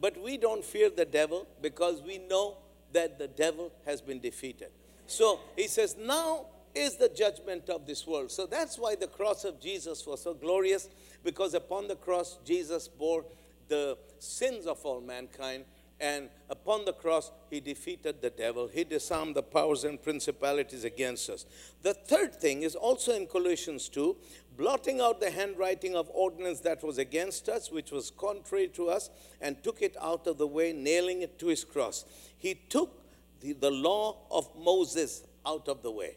But 0.00 0.16
we 0.24 0.38
don't 0.38 0.64
fear 0.64 0.88
the 0.88 1.04
devil 1.04 1.46
because 1.60 2.00
we 2.00 2.16
know 2.16 2.56
that 2.94 3.18
the 3.18 3.28
devil 3.28 3.72
has 3.84 4.00
been 4.00 4.20
defeated. 4.20 4.70
So 5.06 5.40
he 5.54 5.68
says, 5.68 5.96
now 5.98 6.46
is 6.78 6.96
the 6.96 7.08
judgment 7.08 7.68
of 7.68 7.86
this 7.86 8.06
world. 8.06 8.30
So 8.30 8.46
that's 8.46 8.78
why 8.78 8.94
the 8.94 9.06
cross 9.06 9.44
of 9.44 9.60
Jesus 9.60 10.06
was 10.06 10.22
so 10.22 10.34
glorious, 10.34 10.88
because 11.24 11.54
upon 11.54 11.88
the 11.88 11.96
cross, 11.96 12.38
Jesus 12.44 12.88
bore 12.88 13.24
the 13.68 13.98
sins 14.18 14.66
of 14.66 14.84
all 14.84 15.00
mankind, 15.00 15.64
And 16.00 16.28
upon 16.48 16.84
the 16.84 16.92
cross, 16.92 17.32
he 17.50 17.60
defeated 17.60 18.22
the 18.22 18.30
devil. 18.30 18.68
He 18.68 18.84
disarmed 18.84 19.34
the 19.34 19.42
powers 19.42 19.82
and 19.82 20.00
principalities 20.00 20.84
against 20.84 21.28
us. 21.28 21.44
The 21.82 21.94
third 21.94 22.36
thing 22.36 22.62
is 22.62 22.76
also 22.76 23.14
in 23.14 23.26
Colossians 23.26 23.88
2 23.88 24.16
blotting 24.56 25.00
out 25.00 25.20
the 25.20 25.30
handwriting 25.30 25.96
of 25.96 26.10
ordinance 26.12 26.60
that 26.60 26.82
was 26.82 26.98
against 26.98 27.48
us, 27.48 27.70
which 27.70 27.90
was 27.92 28.10
contrary 28.10 28.68
to 28.68 28.88
us, 28.88 29.10
and 29.40 29.62
took 29.62 29.82
it 29.82 29.96
out 30.00 30.26
of 30.26 30.38
the 30.38 30.46
way, 30.46 30.72
nailing 30.72 31.22
it 31.22 31.38
to 31.38 31.46
his 31.46 31.64
cross. 31.64 32.04
He 32.36 32.54
took 32.54 33.02
the, 33.40 33.52
the 33.52 33.70
law 33.70 34.18
of 34.30 34.48
Moses 34.56 35.24
out 35.46 35.68
of 35.68 35.82
the 35.82 35.90
way. 35.90 36.16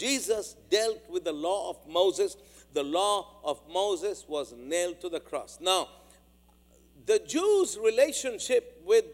Jesus 0.00 0.56
dealt 0.70 0.98
with 1.10 1.24
the 1.24 1.32
law 1.32 1.68
of 1.68 1.86
Moses. 1.86 2.36
The 2.72 2.82
law 2.82 3.40
of 3.44 3.60
Moses 3.70 4.24
was 4.26 4.54
nailed 4.56 4.98
to 5.02 5.10
the 5.10 5.20
cross. 5.20 5.58
Now, 5.60 5.88
the 7.04 7.18
Jews' 7.18 7.78
relationship 7.78 8.80
with 8.86 9.04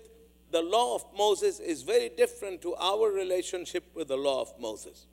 the 0.52 0.62
law 0.62 0.94
of 0.94 1.04
Moses 1.16 1.58
is 1.58 1.82
very 1.82 2.08
different 2.08 2.62
to 2.62 2.76
our 2.76 3.10
relationship 3.10 3.84
with 3.94 4.06
the 4.08 4.16
law 4.16 4.42
of 4.42 4.52
Moses. 4.60 5.06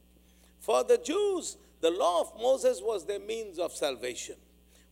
For 0.60 0.84
the 0.84 1.00
Jews, 1.00 1.58
the 1.82 1.90
law 1.90 2.22
of 2.22 2.32
Moses 2.40 2.80
was 2.80 3.06
their 3.06 3.20
means 3.20 3.58
of 3.58 3.74
salvation. 3.74 4.36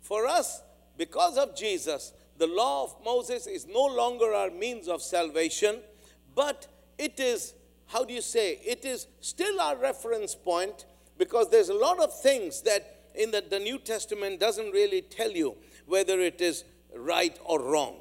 For 0.02 0.26
us, 0.26 0.64
because 0.98 1.38
of 1.38 1.56
Jesus, 1.56 2.12
the 2.38 2.48
law 2.48 2.86
of 2.86 2.96
Moses 3.06 3.46
is 3.46 3.68
no 3.68 3.86
longer 3.86 4.34
our 4.34 4.50
means 4.50 4.88
of 4.88 5.04
salvation, 5.04 5.82
but 6.34 6.66
it 6.98 7.20
is, 7.20 7.54
how 7.92 8.06
do 8.06 8.14
you 8.14 8.22
say, 8.22 8.60
it 8.64 8.86
is 8.86 9.08
still 9.20 9.60
our 9.60 9.76
reference 9.76 10.34
point 10.34 10.86
because 11.18 11.50
there's 11.50 11.70
a 11.70 11.74
lot 11.74 12.00
of 12.00 12.18
things 12.22 12.62
that 12.62 13.02
in 13.16 13.32
the, 13.32 13.44
the 13.50 13.60
New 13.60 13.78
Testament 13.78 14.40
doesn't 14.40 14.72
really 14.72 15.02
tell 15.02 15.32
you 15.32 15.58
whether 15.86 16.20
it 16.22 16.40
is 16.40 16.64
right 16.96 17.38
or 17.44 17.62
wrong. 17.62 17.98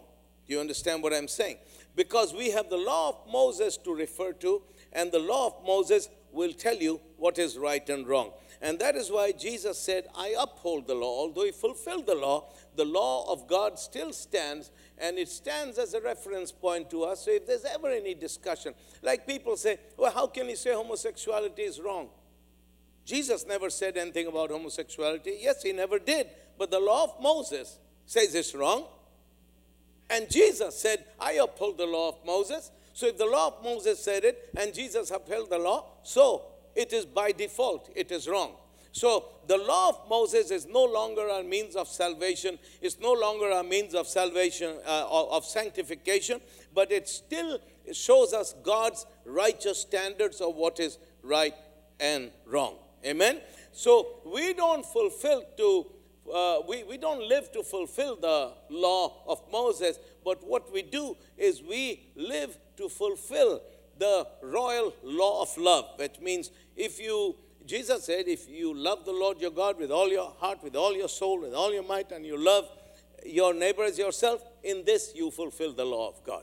Do 0.46 0.54
you 0.54 0.60
understand 0.60 1.02
what 1.02 1.12
I'm 1.12 1.26
saying? 1.26 1.56
Because 1.96 2.32
we 2.32 2.50
have 2.50 2.70
the 2.70 2.76
law 2.76 3.08
of 3.08 3.32
Moses 3.32 3.76
to 3.78 3.92
refer 3.92 4.32
to, 4.34 4.62
and 4.92 5.10
the 5.10 5.18
law 5.18 5.48
of 5.48 5.66
Moses 5.66 6.08
will 6.32 6.52
tell 6.52 6.76
you 6.76 7.00
what 7.16 7.38
is 7.38 7.58
right 7.58 7.88
and 7.88 8.06
wrong. 8.06 8.30
And 8.62 8.78
that 8.78 8.94
is 8.94 9.10
why 9.10 9.32
Jesus 9.32 9.78
said, 9.78 10.06
I 10.16 10.34
uphold 10.38 10.86
the 10.86 10.94
law. 10.94 11.20
Although 11.22 11.46
he 11.46 11.50
fulfilled 11.52 12.06
the 12.06 12.14
law, 12.14 12.52
the 12.76 12.84
law 12.84 13.32
of 13.32 13.48
God 13.48 13.78
still 13.78 14.12
stands, 14.12 14.70
and 15.00 15.18
it 15.18 15.28
stands 15.28 15.78
as 15.78 15.94
a 15.94 16.00
reference 16.00 16.52
point 16.52 16.90
to 16.90 17.04
us. 17.04 17.24
So 17.24 17.30
if 17.30 17.46
there's 17.46 17.64
ever 17.64 17.88
any 17.88 18.14
discussion, 18.14 18.74
like 19.02 19.26
people 19.26 19.56
say, 19.56 19.78
well, 19.96 20.12
how 20.12 20.26
can 20.26 20.48
you 20.48 20.56
say 20.56 20.72
homosexuality 20.72 21.62
is 21.62 21.80
wrong? 21.80 22.08
Jesus 23.04 23.46
never 23.46 23.70
said 23.70 23.96
anything 23.96 24.26
about 24.26 24.50
homosexuality. 24.50 25.38
Yes, 25.40 25.62
he 25.62 25.72
never 25.72 25.98
did. 25.98 26.28
But 26.58 26.70
the 26.70 26.78
law 26.78 27.04
of 27.04 27.14
Moses 27.20 27.78
says 28.06 28.34
it's 28.34 28.54
wrong. 28.54 28.84
And 30.10 30.28
Jesus 30.30 30.78
said, 30.78 31.04
I 31.18 31.32
uphold 31.32 31.78
the 31.78 31.86
law 31.86 32.10
of 32.10 32.16
Moses. 32.26 32.70
So 32.92 33.06
if 33.06 33.16
the 33.16 33.26
law 33.26 33.48
of 33.48 33.64
Moses 33.64 34.02
said 34.02 34.24
it 34.24 34.50
and 34.56 34.74
Jesus 34.74 35.10
upheld 35.10 35.50
the 35.50 35.58
law, 35.58 35.86
so 36.02 36.42
it 36.74 36.92
is 36.92 37.06
by 37.06 37.32
default, 37.32 37.90
it 37.94 38.10
is 38.10 38.28
wrong. 38.28 38.52
So 38.92 39.26
the 39.46 39.56
law 39.56 39.90
of 39.90 40.08
Moses 40.08 40.50
is 40.50 40.66
no 40.66 40.84
longer 40.84 41.28
our 41.28 41.42
means 41.42 41.76
of 41.76 41.88
salvation. 41.88 42.58
It's 42.80 42.98
no 42.98 43.12
longer 43.12 43.50
our 43.50 43.62
means 43.62 43.94
of 43.94 44.08
salvation, 44.08 44.78
uh, 44.86 45.06
of 45.08 45.44
sanctification, 45.44 46.40
but 46.74 46.90
it 46.90 47.08
still 47.08 47.58
shows 47.92 48.32
us 48.32 48.54
God's 48.62 49.06
righteous 49.24 49.80
standards 49.80 50.40
of 50.40 50.54
what 50.56 50.80
is 50.80 50.98
right 51.22 51.54
and 51.98 52.30
wrong. 52.46 52.76
Amen? 53.04 53.40
So 53.72 54.20
we 54.26 54.52
don't 54.54 54.84
fulfill 54.84 55.44
to 55.56 55.86
uh, 56.32 56.60
we, 56.68 56.84
we 56.84 56.96
don't 56.96 57.28
live 57.28 57.50
to 57.52 57.62
fulfill 57.62 58.16
the 58.16 58.52
law 58.68 59.22
of 59.26 59.40
Moses, 59.50 59.98
but 60.24 60.46
what 60.46 60.72
we 60.72 60.82
do 60.82 61.16
is 61.36 61.62
we 61.62 62.08
live 62.14 62.56
to 62.76 62.88
fulfill 62.88 63.62
the 63.98 64.26
royal 64.42 64.94
law 65.02 65.42
of 65.42 65.56
love, 65.56 65.86
which 65.96 66.20
means 66.20 66.50
if 66.76 67.00
you, 67.00 67.36
Jesus 67.70 68.02
said, 68.02 68.26
if 68.26 68.48
you 68.48 68.74
love 68.74 69.04
the 69.04 69.12
Lord 69.12 69.40
your 69.40 69.52
God 69.52 69.78
with 69.78 69.92
all 69.92 70.08
your 70.08 70.34
heart, 70.40 70.60
with 70.60 70.74
all 70.74 70.92
your 70.92 71.08
soul, 71.08 71.40
with 71.40 71.54
all 71.54 71.72
your 71.72 71.84
might, 71.84 72.10
and 72.10 72.26
you 72.26 72.36
love 72.36 72.68
your 73.24 73.54
neighbor 73.54 73.84
as 73.84 73.96
yourself, 73.96 74.42
in 74.64 74.84
this 74.84 75.12
you 75.14 75.30
fulfill 75.30 75.72
the 75.72 75.84
law 75.84 76.08
of 76.08 76.20
God. 76.24 76.42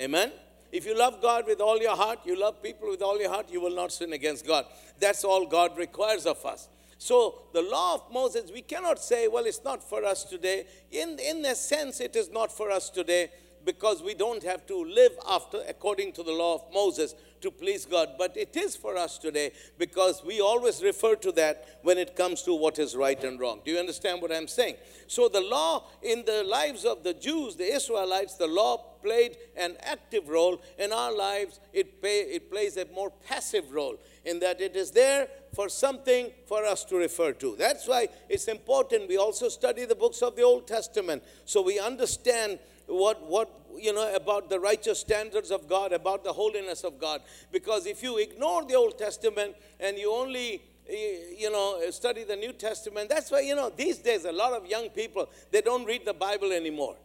Amen? 0.00 0.32
If 0.72 0.86
you 0.86 0.98
love 0.98 1.22
God 1.22 1.46
with 1.46 1.60
all 1.60 1.80
your 1.80 1.94
heart, 1.94 2.18
you 2.24 2.36
love 2.36 2.60
people 2.64 2.90
with 2.90 3.00
all 3.00 3.20
your 3.20 3.30
heart, 3.30 3.46
you 3.48 3.60
will 3.60 3.76
not 3.76 3.92
sin 3.92 4.12
against 4.12 4.44
God. 4.44 4.64
That's 4.98 5.22
all 5.22 5.46
God 5.46 5.78
requires 5.78 6.26
of 6.26 6.44
us. 6.44 6.68
So 6.98 7.42
the 7.52 7.62
law 7.62 7.94
of 7.94 8.12
Moses, 8.12 8.50
we 8.52 8.62
cannot 8.62 8.98
say, 8.98 9.28
well, 9.28 9.44
it's 9.44 9.62
not 9.62 9.88
for 9.88 10.04
us 10.04 10.24
today. 10.24 10.66
In, 10.90 11.16
in 11.20 11.44
a 11.44 11.54
sense, 11.54 12.00
it 12.00 12.16
is 12.16 12.28
not 12.28 12.50
for 12.50 12.72
us 12.72 12.90
today 12.90 13.30
because 13.64 14.02
we 14.02 14.14
don't 14.14 14.42
have 14.42 14.66
to 14.66 14.84
live 14.84 15.12
after 15.28 15.60
according 15.68 16.12
to 16.14 16.24
the 16.24 16.32
law 16.32 16.56
of 16.56 16.62
Moses 16.74 17.14
to 17.40 17.50
please 17.50 17.84
God. 17.84 18.10
But 18.18 18.36
it 18.36 18.56
is 18.56 18.76
for 18.76 18.96
us 18.96 19.18
today 19.18 19.52
because 19.78 20.22
we 20.24 20.40
always 20.40 20.82
refer 20.82 21.16
to 21.16 21.32
that 21.32 21.80
when 21.82 21.98
it 21.98 22.16
comes 22.16 22.42
to 22.42 22.54
what 22.54 22.78
is 22.78 22.96
right 22.96 23.22
and 23.24 23.38
wrong. 23.38 23.60
Do 23.64 23.70
you 23.70 23.78
understand 23.78 24.22
what 24.22 24.32
I'm 24.32 24.48
saying? 24.48 24.76
So 25.06 25.28
the 25.28 25.40
law 25.40 25.84
in 26.02 26.24
the 26.24 26.44
lives 26.44 26.84
of 26.84 27.04
the 27.04 27.14
Jews, 27.14 27.56
the 27.56 27.72
Israelites, 27.72 28.34
the 28.34 28.46
law 28.46 28.76
played 29.02 29.36
an 29.56 29.76
active 29.82 30.28
role. 30.28 30.60
In 30.78 30.92
our 30.92 31.14
lives, 31.14 31.60
it, 31.72 32.02
pay, 32.02 32.20
it 32.22 32.50
plays 32.50 32.76
a 32.76 32.86
more 32.86 33.12
passive 33.28 33.70
role 33.72 33.96
in 34.24 34.40
that 34.40 34.60
it 34.60 34.74
is 34.74 34.90
there 34.90 35.28
for 35.54 35.68
something 35.68 36.30
for 36.46 36.64
us 36.64 36.84
to 36.84 36.96
refer 36.96 37.32
to. 37.32 37.54
That's 37.56 37.86
why 37.86 38.08
it's 38.28 38.48
important 38.48 39.08
we 39.08 39.16
also 39.16 39.48
study 39.48 39.84
the 39.84 39.94
books 39.94 40.22
of 40.22 40.36
the 40.36 40.42
Old 40.42 40.66
Testament 40.66 41.22
so 41.44 41.62
we 41.62 41.78
understand 41.78 42.58
what, 42.86 43.22
what 43.26 43.50
you 43.78 43.92
know 43.92 44.14
about 44.14 44.48
the 44.48 44.58
righteous 44.58 45.00
standards 45.00 45.50
of 45.50 45.68
God, 45.68 45.92
about 45.92 46.24
the 46.24 46.32
holiness 46.32 46.84
of 46.84 46.98
God. 46.98 47.22
Because 47.52 47.86
if 47.86 48.02
you 48.02 48.18
ignore 48.18 48.64
the 48.64 48.74
Old 48.74 48.98
Testament 48.98 49.54
and 49.80 49.98
you 49.98 50.12
only 50.12 50.62
eh, 50.88 51.34
you 51.36 51.50
know 51.50 51.82
study 51.90 52.24
the 52.24 52.36
New 52.36 52.52
Testament, 52.52 53.08
that's 53.08 53.30
why 53.30 53.40
you 53.40 53.54
know 53.54 53.70
these 53.70 53.98
days 53.98 54.24
a 54.24 54.32
lot 54.32 54.52
of 54.52 54.66
young 54.66 54.88
people 54.90 55.28
they 55.50 55.60
don't 55.60 55.84
read 55.84 56.04
the 56.04 56.14
Bible 56.14 56.52
anymore. 56.52 56.96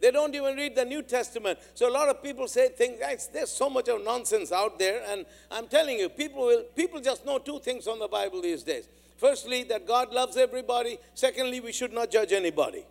They 0.00 0.10
don't 0.10 0.34
even 0.34 0.56
read 0.56 0.74
the 0.74 0.84
New 0.84 1.02
Testament. 1.02 1.60
So 1.74 1.88
a 1.88 1.92
lot 1.92 2.08
of 2.08 2.24
people 2.24 2.48
say 2.48 2.70
things, 2.70 2.98
guys, 2.98 3.30
there's 3.32 3.52
so 3.52 3.70
much 3.70 3.88
of 3.88 4.02
nonsense 4.02 4.50
out 4.50 4.76
there. 4.76 5.00
And 5.06 5.24
I'm 5.48 5.68
telling 5.68 5.96
you, 5.96 6.08
people 6.08 6.40
will 6.40 6.64
people 6.74 7.00
just 7.00 7.24
know 7.24 7.38
two 7.38 7.60
things 7.60 7.86
on 7.86 8.00
the 8.00 8.08
Bible 8.08 8.42
these 8.42 8.64
days. 8.64 8.88
Firstly, 9.16 9.62
that 9.64 9.86
God 9.86 10.12
loves 10.12 10.36
everybody. 10.36 10.98
Secondly, 11.14 11.60
we 11.60 11.70
should 11.70 11.92
not 11.92 12.10
judge 12.10 12.32
anybody. 12.32 12.84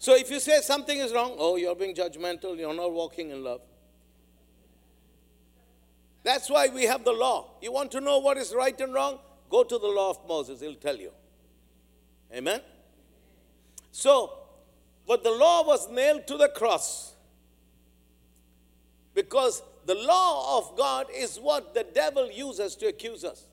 So 0.00 0.16
if 0.16 0.30
you 0.30 0.40
say 0.40 0.62
something 0.62 0.98
is 0.98 1.12
wrong, 1.12 1.34
oh, 1.36 1.56
you're 1.56 1.74
being 1.74 1.94
judgmental, 1.94 2.56
you're 2.56 2.72
not 2.72 2.90
walking 2.90 3.30
in 3.30 3.44
love. 3.44 3.60
That's 6.22 6.48
why 6.48 6.68
we 6.68 6.84
have 6.84 7.04
the 7.04 7.12
law. 7.12 7.50
You 7.60 7.70
want 7.70 7.92
to 7.92 8.00
know 8.00 8.18
what 8.18 8.38
is 8.38 8.54
right 8.54 8.78
and 8.80 8.94
wrong? 8.94 9.18
Go 9.50 9.62
to 9.62 9.78
the 9.78 9.86
law 9.86 10.08
of 10.08 10.26
Moses, 10.26 10.62
he'll 10.62 10.74
tell 10.74 10.96
you. 10.96 11.12
Amen? 12.34 12.62
So, 13.92 14.38
but 15.06 15.22
the 15.22 15.32
law 15.32 15.66
was 15.66 15.90
nailed 15.90 16.26
to 16.28 16.38
the 16.38 16.48
cross 16.48 17.12
because 19.14 19.62
the 19.84 19.96
law 19.96 20.56
of 20.56 20.78
God 20.78 21.08
is 21.14 21.36
what 21.36 21.74
the 21.74 21.84
devil 21.84 22.30
uses 22.30 22.74
to 22.76 22.86
accuse 22.86 23.22
us. 23.22 23.44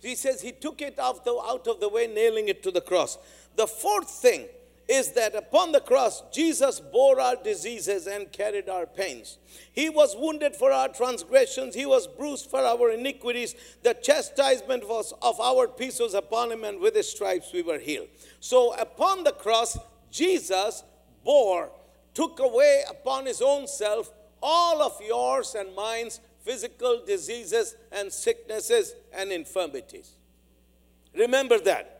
He 0.00 0.14
says 0.14 0.40
he 0.40 0.52
took 0.52 0.80
it 0.80 0.98
out, 0.98 1.26
of 1.26 1.80
the 1.80 1.88
way, 1.90 2.06
nailing 2.06 2.48
it 2.48 2.62
to 2.62 2.70
the 2.70 2.80
cross. 2.80 3.18
The 3.56 3.66
fourth 3.66 4.08
thing 4.08 4.46
is 4.88 5.12
that 5.12 5.34
upon 5.34 5.72
the 5.72 5.80
cross, 5.80 6.22
Jesus 6.32 6.78
bore 6.78 7.20
our 7.20 7.36
diseases 7.36 8.06
and 8.06 8.30
carried 8.30 8.68
our 8.68 8.86
pains. 8.86 9.38
He 9.72 9.90
was 9.90 10.14
wounded 10.16 10.54
for 10.54 10.70
our 10.70 10.88
transgressions, 10.88 11.74
He 11.74 11.86
was 11.86 12.06
bruised 12.06 12.48
for 12.48 12.60
our 12.60 12.90
iniquities. 12.90 13.54
The 13.82 13.94
chastisement 13.94 14.88
was 14.88 15.12
of 15.22 15.40
our 15.40 15.66
peace 15.66 15.98
was 15.98 16.14
upon 16.14 16.52
Him, 16.52 16.64
and 16.64 16.80
with 16.80 16.94
His 16.94 17.10
stripes 17.10 17.52
we 17.52 17.62
were 17.62 17.78
healed. 17.78 18.08
So 18.38 18.74
upon 18.74 19.24
the 19.24 19.32
cross, 19.32 19.76
Jesus 20.10 20.84
bore, 21.24 21.70
took 22.14 22.38
away 22.38 22.84
upon 22.88 23.26
His 23.26 23.42
own 23.42 23.66
self 23.66 24.12
all 24.42 24.82
of 24.82 25.00
yours 25.04 25.56
and 25.58 25.74
mine's 25.74 26.20
physical 26.44 27.02
diseases 27.04 27.74
and 27.90 28.12
sicknesses 28.12 28.94
and 29.12 29.32
infirmities. 29.32 30.12
Remember 31.14 31.58
that. 31.58 31.95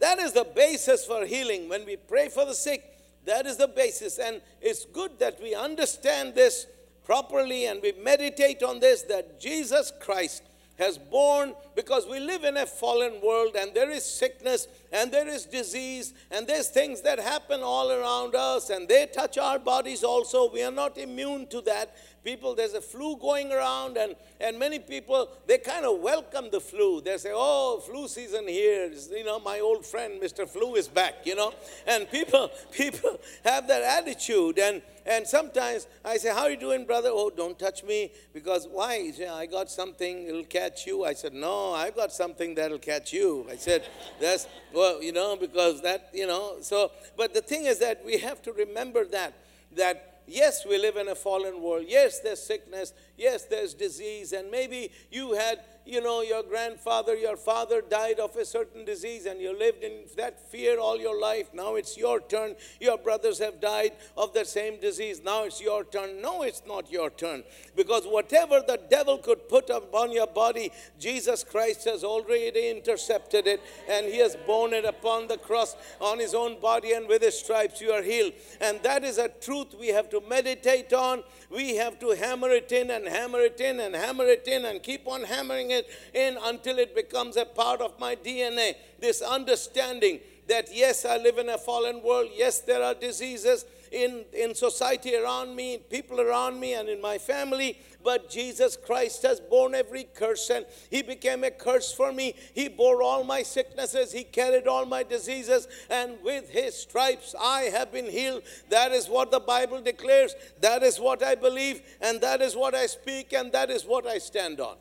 That 0.00 0.18
is 0.18 0.32
the 0.32 0.44
basis 0.44 1.04
for 1.04 1.24
healing. 1.24 1.68
When 1.68 1.84
we 1.86 1.96
pray 1.96 2.28
for 2.28 2.44
the 2.44 2.54
sick, 2.54 2.82
that 3.26 3.46
is 3.46 3.56
the 3.58 3.68
basis. 3.68 4.18
And 4.18 4.40
it's 4.60 4.84
good 4.86 5.18
that 5.18 5.40
we 5.42 5.54
understand 5.54 6.34
this 6.34 6.66
properly 7.04 7.66
and 7.66 7.80
we 7.82 7.92
meditate 7.92 8.62
on 8.62 8.80
this 8.80 9.02
that 9.02 9.40
Jesus 9.40 9.92
Christ 10.00 10.42
has 10.78 10.96
borne 10.96 11.54
because 11.76 12.06
we 12.06 12.18
live 12.18 12.42
in 12.42 12.56
a 12.56 12.64
fallen 12.64 13.20
world 13.22 13.54
and 13.54 13.74
there 13.74 13.90
is 13.90 14.04
sickness 14.04 14.66
and 14.92 15.12
there 15.12 15.28
is 15.28 15.44
disease, 15.44 16.14
and 16.30 16.46
there's 16.46 16.68
things 16.68 17.02
that 17.02 17.20
happen 17.20 17.60
all 17.62 17.92
around 17.92 18.34
us, 18.34 18.70
and 18.70 18.88
they 18.88 19.06
touch 19.06 19.38
our 19.38 19.58
bodies 19.58 20.02
also. 20.02 20.50
We 20.50 20.64
are 20.64 20.72
not 20.72 20.98
immune 20.98 21.46
to 21.48 21.60
that 21.60 21.94
people, 22.24 22.54
there's 22.54 22.74
a 22.74 22.80
flu 22.80 23.16
going 23.16 23.52
around, 23.52 23.96
and, 23.96 24.14
and 24.40 24.58
many 24.58 24.78
people, 24.78 25.28
they 25.46 25.58
kind 25.58 25.84
of 25.84 26.00
welcome 26.00 26.48
the 26.50 26.60
flu. 26.60 27.00
They 27.00 27.16
say, 27.18 27.30
oh, 27.32 27.82
flu 27.84 28.08
season 28.08 28.46
here. 28.48 28.90
You 29.10 29.24
know, 29.24 29.38
my 29.40 29.60
old 29.60 29.86
friend, 29.86 30.20
Mr. 30.20 30.48
Flu, 30.48 30.76
is 30.76 30.88
back, 30.88 31.26
you 31.26 31.34
know. 31.34 31.52
And 31.86 32.10
people, 32.10 32.50
people 32.72 33.18
have 33.44 33.66
that 33.68 33.82
attitude. 33.82 34.58
And, 34.58 34.82
and 35.06 35.26
sometimes 35.26 35.86
I 36.04 36.16
say, 36.16 36.30
how 36.30 36.42
are 36.42 36.50
you 36.50 36.56
doing, 36.58 36.86
brother? 36.86 37.10
Oh, 37.10 37.30
don't 37.30 37.58
touch 37.58 37.82
me. 37.84 38.12
Because 38.32 38.68
why? 38.70 39.10
Said, 39.12 39.28
I 39.28 39.46
got 39.46 39.70
something, 39.70 40.26
it'll 40.26 40.44
catch 40.44 40.86
you. 40.86 41.04
I 41.04 41.14
said, 41.14 41.34
no, 41.34 41.72
I've 41.72 41.96
got 41.96 42.12
something 42.12 42.54
that'll 42.54 42.78
catch 42.78 43.12
you. 43.12 43.46
I 43.50 43.56
said, 43.56 43.84
that's, 44.20 44.46
well, 44.72 45.02
you 45.02 45.12
know, 45.12 45.36
because 45.36 45.80
that, 45.82 46.10
you 46.12 46.26
know. 46.26 46.56
So, 46.60 46.92
but 47.16 47.34
the 47.34 47.40
thing 47.40 47.64
is 47.64 47.78
that 47.78 48.04
we 48.04 48.18
have 48.18 48.42
to 48.42 48.52
remember 48.52 49.04
that, 49.06 49.34
that 49.76 50.09
Yes, 50.30 50.64
we 50.64 50.78
live 50.78 50.96
in 50.96 51.08
a 51.08 51.14
fallen 51.14 51.60
world. 51.60 51.86
Yes, 51.88 52.20
there's 52.20 52.42
sickness. 52.42 52.92
Yes, 53.16 53.44
there's 53.44 53.74
disease. 53.74 54.32
And 54.32 54.50
maybe 54.50 54.92
you 55.10 55.32
had 55.32 55.60
you 55.90 56.00
know, 56.00 56.22
your 56.22 56.42
grandfather, 56.42 57.16
your 57.16 57.36
father 57.36 57.82
died 57.82 58.20
of 58.20 58.36
a 58.36 58.44
certain 58.44 58.84
disease 58.84 59.26
and 59.26 59.40
you 59.40 59.58
lived 59.58 59.82
in 59.82 60.04
that 60.16 60.40
fear 60.50 60.78
all 60.78 60.98
your 60.98 61.20
life. 61.20 61.52
Now 61.52 61.74
it's 61.74 61.96
your 61.98 62.20
turn. 62.20 62.54
Your 62.80 62.96
brothers 62.96 63.38
have 63.40 63.60
died 63.60 63.92
of 64.16 64.32
the 64.32 64.44
same 64.44 64.80
disease. 64.80 65.20
Now 65.24 65.44
it's 65.44 65.60
your 65.60 65.84
turn. 65.84 66.22
No, 66.22 66.42
it's 66.42 66.62
not 66.66 66.90
your 66.90 67.10
turn. 67.10 67.42
Because 67.74 68.04
whatever 68.06 68.62
the 68.66 68.80
devil 68.88 69.18
could 69.18 69.48
put 69.48 69.68
upon 69.70 70.12
your 70.12 70.28
body, 70.28 70.72
Jesus 70.98 71.42
Christ 71.42 71.84
has 71.86 72.04
already 72.04 72.70
intercepted 72.70 73.46
it 73.46 73.60
and 73.88 74.06
he 74.06 74.18
has 74.18 74.36
borne 74.46 74.72
it 74.72 74.84
upon 74.84 75.26
the 75.26 75.38
cross 75.38 75.76
on 76.00 76.18
his 76.18 76.34
own 76.34 76.60
body 76.60 76.92
and 76.92 77.08
with 77.08 77.22
his 77.22 77.38
stripes 77.38 77.80
you 77.80 77.90
are 77.90 78.02
healed. 78.02 78.32
And 78.60 78.80
that 78.82 79.02
is 79.02 79.18
a 79.18 79.28
truth 79.28 79.74
we 79.78 79.88
have 79.88 80.08
to 80.10 80.20
meditate 80.28 80.92
on. 80.92 81.24
We 81.50 81.74
have 81.76 81.98
to 81.98 82.10
hammer 82.10 82.50
it 82.50 82.70
in 82.70 82.90
and 82.90 83.06
hammer 83.06 83.40
it 83.40 83.60
in 83.60 83.80
and 83.80 83.94
hammer 83.94 84.24
it 84.24 84.46
in 84.46 84.64
and 84.64 84.80
keep 84.80 85.08
on 85.08 85.24
hammering 85.24 85.72
it 85.72 85.88
in 86.14 86.38
until 86.44 86.78
it 86.78 86.94
becomes 86.94 87.36
a 87.36 87.44
part 87.44 87.80
of 87.80 87.98
my 87.98 88.14
DNA. 88.14 88.74
This 89.00 89.20
understanding 89.20 90.20
that 90.46 90.68
yes, 90.72 91.04
I 91.04 91.16
live 91.16 91.38
in 91.38 91.48
a 91.48 91.58
fallen 91.58 92.02
world, 92.02 92.30
yes, 92.34 92.60
there 92.60 92.82
are 92.82 92.94
diseases 92.94 93.64
in, 93.90 94.24
in 94.32 94.54
society 94.54 95.16
around 95.16 95.54
me, 95.54 95.78
people 95.78 96.20
around 96.20 96.58
me, 96.60 96.74
and 96.74 96.88
in 96.88 97.00
my 97.00 97.18
family, 97.18 97.78
but 98.02 98.30
Jesus 98.30 98.76
Christ 98.76 99.22
has 99.22 99.40
borne 99.40 99.74
every 99.74 100.04
curse 100.04 100.50
and 100.50 100.64
He 100.90 101.02
became 101.02 101.44
a 101.44 101.50
curse 101.50 101.92
for 101.92 102.12
me. 102.12 102.34
He 102.54 102.68
bore 102.68 103.02
all 103.02 103.24
my 103.24 103.42
sicknesses, 103.42 104.12
He 104.12 104.24
carried 104.24 104.66
all 104.66 104.86
my 104.86 105.02
diseases, 105.02 105.68
and 105.88 106.16
with 106.22 106.50
His 106.50 106.76
stripes 106.76 107.34
I 107.40 107.62
have 107.62 107.92
been 107.92 108.10
healed. 108.10 108.42
That 108.68 108.92
is 108.92 109.08
what 109.08 109.30
the 109.30 109.40
Bible 109.40 109.80
declares. 109.80 110.34
That 110.60 110.82
is 110.82 110.98
what 110.98 111.22
I 111.22 111.34
believe, 111.34 111.82
and 112.00 112.20
that 112.20 112.40
is 112.40 112.56
what 112.56 112.74
I 112.74 112.86
speak, 112.86 113.32
and 113.32 113.52
that 113.52 113.70
is 113.70 113.84
what 113.84 114.06
I 114.06 114.18
stand 114.18 114.60
on. 114.60 114.76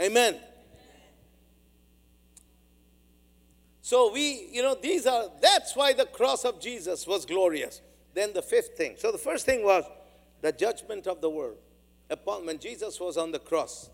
Amen. 0.00 0.36
So 3.88 4.12
we, 4.12 4.50
you 4.52 4.62
know, 4.62 4.74
these 4.74 5.06
are, 5.06 5.30
that's 5.40 5.74
why 5.74 5.94
the 5.94 6.04
cross 6.04 6.44
of 6.44 6.60
Jesus 6.60 7.06
was 7.06 7.24
glorious. 7.24 7.80
Then 8.12 8.34
the 8.34 8.42
fifth 8.42 8.76
thing. 8.76 8.96
So 8.98 9.10
the 9.10 9.16
first 9.16 9.46
thing 9.46 9.64
was 9.64 9.82
the 10.42 10.52
judgment 10.52 11.06
of 11.06 11.22
the 11.22 11.30
world. 11.30 11.56
Upon 12.10 12.44
when 12.44 12.58
Jesus 12.58 13.00
was 13.00 13.16
on 13.16 13.32
the 13.32 13.38
cross, 13.38 13.88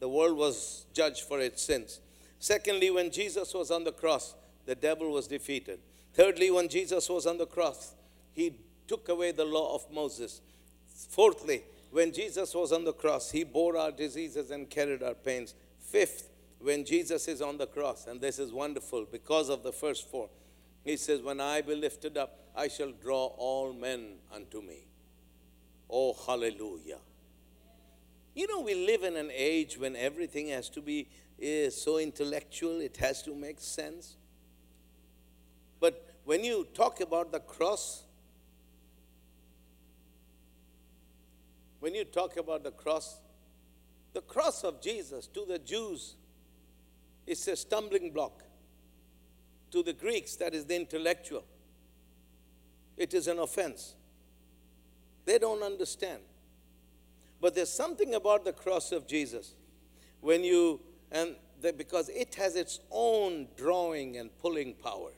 the 0.00 0.08
world 0.10 0.36
was 0.36 0.84
judged 0.92 1.22
for 1.22 1.40
its 1.40 1.62
sins. 1.62 2.00
Secondly, 2.40 2.90
when 2.90 3.10
Jesus 3.10 3.54
was 3.54 3.70
on 3.70 3.84
the 3.84 3.92
cross, 3.92 4.34
the 4.66 4.74
devil 4.74 5.10
was 5.10 5.28
defeated. 5.28 5.80
Thirdly, 6.12 6.50
when 6.50 6.68
Jesus 6.68 7.08
was 7.08 7.26
on 7.26 7.38
the 7.38 7.46
cross, 7.46 7.94
he 8.34 8.52
took 8.86 9.08
away 9.08 9.32
the 9.32 9.46
law 9.46 9.74
of 9.74 9.90
Moses. 9.90 10.42
Fourthly, 11.08 11.62
when 11.90 12.12
Jesus 12.12 12.54
was 12.54 12.70
on 12.70 12.84
the 12.84 12.92
cross, 12.92 13.30
he 13.30 13.44
bore 13.44 13.78
our 13.78 13.92
diseases 13.92 14.50
and 14.50 14.68
carried 14.68 15.02
our 15.02 15.14
pains. 15.14 15.54
Fifth, 15.78 16.28
when 16.62 16.84
Jesus 16.84 17.28
is 17.28 17.42
on 17.42 17.58
the 17.58 17.66
cross, 17.66 18.06
and 18.06 18.20
this 18.20 18.38
is 18.38 18.52
wonderful 18.52 19.06
because 19.10 19.48
of 19.48 19.62
the 19.62 19.72
first 19.72 20.08
four, 20.08 20.28
he 20.84 20.96
says, 20.96 21.20
When 21.20 21.40
I 21.40 21.60
be 21.60 21.74
lifted 21.74 22.16
up, 22.16 22.38
I 22.54 22.68
shall 22.68 22.92
draw 22.92 23.26
all 23.36 23.72
men 23.72 24.16
unto 24.32 24.60
me. 24.60 24.86
Oh, 25.90 26.14
hallelujah. 26.26 26.98
You 28.34 28.46
know, 28.46 28.60
we 28.60 28.74
live 28.74 29.02
in 29.02 29.16
an 29.16 29.30
age 29.34 29.76
when 29.78 29.94
everything 29.94 30.48
has 30.48 30.68
to 30.70 30.80
be 30.80 31.08
is 31.38 31.80
so 31.80 31.98
intellectual, 31.98 32.80
it 32.80 32.96
has 32.98 33.22
to 33.24 33.34
make 33.34 33.58
sense. 33.60 34.16
But 35.80 36.14
when 36.24 36.44
you 36.44 36.68
talk 36.72 37.00
about 37.00 37.32
the 37.32 37.40
cross, 37.40 38.04
when 41.80 41.94
you 41.94 42.04
talk 42.04 42.36
about 42.36 42.62
the 42.62 42.70
cross, 42.70 43.18
the 44.12 44.20
cross 44.20 44.62
of 44.62 44.80
Jesus 44.80 45.26
to 45.28 45.44
the 45.46 45.58
Jews 45.58 46.14
is 47.32 47.48
a 47.48 47.56
stumbling 47.56 48.10
block. 48.10 48.42
To 49.72 49.82
the 49.82 49.92
Greeks, 49.92 50.36
that 50.36 50.54
is 50.54 50.66
the 50.66 50.76
intellectual. 50.76 51.44
It 52.96 53.14
is 53.14 53.26
an 53.26 53.38
offense. 53.38 53.94
They 55.24 55.38
don't 55.38 55.62
understand. 55.62 56.20
But 57.40 57.54
there's 57.54 57.70
something 57.70 58.14
about 58.14 58.44
the 58.44 58.52
cross 58.52 58.92
of 58.92 59.06
Jesus 59.06 59.54
when 60.20 60.44
you, 60.44 60.80
and 61.10 61.34
the, 61.60 61.72
because 61.72 62.08
it 62.10 62.34
has 62.36 62.54
its 62.54 62.80
own 62.90 63.48
drawing 63.56 64.18
and 64.18 64.36
pulling 64.38 64.74
power. 64.74 65.12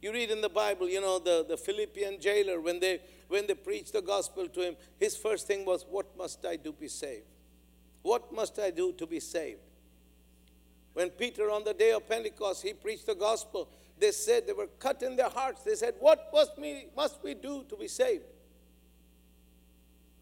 You 0.00 0.12
read 0.12 0.30
in 0.30 0.40
the 0.40 0.48
Bible, 0.48 0.88
you 0.88 1.00
know, 1.00 1.18
the, 1.18 1.44
the 1.48 1.56
Philippian 1.56 2.20
jailer, 2.20 2.60
when 2.60 2.78
they 2.78 3.00
when 3.28 3.46
they 3.46 3.54
preached 3.54 3.92
the 3.92 4.02
gospel 4.02 4.46
to 4.48 4.60
him, 4.60 4.76
his 4.98 5.16
first 5.16 5.46
thing 5.46 5.64
was, 5.64 5.84
What 5.88 6.16
must 6.16 6.44
I 6.46 6.56
do 6.56 6.72
to 6.72 6.78
be 6.78 6.88
saved? 6.88 7.26
What 8.02 8.32
must 8.32 8.58
I 8.58 8.70
do 8.70 8.92
to 8.92 9.06
be 9.06 9.20
saved? 9.20 9.60
When 10.96 11.10
Peter, 11.10 11.50
on 11.50 11.62
the 11.62 11.74
day 11.74 11.92
of 11.92 12.08
Pentecost, 12.08 12.62
he 12.62 12.72
preached 12.72 13.04
the 13.04 13.14
gospel, 13.14 13.68
they 13.98 14.12
said 14.12 14.46
they 14.46 14.54
were 14.54 14.70
cut 14.78 15.02
in 15.02 15.14
their 15.14 15.28
hearts. 15.28 15.62
They 15.62 15.74
said, 15.74 15.92
What 16.00 16.30
must 16.32 16.52
we, 16.58 16.86
must 16.96 17.22
we 17.22 17.34
do 17.34 17.66
to 17.68 17.76
be 17.76 17.86
saved? 17.86 18.24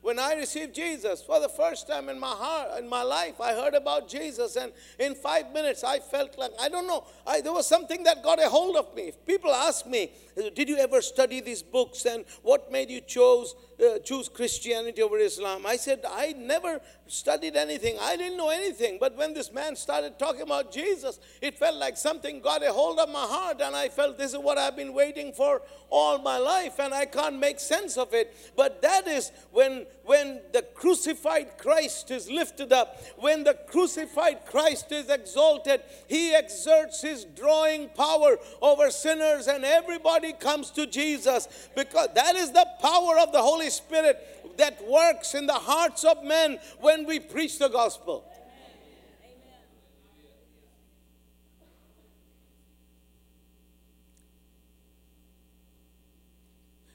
When 0.00 0.18
I 0.18 0.34
received 0.34 0.74
Jesus 0.74 1.22
for 1.22 1.38
the 1.38 1.48
first 1.48 1.86
time 1.86 2.08
in 2.08 2.18
my 2.18 2.32
heart, 2.32 2.80
in 2.80 2.88
my 2.88 3.04
life, 3.04 3.40
I 3.40 3.52
heard 3.52 3.74
about 3.74 4.08
Jesus, 4.08 4.56
and 4.56 4.72
in 4.98 5.14
five 5.14 5.52
minutes 5.52 5.84
I 5.84 6.00
felt 6.00 6.36
like 6.36 6.50
I 6.60 6.68
don't 6.68 6.88
know. 6.88 7.06
I, 7.24 7.40
there 7.40 7.52
was 7.52 7.68
something 7.68 8.02
that 8.02 8.24
got 8.24 8.42
a 8.42 8.48
hold 8.48 8.74
of 8.74 8.96
me. 8.96 9.12
People 9.24 9.52
ask 9.52 9.86
me, 9.86 10.10
"Did 10.54 10.68
you 10.68 10.76
ever 10.76 11.00
study 11.00 11.40
these 11.40 11.62
books, 11.62 12.04
and 12.04 12.24
what 12.42 12.72
made 12.72 12.90
you 12.90 13.00
chose 13.00 13.54
uh, 13.80 13.98
choose 13.98 14.28
Christianity 14.28 15.02
over 15.02 15.18
Islam?" 15.18 15.66
I 15.66 15.76
said, 15.76 16.04
"I 16.06 16.32
never 16.32 16.80
studied 17.06 17.56
anything. 17.56 17.96
I 18.00 18.16
didn't 18.16 18.36
know 18.36 18.48
anything. 18.48 18.98
But 18.98 19.16
when 19.16 19.34
this 19.34 19.52
man 19.52 19.76
started 19.76 20.18
talking 20.18 20.42
about 20.42 20.72
Jesus, 20.72 21.18
it 21.40 21.58
felt 21.58 21.76
like 21.76 21.96
something 21.96 22.40
got 22.40 22.64
a 22.64 22.72
hold 22.72 22.98
of 22.98 23.08
my 23.08 23.26
heart, 23.26 23.60
and 23.60 23.76
I 23.76 23.88
felt 23.88 24.18
this 24.18 24.32
is 24.32 24.38
what 24.38 24.58
I've 24.58 24.76
been 24.76 24.94
waiting 24.94 25.32
for 25.32 25.62
all 25.90 26.18
my 26.18 26.38
life, 26.38 26.78
and 26.78 26.94
I 26.94 27.06
can't 27.06 27.38
make 27.38 27.60
sense 27.60 27.96
of 27.96 28.14
it. 28.14 28.34
But 28.56 28.82
that 28.82 29.06
is 29.06 29.32
when 29.52 29.86
when 30.04 30.40
the 30.52 30.62
crucified 30.62 31.56
Christ 31.58 32.10
is 32.10 32.30
lifted 32.30 32.72
up, 32.72 33.00
when 33.16 33.44
the 33.44 33.54
crucified 33.54 34.44
Christ 34.46 34.92
is 34.92 35.08
exalted, 35.08 35.82
he 36.06 36.34
exerts 36.34 37.02
his 37.02 37.24
drawing 37.24 37.88
power 37.90 38.36
over 38.60 38.90
sinners, 38.90 39.46
and 39.46 39.64
everybody 39.64 40.32
comes 40.32 40.70
to 40.72 40.86
Jesus 40.86 41.48
because 41.74 42.08
that 42.14 42.34
is 42.36 42.50
the 42.50 42.66
power 42.80 43.18
of 43.18 43.32
the 43.32 43.40
Holy 43.40 43.63
Spirit 43.70 44.56
that 44.56 44.86
works 44.88 45.34
in 45.34 45.46
the 45.46 45.52
hearts 45.52 46.04
of 46.04 46.22
men 46.24 46.58
when 46.80 47.06
we 47.06 47.18
preach 47.20 47.58
the 47.58 47.68
gospel. 47.68 48.24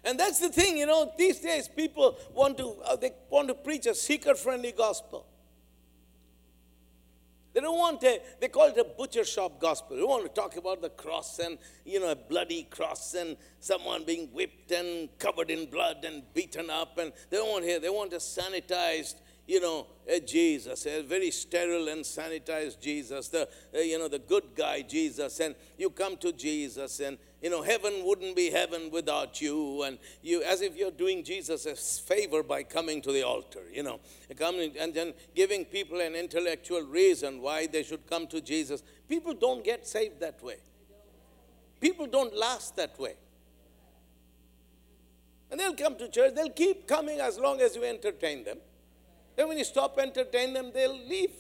And 0.04 0.20
that's 0.20 0.40
the 0.40 0.50
thing, 0.50 0.78
you 0.78 0.88
know, 0.88 1.12
these 1.18 1.40
days 1.40 1.68
people 1.68 2.18
want 2.34 2.58
to, 2.58 2.70
uh, 2.84 2.96
they 2.96 3.12
want 3.30 3.48
to 3.50 3.54
preach 3.54 3.86
a 3.86 3.94
seeker-friendly 3.94 4.72
gospel. 4.72 5.29
They 7.60 7.66
don't 7.66 7.78
want 7.78 8.00
to, 8.02 8.22
they 8.40 8.48
call 8.48 8.68
it 8.68 8.78
a 8.78 8.86
butcher 8.86 9.26
shop 9.26 9.60
gospel. 9.60 9.98
They 9.98 10.04
want 10.04 10.24
to 10.24 10.30
talk 10.30 10.56
about 10.56 10.82
the 10.82 10.92
cross 10.92 11.40
and, 11.40 11.58
you 11.84 12.00
know, 12.00 12.10
a 12.10 12.16
bloody 12.16 12.64
cross 12.64 13.16
and 13.16 13.36
someone 13.60 14.06
being 14.06 14.28
whipped 14.28 14.72
and 14.72 15.10
covered 15.20 15.52
in 15.52 15.70
blood 15.70 16.06
and 16.06 16.24
beaten 16.34 16.70
up. 16.70 16.98
And 16.98 17.12
they 17.30 17.36
don't 17.36 17.50
want 17.50 17.66
hear, 17.66 17.82
they 17.82 17.90
want 17.90 18.14
a 18.14 18.16
sanitized, 18.16 19.16
you 19.46 19.60
know, 19.60 19.88
a 20.08 20.22
Jesus, 20.22 20.86
a 20.86 21.02
very 21.02 21.32
sterile 21.32 21.90
and 21.90 22.06
sanitized 22.06 22.80
Jesus, 22.80 23.28
the, 23.28 23.50
you 23.74 24.00
know, 24.00 24.08
the 24.08 24.20
good 24.20 24.56
guy 24.56 24.82
Jesus. 24.82 25.42
And 25.42 25.54
you 25.78 25.90
come 25.90 26.16
to 26.16 26.32
Jesus 26.32 27.02
and 27.02 27.18
you 27.42 27.50
know, 27.50 27.62
heaven 27.62 28.04
wouldn't 28.04 28.36
be 28.36 28.50
heaven 28.50 28.90
without 28.92 29.42
you, 29.42 29.84
and 29.84 29.98
you, 30.22 30.44
as 30.44 30.62
if 30.62 30.76
you're 30.76 30.92
doing 30.92 31.24
Jesus 31.24 31.66
a 31.66 31.76
favor 31.76 32.44
by 32.44 32.64
coming 32.64 33.02
to 33.02 33.12
the 33.12 33.24
altar, 33.24 33.62
you 33.72 33.82
know, 33.82 34.00
coming 34.38 34.74
and 34.78 34.94
then 34.94 35.14
giving 35.36 35.64
people 35.64 36.02
an 36.02 36.16
intellectual 36.16 36.82
reason 36.82 37.42
why 37.42 37.66
they 37.66 37.84
should 37.84 38.06
come 38.08 38.28
to 38.28 38.42
Jesus. 38.42 38.84
People 39.08 39.34
don't 39.34 39.64
get 39.64 39.88
saved 39.88 40.20
that 40.20 40.44
way. 40.44 40.58
People 41.80 42.08
don't 42.08 42.36
last 42.36 42.76
that 42.76 43.00
way. 43.00 43.16
And 45.50 45.60
they'll 45.60 45.74
come 45.74 45.96
to 45.98 46.10
church, 46.10 46.36
they'll 46.36 46.50
keep 46.50 46.88
coming 46.88 47.20
as 47.20 47.40
long 47.40 47.62
as 47.62 47.76
you 47.76 47.84
entertain 47.84 48.44
them. 48.44 48.58
Then 49.36 49.48
when 49.48 49.58
you 49.58 49.64
stop 49.64 49.98
entertaining 49.98 50.54
them, 50.54 50.72
they'll 50.74 51.08
leave. 51.08 51.32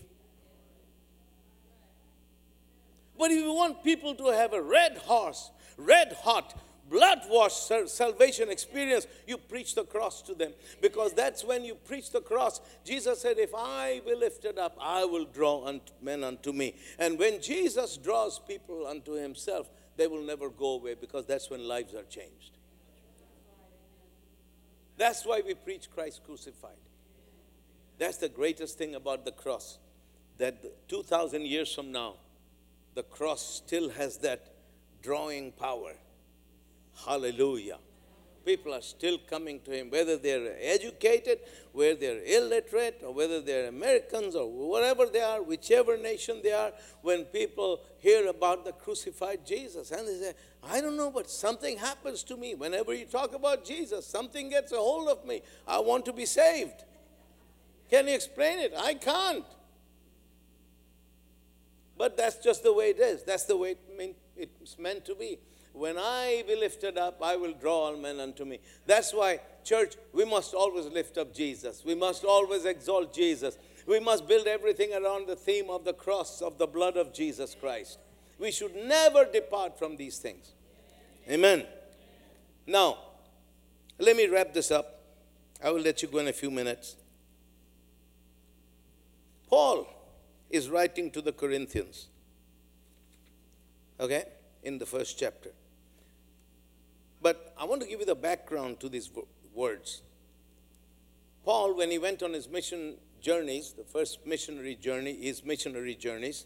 But 3.17 3.31
if 3.31 3.43
you 3.43 3.53
want 3.53 3.83
people 3.83 4.15
to 4.15 4.27
have 4.27 4.53
a 4.53 4.61
red 4.61 4.97
horse, 4.99 5.51
red 5.80 6.13
hot, 6.21 6.59
blood 6.89 7.19
washed 7.30 7.71
salvation 7.88 8.49
experience, 8.49 9.07
you 9.27 9.38
preach 9.38 9.75
the 9.75 9.84
cross 9.84 10.21
to 10.23 10.34
them. 10.34 10.53
Because 10.82 11.13
that's 11.13 11.43
when 11.43 11.63
you 11.63 11.75
preach 11.75 12.11
the 12.11 12.21
cross. 12.21 12.61
Jesus 12.84 13.21
said, 13.21 13.38
If 13.38 13.53
I 13.55 14.01
be 14.05 14.15
lifted 14.15 14.57
up, 14.57 14.77
I 14.82 15.05
will 15.05 15.25
draw 15.25 15.71
men 16.01 16.23
unto 16.23 16.51
me. 16.51 16.75
And 16.97 17.17
when 17.17 17.41
Jesus 17.41 17.97
draws 17.97 18.39
people 18.39 18.88
unto 18.88 19.13
himself, 19.13 19.69
they 19.97 20.07
will 20.07 20.23
never 20.23 20.49
go 20.49 20.75
away 20.75 20.95
because 20.95 21.25
that's 21.25 21.49
when 21.49 21.67
lives 21.67 21.93
are 21.93 22.03
changed. 22.03 22.57
That's 24.97 25.25
why 25.25 25.41
we 25.45 25.53
preach 25.53 25.89
Christ 25.89 26.21
crucified. 26.25 26.71
That's 27.97 28.17
the 28.17 28.30
greatest 28.30 28.77
thing 28.77 28.95
about 28.95 29.25
the 29.25 29.32
cross. 29.32 29.77
That 30.38 30.88
2,000 30.88 31.45
years 31.45 31.73
from 31.73 31.91
now, 31.91 32.15
the 32.95 33.03
cross 33.03 33.61
still 33.65 33.89
has 33.89 34.17
that 34.19 34.53
drawing 35.01 35.51
power. 35.51 35.93
Hallelujah. 37.05 37.77
People 38.45 38.73
are 38.73 38.81
still 38.81 39.17
coming 39.29 39.59
to 39.61 39.71
him, 39.71 39.91
whether 39.91 40.17
they're 40.17 40.55
educated, 40.59 41.39
whether 41.71 41.95
they're 41.95 42.23
illiterate, 42.23 43.01
or 43.05 43.13
whether 43.13 43.41
they're 43.41 43.67
Americans, 43.67 44.33
or 44.33 44.49
whatever 44.49 45.05
they 45.05 45.21
are, 45.21 45.41
whichever 45.43 45.97
nation 45.97 46.39
they 46.41 46.51
are, 46.51 46.71
when 47.01 47.25
people 47.25 47.81
hear 47.99 48.27
about 48.27 48.65
the 48.65 48.71
crucified 48.71 49.45
Jesus. 49.45 49.91
And 49.91 50.07
they 50.07 50.15
say, 50.15 50.33
I 50.63 50.81
don't 50.81 50.97
know, 50.97 51.11
but 51.11 51.29
something 51.29 51.77
happens 51.77 52.23
to 52.23 52.37
me. 52.37 52.55
Whenever 52.55 52.93
you 52.93 53.05
talk 53.05 53.35
about 53.35 53.65
Jesus, 53.65 54.07
something 54.07 54.49
gets 54.49 54.71
a 54.71 54.77
hold 54.77 55.09
of 55.09 55.25
me. 55.25 55.41
I 55.67 55.79
want 55.79 56.05
to 56.05 56.13
be 56.13 56.25
saved. 56.25 56.85
Can 57.89 58.07
you 58.07 58.15
explain 58.15 58.59
it? 58.59 58.73
I 58.75 58.93
can't. 58.93 59.45
But 61.97 62.15
that's 62.15 62.37
just 62.37 62.63
the 62.63 62.73
way 62.73 62.91
it 62.91 62.99
is. 62.99 63.23
That's 63.23 63.43
the 63.43 63.57
way 63.57 63.75
it's 64.39 64.79
meant 64.79 65.05
to 65.05 65.15
be. 65.15 65.39
When 65.73 65.97
I 65.97 66.43
be 66.47 66.55
lifted 66.55 66.97
up, 66.97 67.21
I 67.21 67.35
will 67.35 67.53
draw 67.53 67.85
all 67.85 67.97
men 67.97 68.19
unto 68.19 68.43
me. 68.43 68.59
That's 68.85 69.13
why, 69.13 69.39
church, 69.63 69.95
we 70.13 70.25
must 70.25 70.53
always 70.53 70.87
lift 70.87 71.17
up 71.17 71.33
Jesus. 71.33 71.83
We 71.85 71.95
must 71.95 72.23
always 72.23 72.65
exalt 72.65 73.13
Jesus. 73.13 73.57
We 73.85 73.99
must 73.99 74.27
build 74.27 74.47
everything 74.47 74.93
around 74.93 75.27
the 75.27 75.35
theme 75.35 75.69
of 75.69 75.85
the 75.85 75.93
cross, 75.93 76.41
of 76.41 76.57
the 76.57 76.67
blood 76.67 76.97
of 76.97 77.13
Jesus 77.13 77.55
Christ. 77.59 77.99
We 78.37 78.51
should 78.51 78.75
never 78.75 79.25
depart 79.25 79.77
from 79.77 79.95
these 79.95 80.17
things. 80.17 80.53
Amen. 81.29 81.65
Now, 82.65 82.97
let 83.97 84.15
me 84.15 84.27
wrap 84.27 84.53
this 84.53 84.71
up. 84.71 85.01
I 85.63 85.71
will 85.71 85.81
let 85.81 86.01
you 86.01 86.07
go 86.07 86.19
in 86.19 86.27
a 86.27 86.33
few 86.33 86.51
minutes. 86.51 86.95
Paul 89.49 89.87
is 90.49 90.69
writing 90.69 91.09
to 91.11 91.21
the 91.21 91.31
Corinthians, 91.31 92.09
okay, 93.99 94.25
in 94.63 94.77
the 94.77 94.85
first 94.85 95.19
chapter. 95.19 95.49
But 97.21 97.53
I 97.57 97.65
want 97.65 97.81
to 97.81 97.87
give 97.87 97.99
you 97.99 98.05
the 98.05 98.15
background 98.15 98.79
to 98.79 98.89
these 98.89 99.09
words. 99.53 100.01
Paul, 101.43 101.75
when 101.75 101.91
he 101.91 101.97
went 101.97 102.23
on 102.23 102.33
his 102.33 102.47
mission 102.47 102.95
journeys, 103.21 103.73
the 103.73 103.83
first 103.83 104.25
missionary 104.25 104.75
journey, 104.75 105.15
his 105.15 105.43
missionary 105.43 105.95
journeys, 105.95 106.45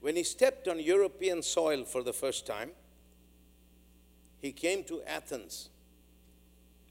when 0.00 0.16
he 0.16 0.22
stepped 0.22 0.68
on 0.68 0.80
European 0.80 1.42
soil 1.42 1.84
for 1.84 2.02
the 2.02 2.12
first 2.12 2.46
time, 2.46 2.70
he 4.40 4.52
came 4.52 4.82
to 4.84 5.00
Athens. 5.06 5.68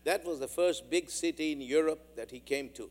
That 0.05 0.25
was 0.25 0.39
the 0.39 0.47
first 0.47 0.89
big 0.89 1.09
city 1.09 1.51
in 1.51 1.61
Europe 1.61 2.15
that 2.15 2.32
he 2.32 2.39
came 2.39 2.69
to. 2.69 2.89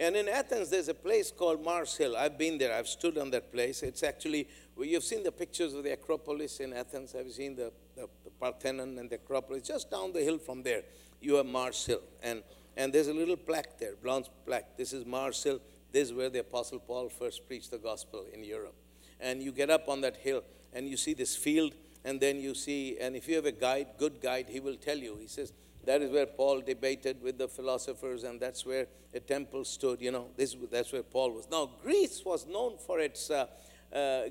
And 0.00 0.16
in 0.16 0.28
Athens, 0.28 0.70
there's 0.70 0.88
a 0.88 0.94
place 0.94 1.30
called 1.30 1.62
Mars 1.62 1.96
Hill. 1.96 2.16
I've 2.16 2.36
been 2.36 2.58
there, 2.58 2.74
I've 2.74 2.88
stood 2.88 3.16
on 3.16 3.30
that 3.30 3.52
place. 3.52 3.82
It's 3.82 4.02
actually, 4.02 4.48
well, 4.76 4.86
you've 4.86 5.04
seen 5.04 5.22
the 5.22 5.32
pictures 5.32 5.74
of 5.74 5.84
the 5.84 5.92
Acropolis 5.92 6.60
in 6.60 6.72
Athens. 6.72 7.12
Have 7.12 7.26
you 7.26 7.32
seen 7.32 7.56
the, 7.56 7.72
the, 7.96 8.08
the 8.24 8.30
Parthenon 8.30 8.98
and 8.98 9.08
the 9.08 9.16
Acropolis? 9.16 9.62
Just 9.62 9.90
down 9.90 10.12
the 10.12 10.20
hill 10.20 10.38
from 10.38 10.62
there, 10.62 10.82
you 11.20 11.34
have 11.34 11.46
Mars 11.46 11.86
Hill. 11.86 12.02
And, 12.22 12.42
and 12.76 12.92
there's 12.92 13.08
a 13.08 13.14
little 13.14 13.36
plaque 13.36 13.78
there, 13.78 13.94
bronze 13.96 14.28
plaque. 14.44 14.76
This 14.76 14.92
is 14.92 15.06
Mars 15.06 15.42
Hill. 15.42 15.60
This 15.92 16.08
is 16.08 16.14
where 16.14 16.28
the 16.28 16.40
Apostle 16.40 16.80
Paul 16.80 17.08
first 17.08 17.46
preached 17.46 17.70
the 17.70 17.78
gospel 17.78 18.26
in 18.32 18.42
Europe. 18.42 18.74
And 19.20 19.42
you 19.42 19.52
get 19.52 19.70
up 19.70 19.88
on 19.88 20.00
that 20.00 20.16
hill 20.16 20.42
and 20.72 20.88
you 20.88 20.96
see 20.96 21.14
this 21.14 21.36
field, 21.36 21.72
and 22.04 22.20
then 22.20 22.40
you 22.40 22.54
see, 22.54 22.98
and 23.00 23.14
if 23.14 23.28
you 23.28 23.36
have 23.36 23.46
a 23.46 23.52
guide, 23.52 23.86
good 23.96 24.20
guide, 24.20 24.46
he 24.48 24.58
will 24.58 24.76
tell 24.76 24.98
you. 24.98 25.16
He 25.20 25.28
says, 25.28 25.52
that 25.84 26.02
is 26.02 26.10
where 26.10 26.26
Paul 26.26 26.60
debated 26.60 27.22
with 27.22 27.38
the 27.38 27.46
philosophers, 27.46 28.24
and 28.24 28.40
that's 28.40 28.66
where 28.66 28.86
a 29.12 29.20
temple 29.20 29.64
stood. 29.64 30.00
You 30.00 30.12
know, 30.12 30.26
this, 30.36 30.56
that's 30.70 30.92
where 30.92 31.02
Paul 31.02 31.32
was. 31.32 31.48
Now, 31.50 31.70
Greece 31.82 32.22
was 32.24 32.46
known 32.46 32.76
for 32.78 33.00
its, 33.00 33.30
uh, 33.30 33.46
uh, 33.94 34.22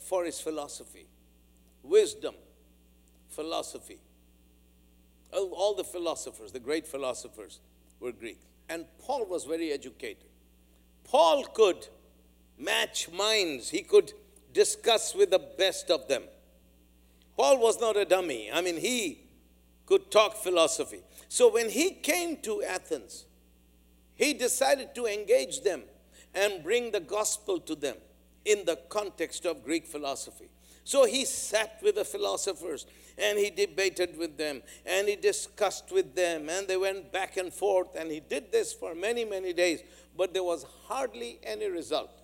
for 0.00 0.24
its 0.24 0.40
philosophy, 0.40 1.06
wisdom, 1.82 2.34
philosophy. 3.28 4.00
All, 5.32 5.52
all 5.52 5.74
the 5.74 5.84
philosophers, 5.84 6.52
the 6.52 6.60
great 6.60 6.86
philosophers, 6.86 7.60
were 8.00 8.12
Greek. 8.12 8.40
And 8.68 8.86
Paul 8.98 9.26
was 9.26 9.44
very 9.44 9.72
educated. 9.72 10.28
Paul 11.04 11.44
could 11.44 11.86
match 12.58 13.08
minds, 13.12 13.70
he 13.70 13.82
could 13.82 14.12
discuss 14.52 15.14
with 15.14 15.30
the 15.30 15.38
best 15.38 15.90
of 15.90 16.08
them. 16.08 16.24
Paul 17.36 17.58
was 17.58 17.80
not 17.80 17.96
a 17.96 18.04
dummy. 18.04 18.50
I 18.52 18.62
mean, 18.62 18.78
he 18.78 19.20
could 19.84 20.10
talk 20.10 20.36
philosophy. 20.36 21.02
So 21.28 21.52
when 21.52 21.68
he 21.68 21.90
came 21.90 22.38
to 22.38 22.62
Athens, 22.62 23.26
he 24.14 24.32
decided 24.32 24.94
to 24.94 25.06
engage 25.06 25.62
them 25.62 25.82
and 26.34 26.64
bring 26.64 26.90
the 26.90 27.00
gospel 27.00 27.60
to 27.60 27.74
them 27.74 27.96
in 28.46 28.64
the 28.64 28.76
context 28.88 29.44
of 29.44 29.64
Greek 29.64 29.86
philosophy. 29.86 30.48
So 30.84 31.04
he 31.04 31.24
sat 31.24 31.80
with 31.82 31.96
the 31.96 32.04
philosophers 32.04 32.86
and 33.18 33.36
he 33.38 33.50
debated 33.50 34.16
with 34.16 34.38
them 34.38 34.62
and 34.86 35.08
he 35.08 35.16
discussed 35.16 35.90
with 35.90 36.14
them 36.14 36.48
and 36.48 36.68
they 36.68 36.76
went 36.76 37.12
back 37.12 37.36
and 37.36 37.52
forth 37.52 37.96
and 37.98 38.10
he 38.10 38.20
did 38.20 38.52
this 38.52 38.72
for 38.72 38.94
many, 38.94 39.24
many 39.24 39.52
days, 39.52 39.82
but 40.16 40.32
there 40.32 40.44
was 40.44 40.64
hardly 40.84 41.40
any 41.42 41.66
result. 41.66 42.22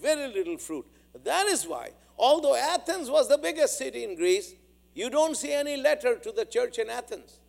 Very 0.00 0.32
little 0.32 0.58
fruit. 0.58 0.86
That 1.24 1.46
is 1.46 1.66
why, 1.66 1.90
although 2.16 2.54
Athens 2.54 3.10
was 3.10 3.28
the 3.28 3.38
biggest 3.38 3.78
city 3.78 4.04
in 4.04 4.14
Greece, 4.14 4.54
you 4.94 5.10
don't 5.10 5.36
see 5.36 5.52
any 5.52 5.76
letter 5.76 6.16
to 6.16 6.30
the 6.30 6.44
church 6.44 6.78
in 6.78 6.88
Athens. 6.88 7.40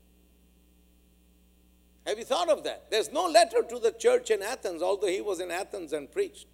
Have 2.07 2.17
you 2.17 2.25
thought 2.25 2.49
of 2.49 2.63
that? 2.63 2.89
There's 2.89 3.11
no 3.11 3.27
letter 3.27 3.61
to 3.61 3.79
the 3.79 3.91
church 3.91 4.31
in 4.31 4.41
Athens, 4.41 4.81
although 4.81 5.07
he 5.07 5.21
was 5.21 5.39
in 5.39 5.51
Athens 5.51 5.93
and 5.93 6.11
preached. 6.11 6.47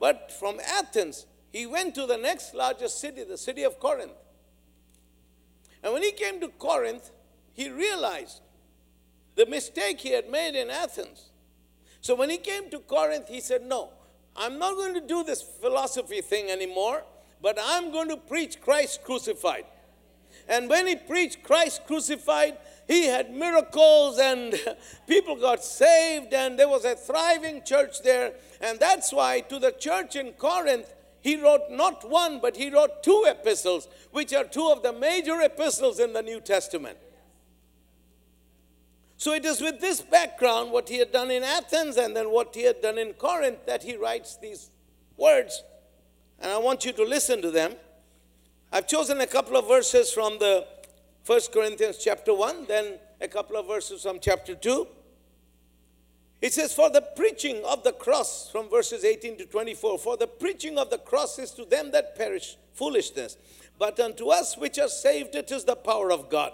But 0.00 0.32
from 0.32 0.58
Athens, 0.60 1.26
he 1.52 1.66
went 1.66 1.94
to 1.94 2.06
the 2.06 2.16
next 2.16 2.54
largest 2.54 3.00
city, 3.00 3.22
the 3.22 3.38
city 3.38 3.62
of 3.62 3.78
Corinth. 3.78 4.12
And 5.82 5.92
when 5.92 6.02
he 6.02 6.12
came 6.12 6.40
to 6.40 6.48
Corinth, 6.48 7.10
he 7.52 7.70
realized 7.70 8.40
the 9.36 9.46
mistake 9.46 10.00
he 10.00 10.12
had 10.12 10.30
made 10.30 10.54
in 10.54 10.70
Athens. 10.70 11.30
So 12.00 12.14
when 12.14 12.30
he 12.30 12.38
came 12.38 12.70
to 12.70 12.78
Corinth, 12.80 13.28
he 13.28 13.40
said, 13.40 13.62
No, 13.62 13.90
I'm 14.36 14.58
not 14.58 14.74
going 14.74 14.94
to 14.94 15.06
do 15.06 15.22
this 15.22 15.42
philosophy 15.42 16.22
thing 16.22 16.50
anymore, 16.50 17.04
but 17.42 17.58
I'm 17.62 17.92
going 17.92 18.08
to 18.08 18.16
preach 18.16 18.60
Christ 18.60 19.04
crucified. 19.04 19.64
And 20.48 20.68
when 20.68 20.86
he 20.86 20.96
preached 20.96 21.42
Christ 21.42 21.86
crucified, 21.86 22.56
he 22.90 23.06
had 23.06 23.32
miracles 23.32 24.18
and 24.18 24.52
people 25.06 25.36
got 25.36 25.62
saved, 25.62 26.34
and 26.34 26.58
there 26.58 26.68
was 26.68 26.84
a 26.84 26.96
thriving 26.96 27.62
church 27.62 28.02
there. 28.02 28.32
And 28.60 28.80
that's 28.80 29.12
why 29.12 29.42
to 29.42 29.60
the 29.60 29.70
church 29.70 30.16
in 30.16 30.32
Corinth, 30.32 30.92
he 31.20 31.36
wrote 31.36 31.70
not 31.70 32.10
one, 32.10 32.40
but 32.40 32.56
he 32.56 32.68
wrote 32.68 33.04
two 33.04 33.26
epistles, 33.28 33.86
which 34.10 34.34
are 34.34 34.42
two 34.42 34.66
of 34.66 34.82
the 34.82 34.92
major 34.92 35.40
epistles 35.40 36.00
in 36.00 36.12
the 36.12 36.20
New 36.20 36.40
Testament. 36.40 36.98
So 39.16 39.34
it 39.34 39.44
is 39.44 39.60
with 39.60 39.80
this 39.80 40.00
background, 40.00 40.72
what 40.72 40.88
he 40.88 40.98
had 40.98 41.12
done 41.12 41.30
in 41.30 41.44
Athens 41.44 41.96
and 41.96 42.16
then 42.16 42.32
what 42.32 42.56
he 42.56 42.64
had 42.64 42.82
done 42.82 42.98
in 42.98 43.12
Corinth, 43.12 43.66
that 43.66 43.84
he 43.84 43.96
writes 43.96 44.36
these 44.36 44.68
words. 45.16 45.62
And 46.40 46.50
I 46.50 46.58
want 46.58 46.84
you 46.84 46.92
to 46.94 47.04
listen 47.04 47.40
to 47.42 47.52
them. 47.52 47.74
I've 48.72 48.88
chosen 48.88 49.20
a 49.20 49.28
couple 49.28 49.56
of 49.56 49.68
verses 49.68 50.12
from 50.12 50.40
the 50.40 50.66
First 51.30 51.52
Corinthians 51.52 51.96
chapter 51.96 52.34
1, 52.34 52.64
then 52.66 52.98
a 53.20 53.28
couple 53.28 53.56
of 53.56 53.68
verses 53.68 54.02
from 54.02 54.18
chapter 54.18 54.56
2. 54.56 54.84
It 56.42 56.52
says, 56.52 56.74
For 56.74 56.90
the 56.90 57.02
preaching 57.02 57.62
of 57.64 57.84
the 57.84 57.92
cross, 57.92 58.50
from 58.50 58.68
verses 58.68 59.04
18 59.04 59.38
to 59.38 59.46
24, 59.46 59.98
for 60.00 60.16
the 60.16 60.26
preaching 60.26 60.76
of 60.76 60.90
the 60.90 60.98
cross 60.98 61.38
is 61.38 61.52
to 61.52 61.64
them 61.64 61.92
that 61.92 62.16
perish 62.16 62.56
foolishness, 62.74 63.36
but 63.78 64.00
unto 64.00 64.30
us 64.30 64.58
which 64.58 64.76
are 64.80 64.88
saved, 64.88 65.36
it 65.36 65.52
is 65.52 65.62
the 65.62 65.76
power 65.76 66.10
of 66.10 66.30
God. 66.30 66.52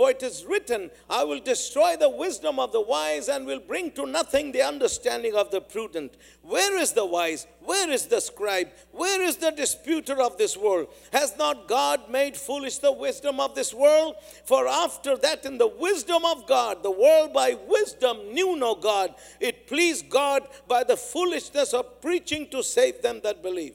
For 0.00 0.12
it 0.12 0.22
is 0.22 0.46
written, 0.46 0.90
I 1.10 1.24
will 1.24 1.40
destroy 1.40 1.94
the 1.94 2.08
wisdom 2.08 2.58
of 2.58 2.72
the 2.72 2.80
wise 2.80 3.28
and 3.28 3.44
will 3.44 3.60
bring 3.60 3.90
to 3.90 4.06
nothing 4.06 4.50
the 4.50 4.62
understanding 4.62 5.34
of 5.34 5.50
the 5.50 5.60
prudent. 5.60 6.14
Where 6.40 6.78
is 6.78 6.92
the 6.92 7.04
wise? 7.04 7.46
Where 7.60 7.90
is 7.90 8.06
the 8.06 8.22
scribe? 8.22 8.70
Where 8.92 9.20
is 9.20 9.36
the 9.36 9.50
disputer 9.50 10.22
of 10.22 10.38
this 10.38 10.56
world? 10.56 10.88
Has 11.12 11.36
not 11.36 11.68
God 11.68 12.08
made 12.08 12.34
foolish 12.34 12.78
the 12.78 12.90
wisdom 12.90 13.40
of 13.40 13.54
this 13.54 13.74
world? 13.74 14.14
For 14.46 14.66
after 14.66 15.18
that, 15.18 15.44
in 15.44 15.58
the 15.58 15.68
wisdom 15.68 16.24
of 16.24 16.46
God, 16.46 16.82
the 16.82 16.90
world 16.90 17.34
by 17.34 17.58
wisdom 17.68 18.32
knew 18.32 18.56
no 18.56 18.76
God. 18.76 19.14
It 19.38 19.66
pleased 19.66 20.08
God 20.08 20.48
by 20.66 20.82
the 20.82 20.96
foolishness 20.96 21.74
of 21.74 22.00
preaching 22.00 22.48
to 22.52 22.62
save 22.62 23.02
them 23.02 23.20
that 23.22 23.42
believe. 23.42 23.74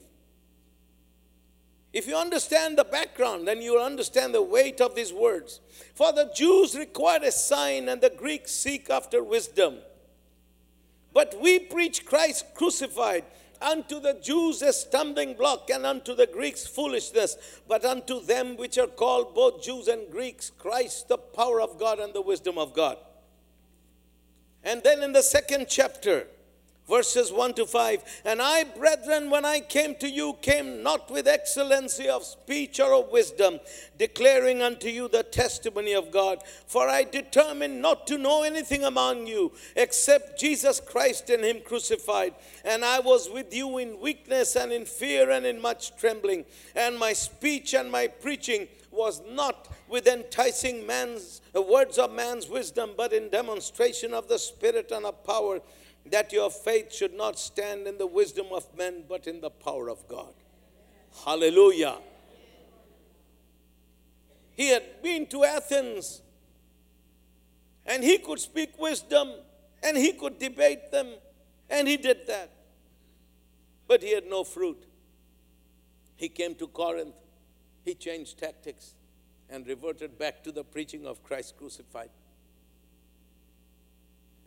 If 1.96 2.06
you 2.06 2.14
understand 2.14 2.76
the 2.76 2.84
background, 2.84 3.48
then 3.48 3.62
you 3.62 3.72
will 3.72 3.82
understand 3.82 4.34
the 4.34 4.42
weight 4.42 4.82
of 4.82 4.94
these 4.94 5.14
words. 5.14 5.60
For 5.94 6.12
the 6.12 6.30
Jews 6.34 6.76
require 6.76 7.20
a 7.22 7.32
sign, 7.32 7.88
and 7.88 8.02
the 8.02 8.10
Greeks 8.10 8.52
seek 8.52 8.90
after 8.90 9.24
wisdom. 9.24 9.78
But 11.14 11.40
we 11.40 11.58
preach 11.58 12.04
Christ 12.04 12.54
crucified, 12.54 13.24
unto 13.62 13.98
the 13.98 14.12
Jews 14.12 14.60
a 14.60 14.74
stumbling 14.74 15.38
block, 15.38 15.70
and 15.70 15.86
unto 15.86 16.14
the 16.14 16.26
Greeks 16.26 16.66
foolishness. 16.66 17.38
But 17.66 17.86
unto 17.86 18.20
them 18.20 18.58
which 18.58 18.76
are 18.76 18.88
called 18.88 19.34
both 19.34 19.62
Jews 19.62 19.88
and 19.88 20.10
Greeks, 20.10 20.50
Christ 20.50 21.08
the 21.08 21.16
power 21.16 21.62
of 21.62 21.78
God 21.78 21.98
and 21.98 22.12
the 22.12 22.20
wisdom 22.20 22.58
of 22.58 22.74
God. 22.74 22.98
And 24.62 24.82
then 24.82 25.02
in 25.02 25.12
the 25.12 25.22
second 25.22 25.68
chapter, 25.70 26.26
verses 26.88 27.32
1 27.32 27.54
to 27.54 27.66
5. 27.66 28.22
And 28.24 28.40
I, 28.40 28.64
brethren, 28.64 29.30
when 29.30 29.44
I 29.44 29.60
came 29.60 29.94
to 29.96 30.08
you, 30.08 30.36
came 30.40 30.82
not 30.82 31.10
with 31.10 31.26
excellency 31.26 32.08
of 32.08 32.24
speech 32.24 32.80
or 32.80 32.94
of 32.94 33.10
wisdom, 33.10 33.60
declaring 33.98 34.62
unto 34.62 34.88
you 34.88 35.08
the 35.08 35.22
testimony 35.22 35.94
of 35.94 36.10
God. 36.10 36.42
For 36.66 36.88
I 36.88 37.04
determined 37.04 37.82
not 37.82 38.06
to 38.08 38.18
know 38.18 38.42
anything 38.42 38.84
among 38.84 39.26
you 39.26 39.52
except 39.74 40.38
Jesus 40.38 40.80
Christ 40.80 41.30
and 41.30 41.44
Him 41.44 41.60
crucified. 41.64 42.34
And 42.64 42.84
I 42.84 43.00
was 43.00 43.28
with 43.28 43.54
you 43.54 43.78
in 43.78 44.00
weakness 44.00 44.56
and 44.56 44.72
in 44.72 44.84
fear 44.84 45.30
and 45.30 45.44
in 45.44 45.60
much 45.60 45.96
trembling. 45.96 46.44
And 46.74 46.98
my 46.98 47.12
speech 47.12 47.74
and 47.74 47.90
my 47.90 48.06
preaching 48.06 48.68
was 48.90 49.20
not 49.28 49.68
with 49.88 50.06
enticing 50.06 50.86
man's 50.86 51.42
words 51.54 51.98
of 51.98 52.12
man's 52.12 52.48
wisdom, 52.48 52.90
but 52.96 53.12
in 53.12 53.28
demonstration 53.28 54.14
of 54.14 54.26
the 54.26 54.38
Spirit 54.38 54.90
and 54.90 55.04
of 55.04 55.22
power 55.24 55.60
that 56.10 56.32
your 56.32 56.50
faith 56.50 56.92
should 56.92 57.14
not 57.14 57.38
stand 57.38 57.86
in 57.86 57.98
the 57.98 58.06
wisdom 58.06 58.46
of 58.52 58.66
men, 58.76 59.04
but 59.08 59.26
in 59.26 59.40
the 59.40 59.50
power 59.50 59.88
of 59.88 60.06
God. 60.08 60.34
Hallelujah. 61.24 61.98
He 64.52 64.68
had 64.68 65.02
been 65.02 65.26
to 65.26 65.44
Athens 65.44 66.22
and 67.86 68.02
he 68.02 68.18
could 68.18 68.40
speak 68.40 68.78
wisdom 68.78 69.30
and 69.82 69.96
he 69.96 70.12
could 70.12 70.38
debate 70.38 70.90
them, 70.90 71.06
and 71.70 71.86
he 71.86 71.96
did 71.96 72.26
that. 72.26 72.50
But 73.86 74.02
he 74.02 74.12
had 74.12 74.26
no 74.26 74.42
fruit. 74.42 74.84
He 76.16 76.28
came 76.28 76.54
to 76.56 76.66
Corinth, 76.66 77.14
he 77.84 77.94
changed 77.94 78.38
tactics 78.38 78.94
and 79.48 79.66
reverted 79.66 80.18
back 80.18 80.42
to 80.44 80.50
the 80.50 80.64
preaching 80.64 81.06
of 81.06 81.22
Christ 81.22 81.56
crucified. 81.56 82.10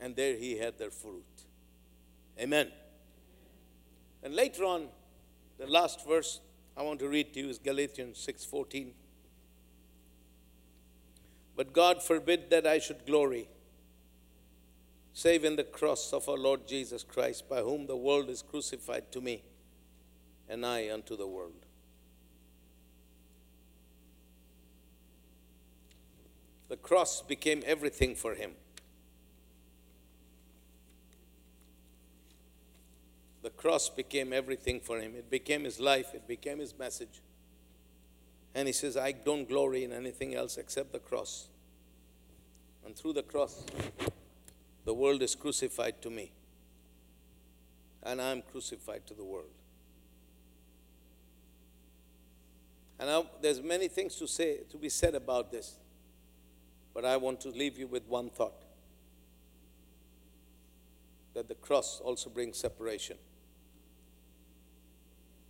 And 0.01 0.15
there 0.15 0.35
he 0.35 0.57
had 0.57 0.77
their 0.77 0.91
fruit. 0.91 1.38
Amen. 2.39 2.71
And 4.23 4.33
later 4.33 4.63
on, 4.63 4.87
the 5.57 5.67
last 5.67 6.05
verse 6.07 6.39
I 6.77 6.83
want 6.83 6.99
to 6.99 7.09
read 7.09 7.33
to 7.33 7.41
you 7.41 7.49
is 7.49 7.59
Galatians 7.59 8.17
6:14. 8.17 8.93
But 11.55 11.73
God 11.73 12.01
forbid 12.01 12.49
that 12.51 12.65
I 12.65 12.79
should 12.79 13.05
glory, 13.05 13.49
save 15.11 15.43
in 15.43 15.57
the 15.57 15.65
cross 15.65 16.13
of 16.13 16.29
our 16.29 16.37
Lord 16.37 16.65
Jesus 16.65 17.03
Christ, 17.03 17.49
by 17.49 17.61
whom 17.61 17.85
the 17.85 17.97
world 17.97 18.29
is 18.29 18.41
crucified 18.41 19.11
to 19.11 19.19
me, 19.19 19.43
and 20.47 20.65
I 20.65 20.89
unto 20.89 21.17
the 21.17 21.27
world. 21.27 21.65
The 26.69 26.77
cross 26.77 27.21
became 27.21 27.61
everything 27.65 28.15
for 28.15 28.35
him. 28.35 28.55
The 33.49 33.55
cross 33.55 33.89
became 33.89 34.31
everything 34.31 34.79
for 34.79 34.99
him. 34.99 35.15
It 35.15 35.31
became 35.31 35.63
his 35.63 35.79
life, 35.79 36.13
it 36.13 36.27
became 36.27 36.59
his 36.59 36.77
message. 36.77 37.23
And 38.53 38.67
he 38.67 38.71
says, 38.71 38.95
I 38.95 39.11
don't 39.11 39.49
glory 39.49 39.83
in 39.83 39.91
anything 39.91 40.35
else 40.35 40.57
except 40.57 40.91
the 40.91 40.99
cross. 40.99 41.47
And 42.85 42.95
through 42.95 43.13
the 43.13 43.23
cross, 43.23 43.65
the 44.85 44.93
world 44.93 45.23
is 45.23 45.33
crucified 45.33 45.99
to 46.03 46.11
me. 46.11 46.31
And 48.03 48.21
I 48.21 48.29
am 48.29 48.43
crucified 48.43 49.07
to 49.07 49.15
the 49.15 49.23
world. 49.23 49.49
And 52.99 53.09
now 53.09 53.31
there's 53.41 53.63
many 53.63 53.87
things 53.87 54.15
to 54.17 54.27
say 54.27 54.59
to 54.69 54.77
be 54.77 54.89
said 54.89 55.15
about 55.15 55.51
this. 55.51 55.77
But 56.93 57.03
I 57.03 57.17
want 57.17 57.41
to 57.41 57.49
leave 57.49 57.79
you 57.79 57.87
with 57.87 58.05
one 58.07 58.29
thought. 58.29 58.61
That 61.33 61.47
the 61.47 61.55
cross 61.55 61.99
also 61.99 62.29
brings 62.29 62.55
separation 62.55 63.17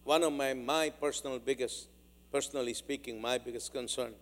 one 0.03 0.23
of 0.23 0.33
my, 0.33 0.53
my 0.53 0.89
personal 0.89 1.39
biggest, 1.39 1.87
personally 2.31 2.73
speaking, 2.73 3.21
my 3.21 3.37
biggest 3.37 3.73
concern 3.73 4.13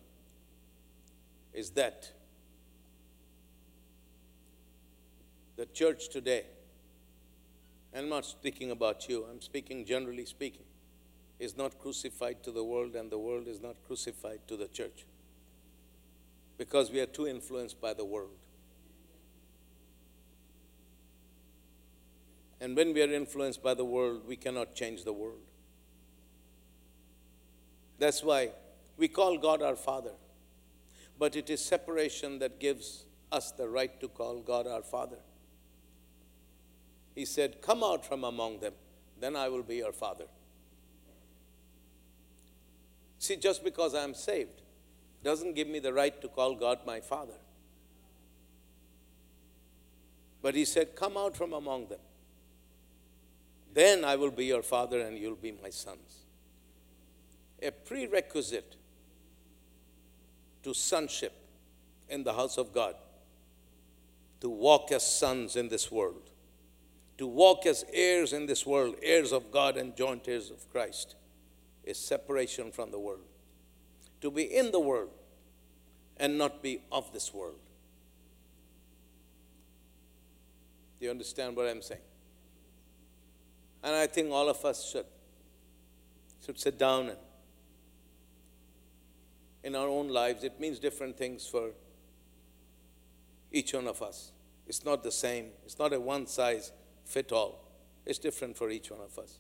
is 1.54 1.72
that 1.72 2.12
the 5.56 5.66
church 5.66 6.10
today, 6.10 6.46
I'm 7.96 8.10
not 8.10 8.26
speaking 8.26 8.72
about 8.72 9.10
you, 9.10 9.26
I'm 9.30 9.42
speaking 9.42 9.86
generally 9.86 10.26
speaking, 10.26 10.66
is 11.40 11.58
not 11.58 11.80
crucified 11.80 12.44
to 12.44 12.52
the 12.52 12.64
world 12.64 12.96
and 12.96 13.12
the 13.12 13.18
world 13.18 13.48
is 13.48 13.62
not 13.62 13.76
crucified 13.86 14.40
to 14.48 14.56
the 14.56 14.68
church. 14.68 15.06
Because 16.58 16.92
we 16.92 17.00
are 17.00 17.06
too 17.06 17.28
influenced 17.28 17.80
by 17.80 17.94
the 17.94 18.06
world. 18.06 18.38
And 22.60 22.76
when 22.76 22.94
we 22.94 23.02
are 23.04 23.12
influenced 23.12 23.62
by 23.62 23.76
the 23.76 23.86
world, 23.86 24.24
we 24.28 24.36
cannot 24.36 24.74
change 24.74 25.04
the 25.04 25.14
world. 25.14 25.47
That's 28.00 28.24
why 28.24 28.52
we 28.98 29.08
call 29.08 29.38
God 29.38 29.62
our 29.62 29.76
Father. 29.76 30.12
But 31.20 31.36
it 31.36 31.50
is 31.50 31.64
separation 31.64 32.40
that 32.40 32.60
gives 32.60 33.06
us 33.32 33.52
the 33.52 33.68
right 33.68 34.00
to 34.00 34.08
call 34.08 34.42
God 34.42 34.68
our 34.68 34.84
Father. 34.84 35.18
He 37.16 37.26
said, 37.26 37.62
Come 37.62 37.84
out 37.84 38.06
from 38.06 38.24
among 38.24 38.60
them, 38.60 38.74
then 39.20 39.36
I 39.36 39.50
will 39.50 39.64
be 39.64 39.78
your 39.78 39.94
Father. 39.94 40.26
See, 43.20 43.36
just 43.36 43.64
because 43.64 43.96
I 43.96 44.04
am 44.04 44.14
saved 44.14 44.62
doesn't 45.24 45.56
give 45.56 45.68
me 45.68 45.80
the 45.80 45.92
right 45.92 46.22
to 46.22 46.28
call 46.28 46.56
God 46.56 46.80
my 46.86 47.00
Father. 47.00 47.34
But 50.42 50.54
he 50.54 50.66
said, 50.66 50.96
Come 50.96 51.18
out 51.18 51.36
from 51.36 51.54
among 51.54 51.88
them. 51.88 52.00
Then 53.74 54.06
I 54.06 54.16
will 54.16 54.32
be 54.32 54.46
your 54.46 54.64
father 54.64 55.02
and 55.02 55.18
you'll 55.18 55.36
be 55.36 55.52
my 55.52 55.70
sons 55.70 56.27
a 57.62 57.72
prerequisite 57.72 58.76
to 60.64 60.74
sonship 60.74 61.34
in 62.10 62.24
the 62.24 62.34
house 62.34 62.58
of 62.58 62.74
God, 62.74 62.96
to 64.42 64.50
walk 64.50 64.92
as 64.92 65.06
sons 65.06 65.56
in 65.56 65.68
this 65.70 65.92
world, 65.92 66.30
to 67.18 67.26
walk 67.26 67.66
as 67.66 67.84
heirs 67.92 68.34
in 68.34 68.46
this 68.46 68.66
world, 68.66 68.96
heirs 69.02 69.32
of 69.32 69.52
God 69.52 69.78
and 69.78 69.96
joint 69.96 70.28
heirs 70.28 70.52
of 70.52 70.70
Christ, 70.72 71.16
is 71.84 71.98
separation 71.98 72.72
from 72.72 72.92
the 72.92 73.00
world. 73.00 73.26
To 74.22 74.32
be 74.32 74.44
in 74.44 74.72
the 74.72 74.80
world 74.80 75.10
and 76.18 76.38
not 76.38 76.62
be 76.62 76.82
of 76.92 77.12
this 77.14 77.34
world. 77.34 77.60
Do 81.00 81.06
you 81.06 81.12
understand 81.12 81.56
what 81.56 81.68
I'm 81.68 81.82
saying? 81.82 82.02
And 83.84 83.96
I 83.96 84.08
think 84.08 84.32
all 84.32 84.50
of 84.50 84.64
us 84.66 84.90
should 84.92 85.06
should 86.44 86.60
sit 86.60 86.78
down 86.78 87.10
and 87.10 87.18
in 89.68 89.76
our 89.76 89.90
own 89.90 90.08
lives, 90.08 90.46
it 90.46 90.58
means 90.62 90.80
different 90.80 91.18
things 91.18 91.46
for 91.46 91.72
each 93.52 93.74
one 93.74 93.86
of 93.86 94.02
us. 94.02 94.32
It's 94.66 94.86
not 94.86 95.04
the 95.04 95.12
same, 95.12 95.48
it's 95.66 95.78
not 95.78 95.92
a 95.92 96.00
one 96.00 96.26
size 96.26 96.72
fit 97.04 97.34
all. 97.34 97.66
It's 98.06 98.18
different 98.18 98.56
for 98.56 98.70
each 98.70 98.90
one 98.90 99.02
of 99.02 99.20
us. 99.20 99.40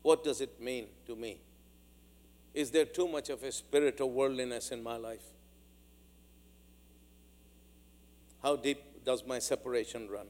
What 0.00 0.24
does 0.24 0.40
it 0.40 0.58
mean 0.60 0.86
to 1.06 1.14
me? 1.14 1.42
Is 2.54 2.70
there 2.70 2.86
too 2.86 3.06
much 3.06 3.28
of 3.28 3.42
a 3.42 3.52
spirit 3.52 4.00
of 4.00 4.08
worldliness 4.08 4.70
in 4.70 4.82
my 4.82 4.96
life? 4.96 5.24
How 8.42 8.56
deep 8.56 9.04
does 9.04 9.26
my 9.26 9.40
separation 9.40 10.08
run? 10.08 10.28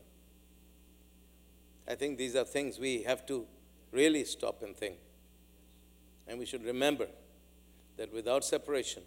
I 1.87 1.95
think 1.95 2.19
these 2.19 2.35
are 2.35 2.45
things 2.45 2.81
we 2.81 3.05
have 3.05 3.25
to 3.27 3.47
really 3.93 4.25
stop 4.25 4.63
and 4.65 4.77
think. 4.77 4.97
And 6.27 6.41
we 6.41 6.47
should 6.47 6.65
remember 6.65 7.07
that 7.97 8.13
without 8.13 8.45
separation, 8.45 9.03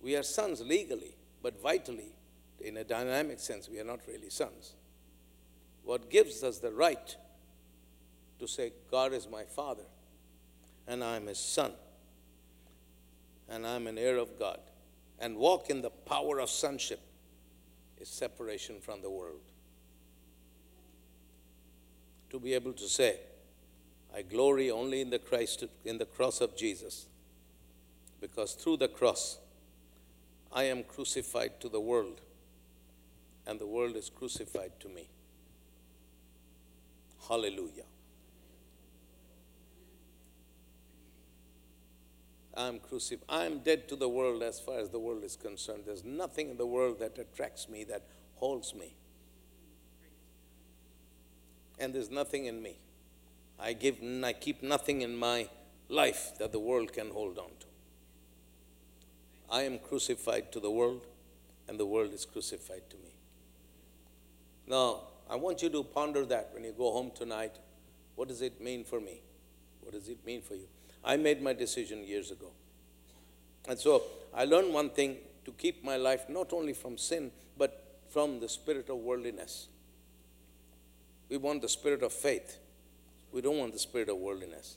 we 0.00 0.16
are 0.16 0.22
sons 0.22 0.60
legally, 0.60 1.14
but 1.42 1.60
vitally, 1.62 2.12
in 2.60 2.76
a 2.76 2.84
dynamic 2.84 3.40
sense, 3.40 3.68
we 3.68 3.78
are 3.78 3.84
not 3.84 4.00
really 4.08 4.30
sons. 4.30 4.74
What 5.84 6.10
gives 6.10 6.42
us 6.42 6.58
the 6.58 6.72
right 6.72 7.16
to 8.38 8.48
say, 8.48 8.72
God 8.90 9.12
is 9.12 9.28
my 9.30 9.44
Father, 9.44 9.84
and 10.86 11.02
I 11.04 11.16
am 11.16 11.26
His 11.26 11.38
Son, 11.38 11.72
and 13.48 13.66
I'm 13.66 13.86
an 13.86 13.98
heir 13.98 14.16
of 14.16 14.38
God, 14.38 14.60
and 15.18 15.36
walk 15.36 15.70
in 15.70 15.82
the 15.82 15.90
power 15.90 16.40
of 16.40 16.50
sonship 16.50 17.00
is 18.00 18.08
separation 18.08 18.80
from 18.80 19.00
the 19.00 19.10
world. 19.10 19.40
To 22.30 22.40
be 22.40 22.54
able 22.54 22.72
to 22.72 22.88
say, 22.88 23.20
I 24.14 24.22
glory 24.22 24.70
only 24.70 25.00
in 25.00 25.10
the 25.10 25.18
Christ 25.18 25.64
in 25.84 25.98
the 25.98 26.04
cross 26.04 26.40
of 26.40 26.56
Jesus 26.56 27.06
because 28.20 28.52
through 28.52 28.76
the 28.76 28.88
cross 28.88 29.38
I 30.52 30.64
am 30.64 30.82
crucified 30.82 31.60
to 31.60 31.68
the 31.68 31.80
world 31.80 32.20
and 33.46 33.58
the 33.58 33.66
world 33.66 33.96
is 33.96 34.10
crucified 34.10 34.72
to 34.80 34.88
me. 34.88 35.08
Hallelujah. 37.28 37.84
I'm 42.54 42.80
crucified. 42.80 43.24
I'm 43.28 43.60
dead 43.60 43.88
to 43.88 43.96
the 43.96 44.08
world 44.08 44.42
as 44.42 44.60
far 44.60 44.78
as 44.78 44.90
the 44.90 44.98
world 44.98 45.24
is 45.24 45.36
concerned. 45.36 45.84
There's 45.86 46.04
nothing 46.04 46.50
in 46.50 46.56
the 46.58 46.66
world 46.66 46.98
that 47.00 47.18
attracts 47.18 47.68
me, 47.68 47.84
that 47.84 48.02
holds 48.34 48.74
me. 48.74 48.94
And 51.78 51.94
there's 51.94 52.10
nothing 52.10 52.44
in 52.44 52.62
me. 52.62 52.76
I, 53.62 53.74
give, 53.74 53.96
I 54.24 54.32
keep 54.32 54.62
nothing 54.62 55.02
in 55.02 55.16
my 55.16 55.48
life 55.88 56.32
that 56.38 56.50
the 56.50 56.58
world 56.58 56.92
can 56.92 57.10
hold 57.10 57.38
on 57.38 57.50
to. 57.60 57.66
I 59.50 59.62
am 59.62 59.78
crucified 59.78 60.50
to 60.52 60.60
the 60.60 60.70
world, 60.70 61.06
and 61.68 61.78
the 61.78 61.86
world 61.86 62.12
is 62.12 62.24
crucified 62.24 62.90
to 62.90 62.96
me. 62.96 63.14
Now, 64.66 65.02
I 65.30 65.36
want 65.36 65.62
you 65.62 65.70
to 65.70 65.84
ponder 65.84 66.24
that 66.26 66.50
when 66.52 66.64
you 66.64 66.72
go 66.72 66.90
home 66.92 67.12
tonight. 67.14 67.56
What 68.16 68.28
does 68.28 68.42
it 68.42 68.60
mean 68.60 68.84
for 68.84 69.00
me? 69.00 69.20
What 69.80 69.92
does 69.92 70.08
it 70.08 70.24
mean 70.26 70.42
for 70.42 70.54
you? 70.54 70.66
I 71.04 71.16
made 71.16 71.40
my 71.40 71.52
decision 71.52 72.04
years 72.04 72.30
ago. 72.30 72.50
And 73.68 73.78
so 73.78 74.02
I 74.34 74.44
learned 74.44 74.74
one 74.74 74.90
thing 74.90 75.18
to 75.44 75.52
keep 75.52 75.84
my 75.84 75.96
life 75.96 76.28
not 76.28 76.52
only 76.52 76.72
from 76.72 76.98
sin, 76.98 77.30
but 77.56 78.00
from 78.10 78.40
the 78.40 78.48
spirit 78.48 78.88
of 78.88 78.96
worldliness. 78.96 79.68
We 81.28 81.36
want 81.36 81.62
the 81.62 81.68
spirit 81.68 82.02
of 82.02 82.12
faith. 82.12 82.58
We 83.32 83.40
don't 83.40 83.58
want 83.58 83.72
the 83.72 83.78
spirit 83.78 84.10
of 84.10 84.18
worldliness. 84.18 84.76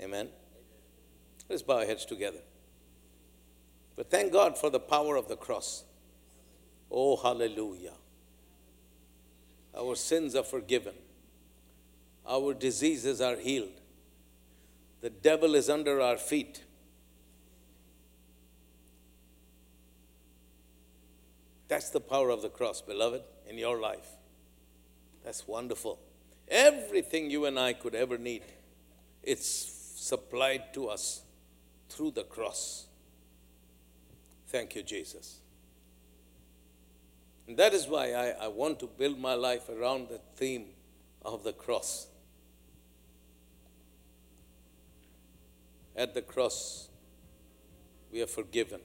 Amen? 0.00 0.28
Let's 1.48 1.62
bow 1.62 1.78
our 1.78 1.86
heads 1.86 2.04
together. 2.04 2.40
But 3.96 4.10
thank 4.10 4.32
God 4.32 4.58
for 4.58 4.70
the 4.70 4.80
power 4.80 5.16
of 5.16 5.28
the 5.28 5.36
cross. 5.36 5.84
Oh, 6.90 7.16
hallelujah. 7.16 7.94
Our 9.76 9.94
sins 9.94 10.34
are 10.34 10.44
forgiven, 10.44 10.94
our 12.26 12.52
diseases 12.52 13.20
are 13.20 13.36
healed. 13.36 13.80
The 15.00 15.10
devil 15.10 15.54
is 15.54 15.70
under 15.70 16.00
our 16.00 16.16
feet. 16.16 16.64
That's 21.68 21.90
the 21.90 22.00
power 22.00 22.30
of 22.30 22.42
the 22.42 22.48
cross, 22.48 22.82
beloved, 22.82 23.22
in 23.48 23.58
your 23.58 23.78
life. 23.78 24.08
That's 25.24 25.46
wonderful. 25.46 26.00
Everything 26.50 27.30
you 27.30 27.44
and 27.44 27.58
I 27.58 27.74
could 27.74 27.94
ever 27.94 28.16
need, 28.16 28.42
it's 29.22 29.46
supplied 29.96 30.72
to 30.74 30.88
us 30.88 31.22
through 31.88 32.12
the 32.12 32.24
cross. 32.24 32.86
Thank 34.46 34.74
you, 34.74 34.82
Jesus. 34.82 35.40
And 37.46 37.56
that 37.56 37.72
is 37.72 37.86
why 37.86 38.12
I, 38.12 38.44
I 38.44 38.48
want 38.48 38.78
to 38.80 38.86
build 38.86 39.18
my 39.18 39.34
life 39.34 39.68
around 39.68 40.08
the 40.08 40.20
theme 40.36 40.66
of 41.22 41.44
the 41.44 41.52
cross. 41.52 42.06
At 45.96 46.14
the 46.14 46.22
cross, 46.22 46.88
we 48.12 48.22
are 48.22 48.26
forgiven, 48.26 48.80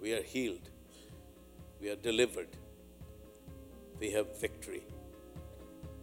we 0.00 0.12
are 0.14 0.22
healed, 0.22 0.70
we 1.80 1.90
are 1.90 1.96
delivered, 1.96 2.48
we 3.98 4.12
have 4.12 4.40
victory. 4.40 4.82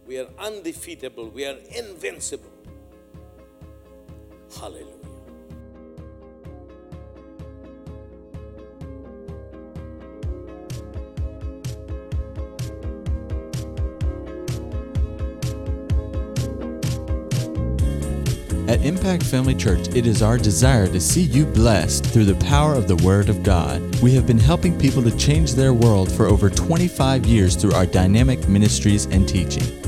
We 0.08 0.18
are 0.18 0.28
undefeatable, 0.38 1.28
we 1.28 1.44
are 1.44 1.58
invincible. 1.76 2.50
Hallelujah. 4.58 4.94
At 18.66 18.82
Impact 18.82 19.22
Family 19.24 19.54
Church, 19.54 19.88
it 19.94 20.06
is 20.06 20.22
our 20.22 20.38
desire 20.38 20.86
to 20.86 21.00
see 21.00 21.20
you 21.20 21.44
blessed 21.44 22.06
through 22.06 22.24
the 22.24 22.34
power 22.46 22.72
of 22.72 22.88
the 22.88 22.96
Word 22.96 23.28
of 23.28 23.42
God. 23.42 23.82
We 24.00 24.14
have 24.14 24.26
been 24.26 24.38
helping 24.38 24.78
people 24.78 25.02
to 25.02 25.14
change 25.18 25.52
their 25.52 25.74
world 25.74 26.10
for 26.10 26.26
over 26.26 26.48
25 26.48 27.26
years 27.26 27.56
through 27.56 27.74
our 27.74 27.84
dynamic 27.84 28.48
ministries 28.48 29.04
and 29.04 29.28
teaching. 29.28 29.87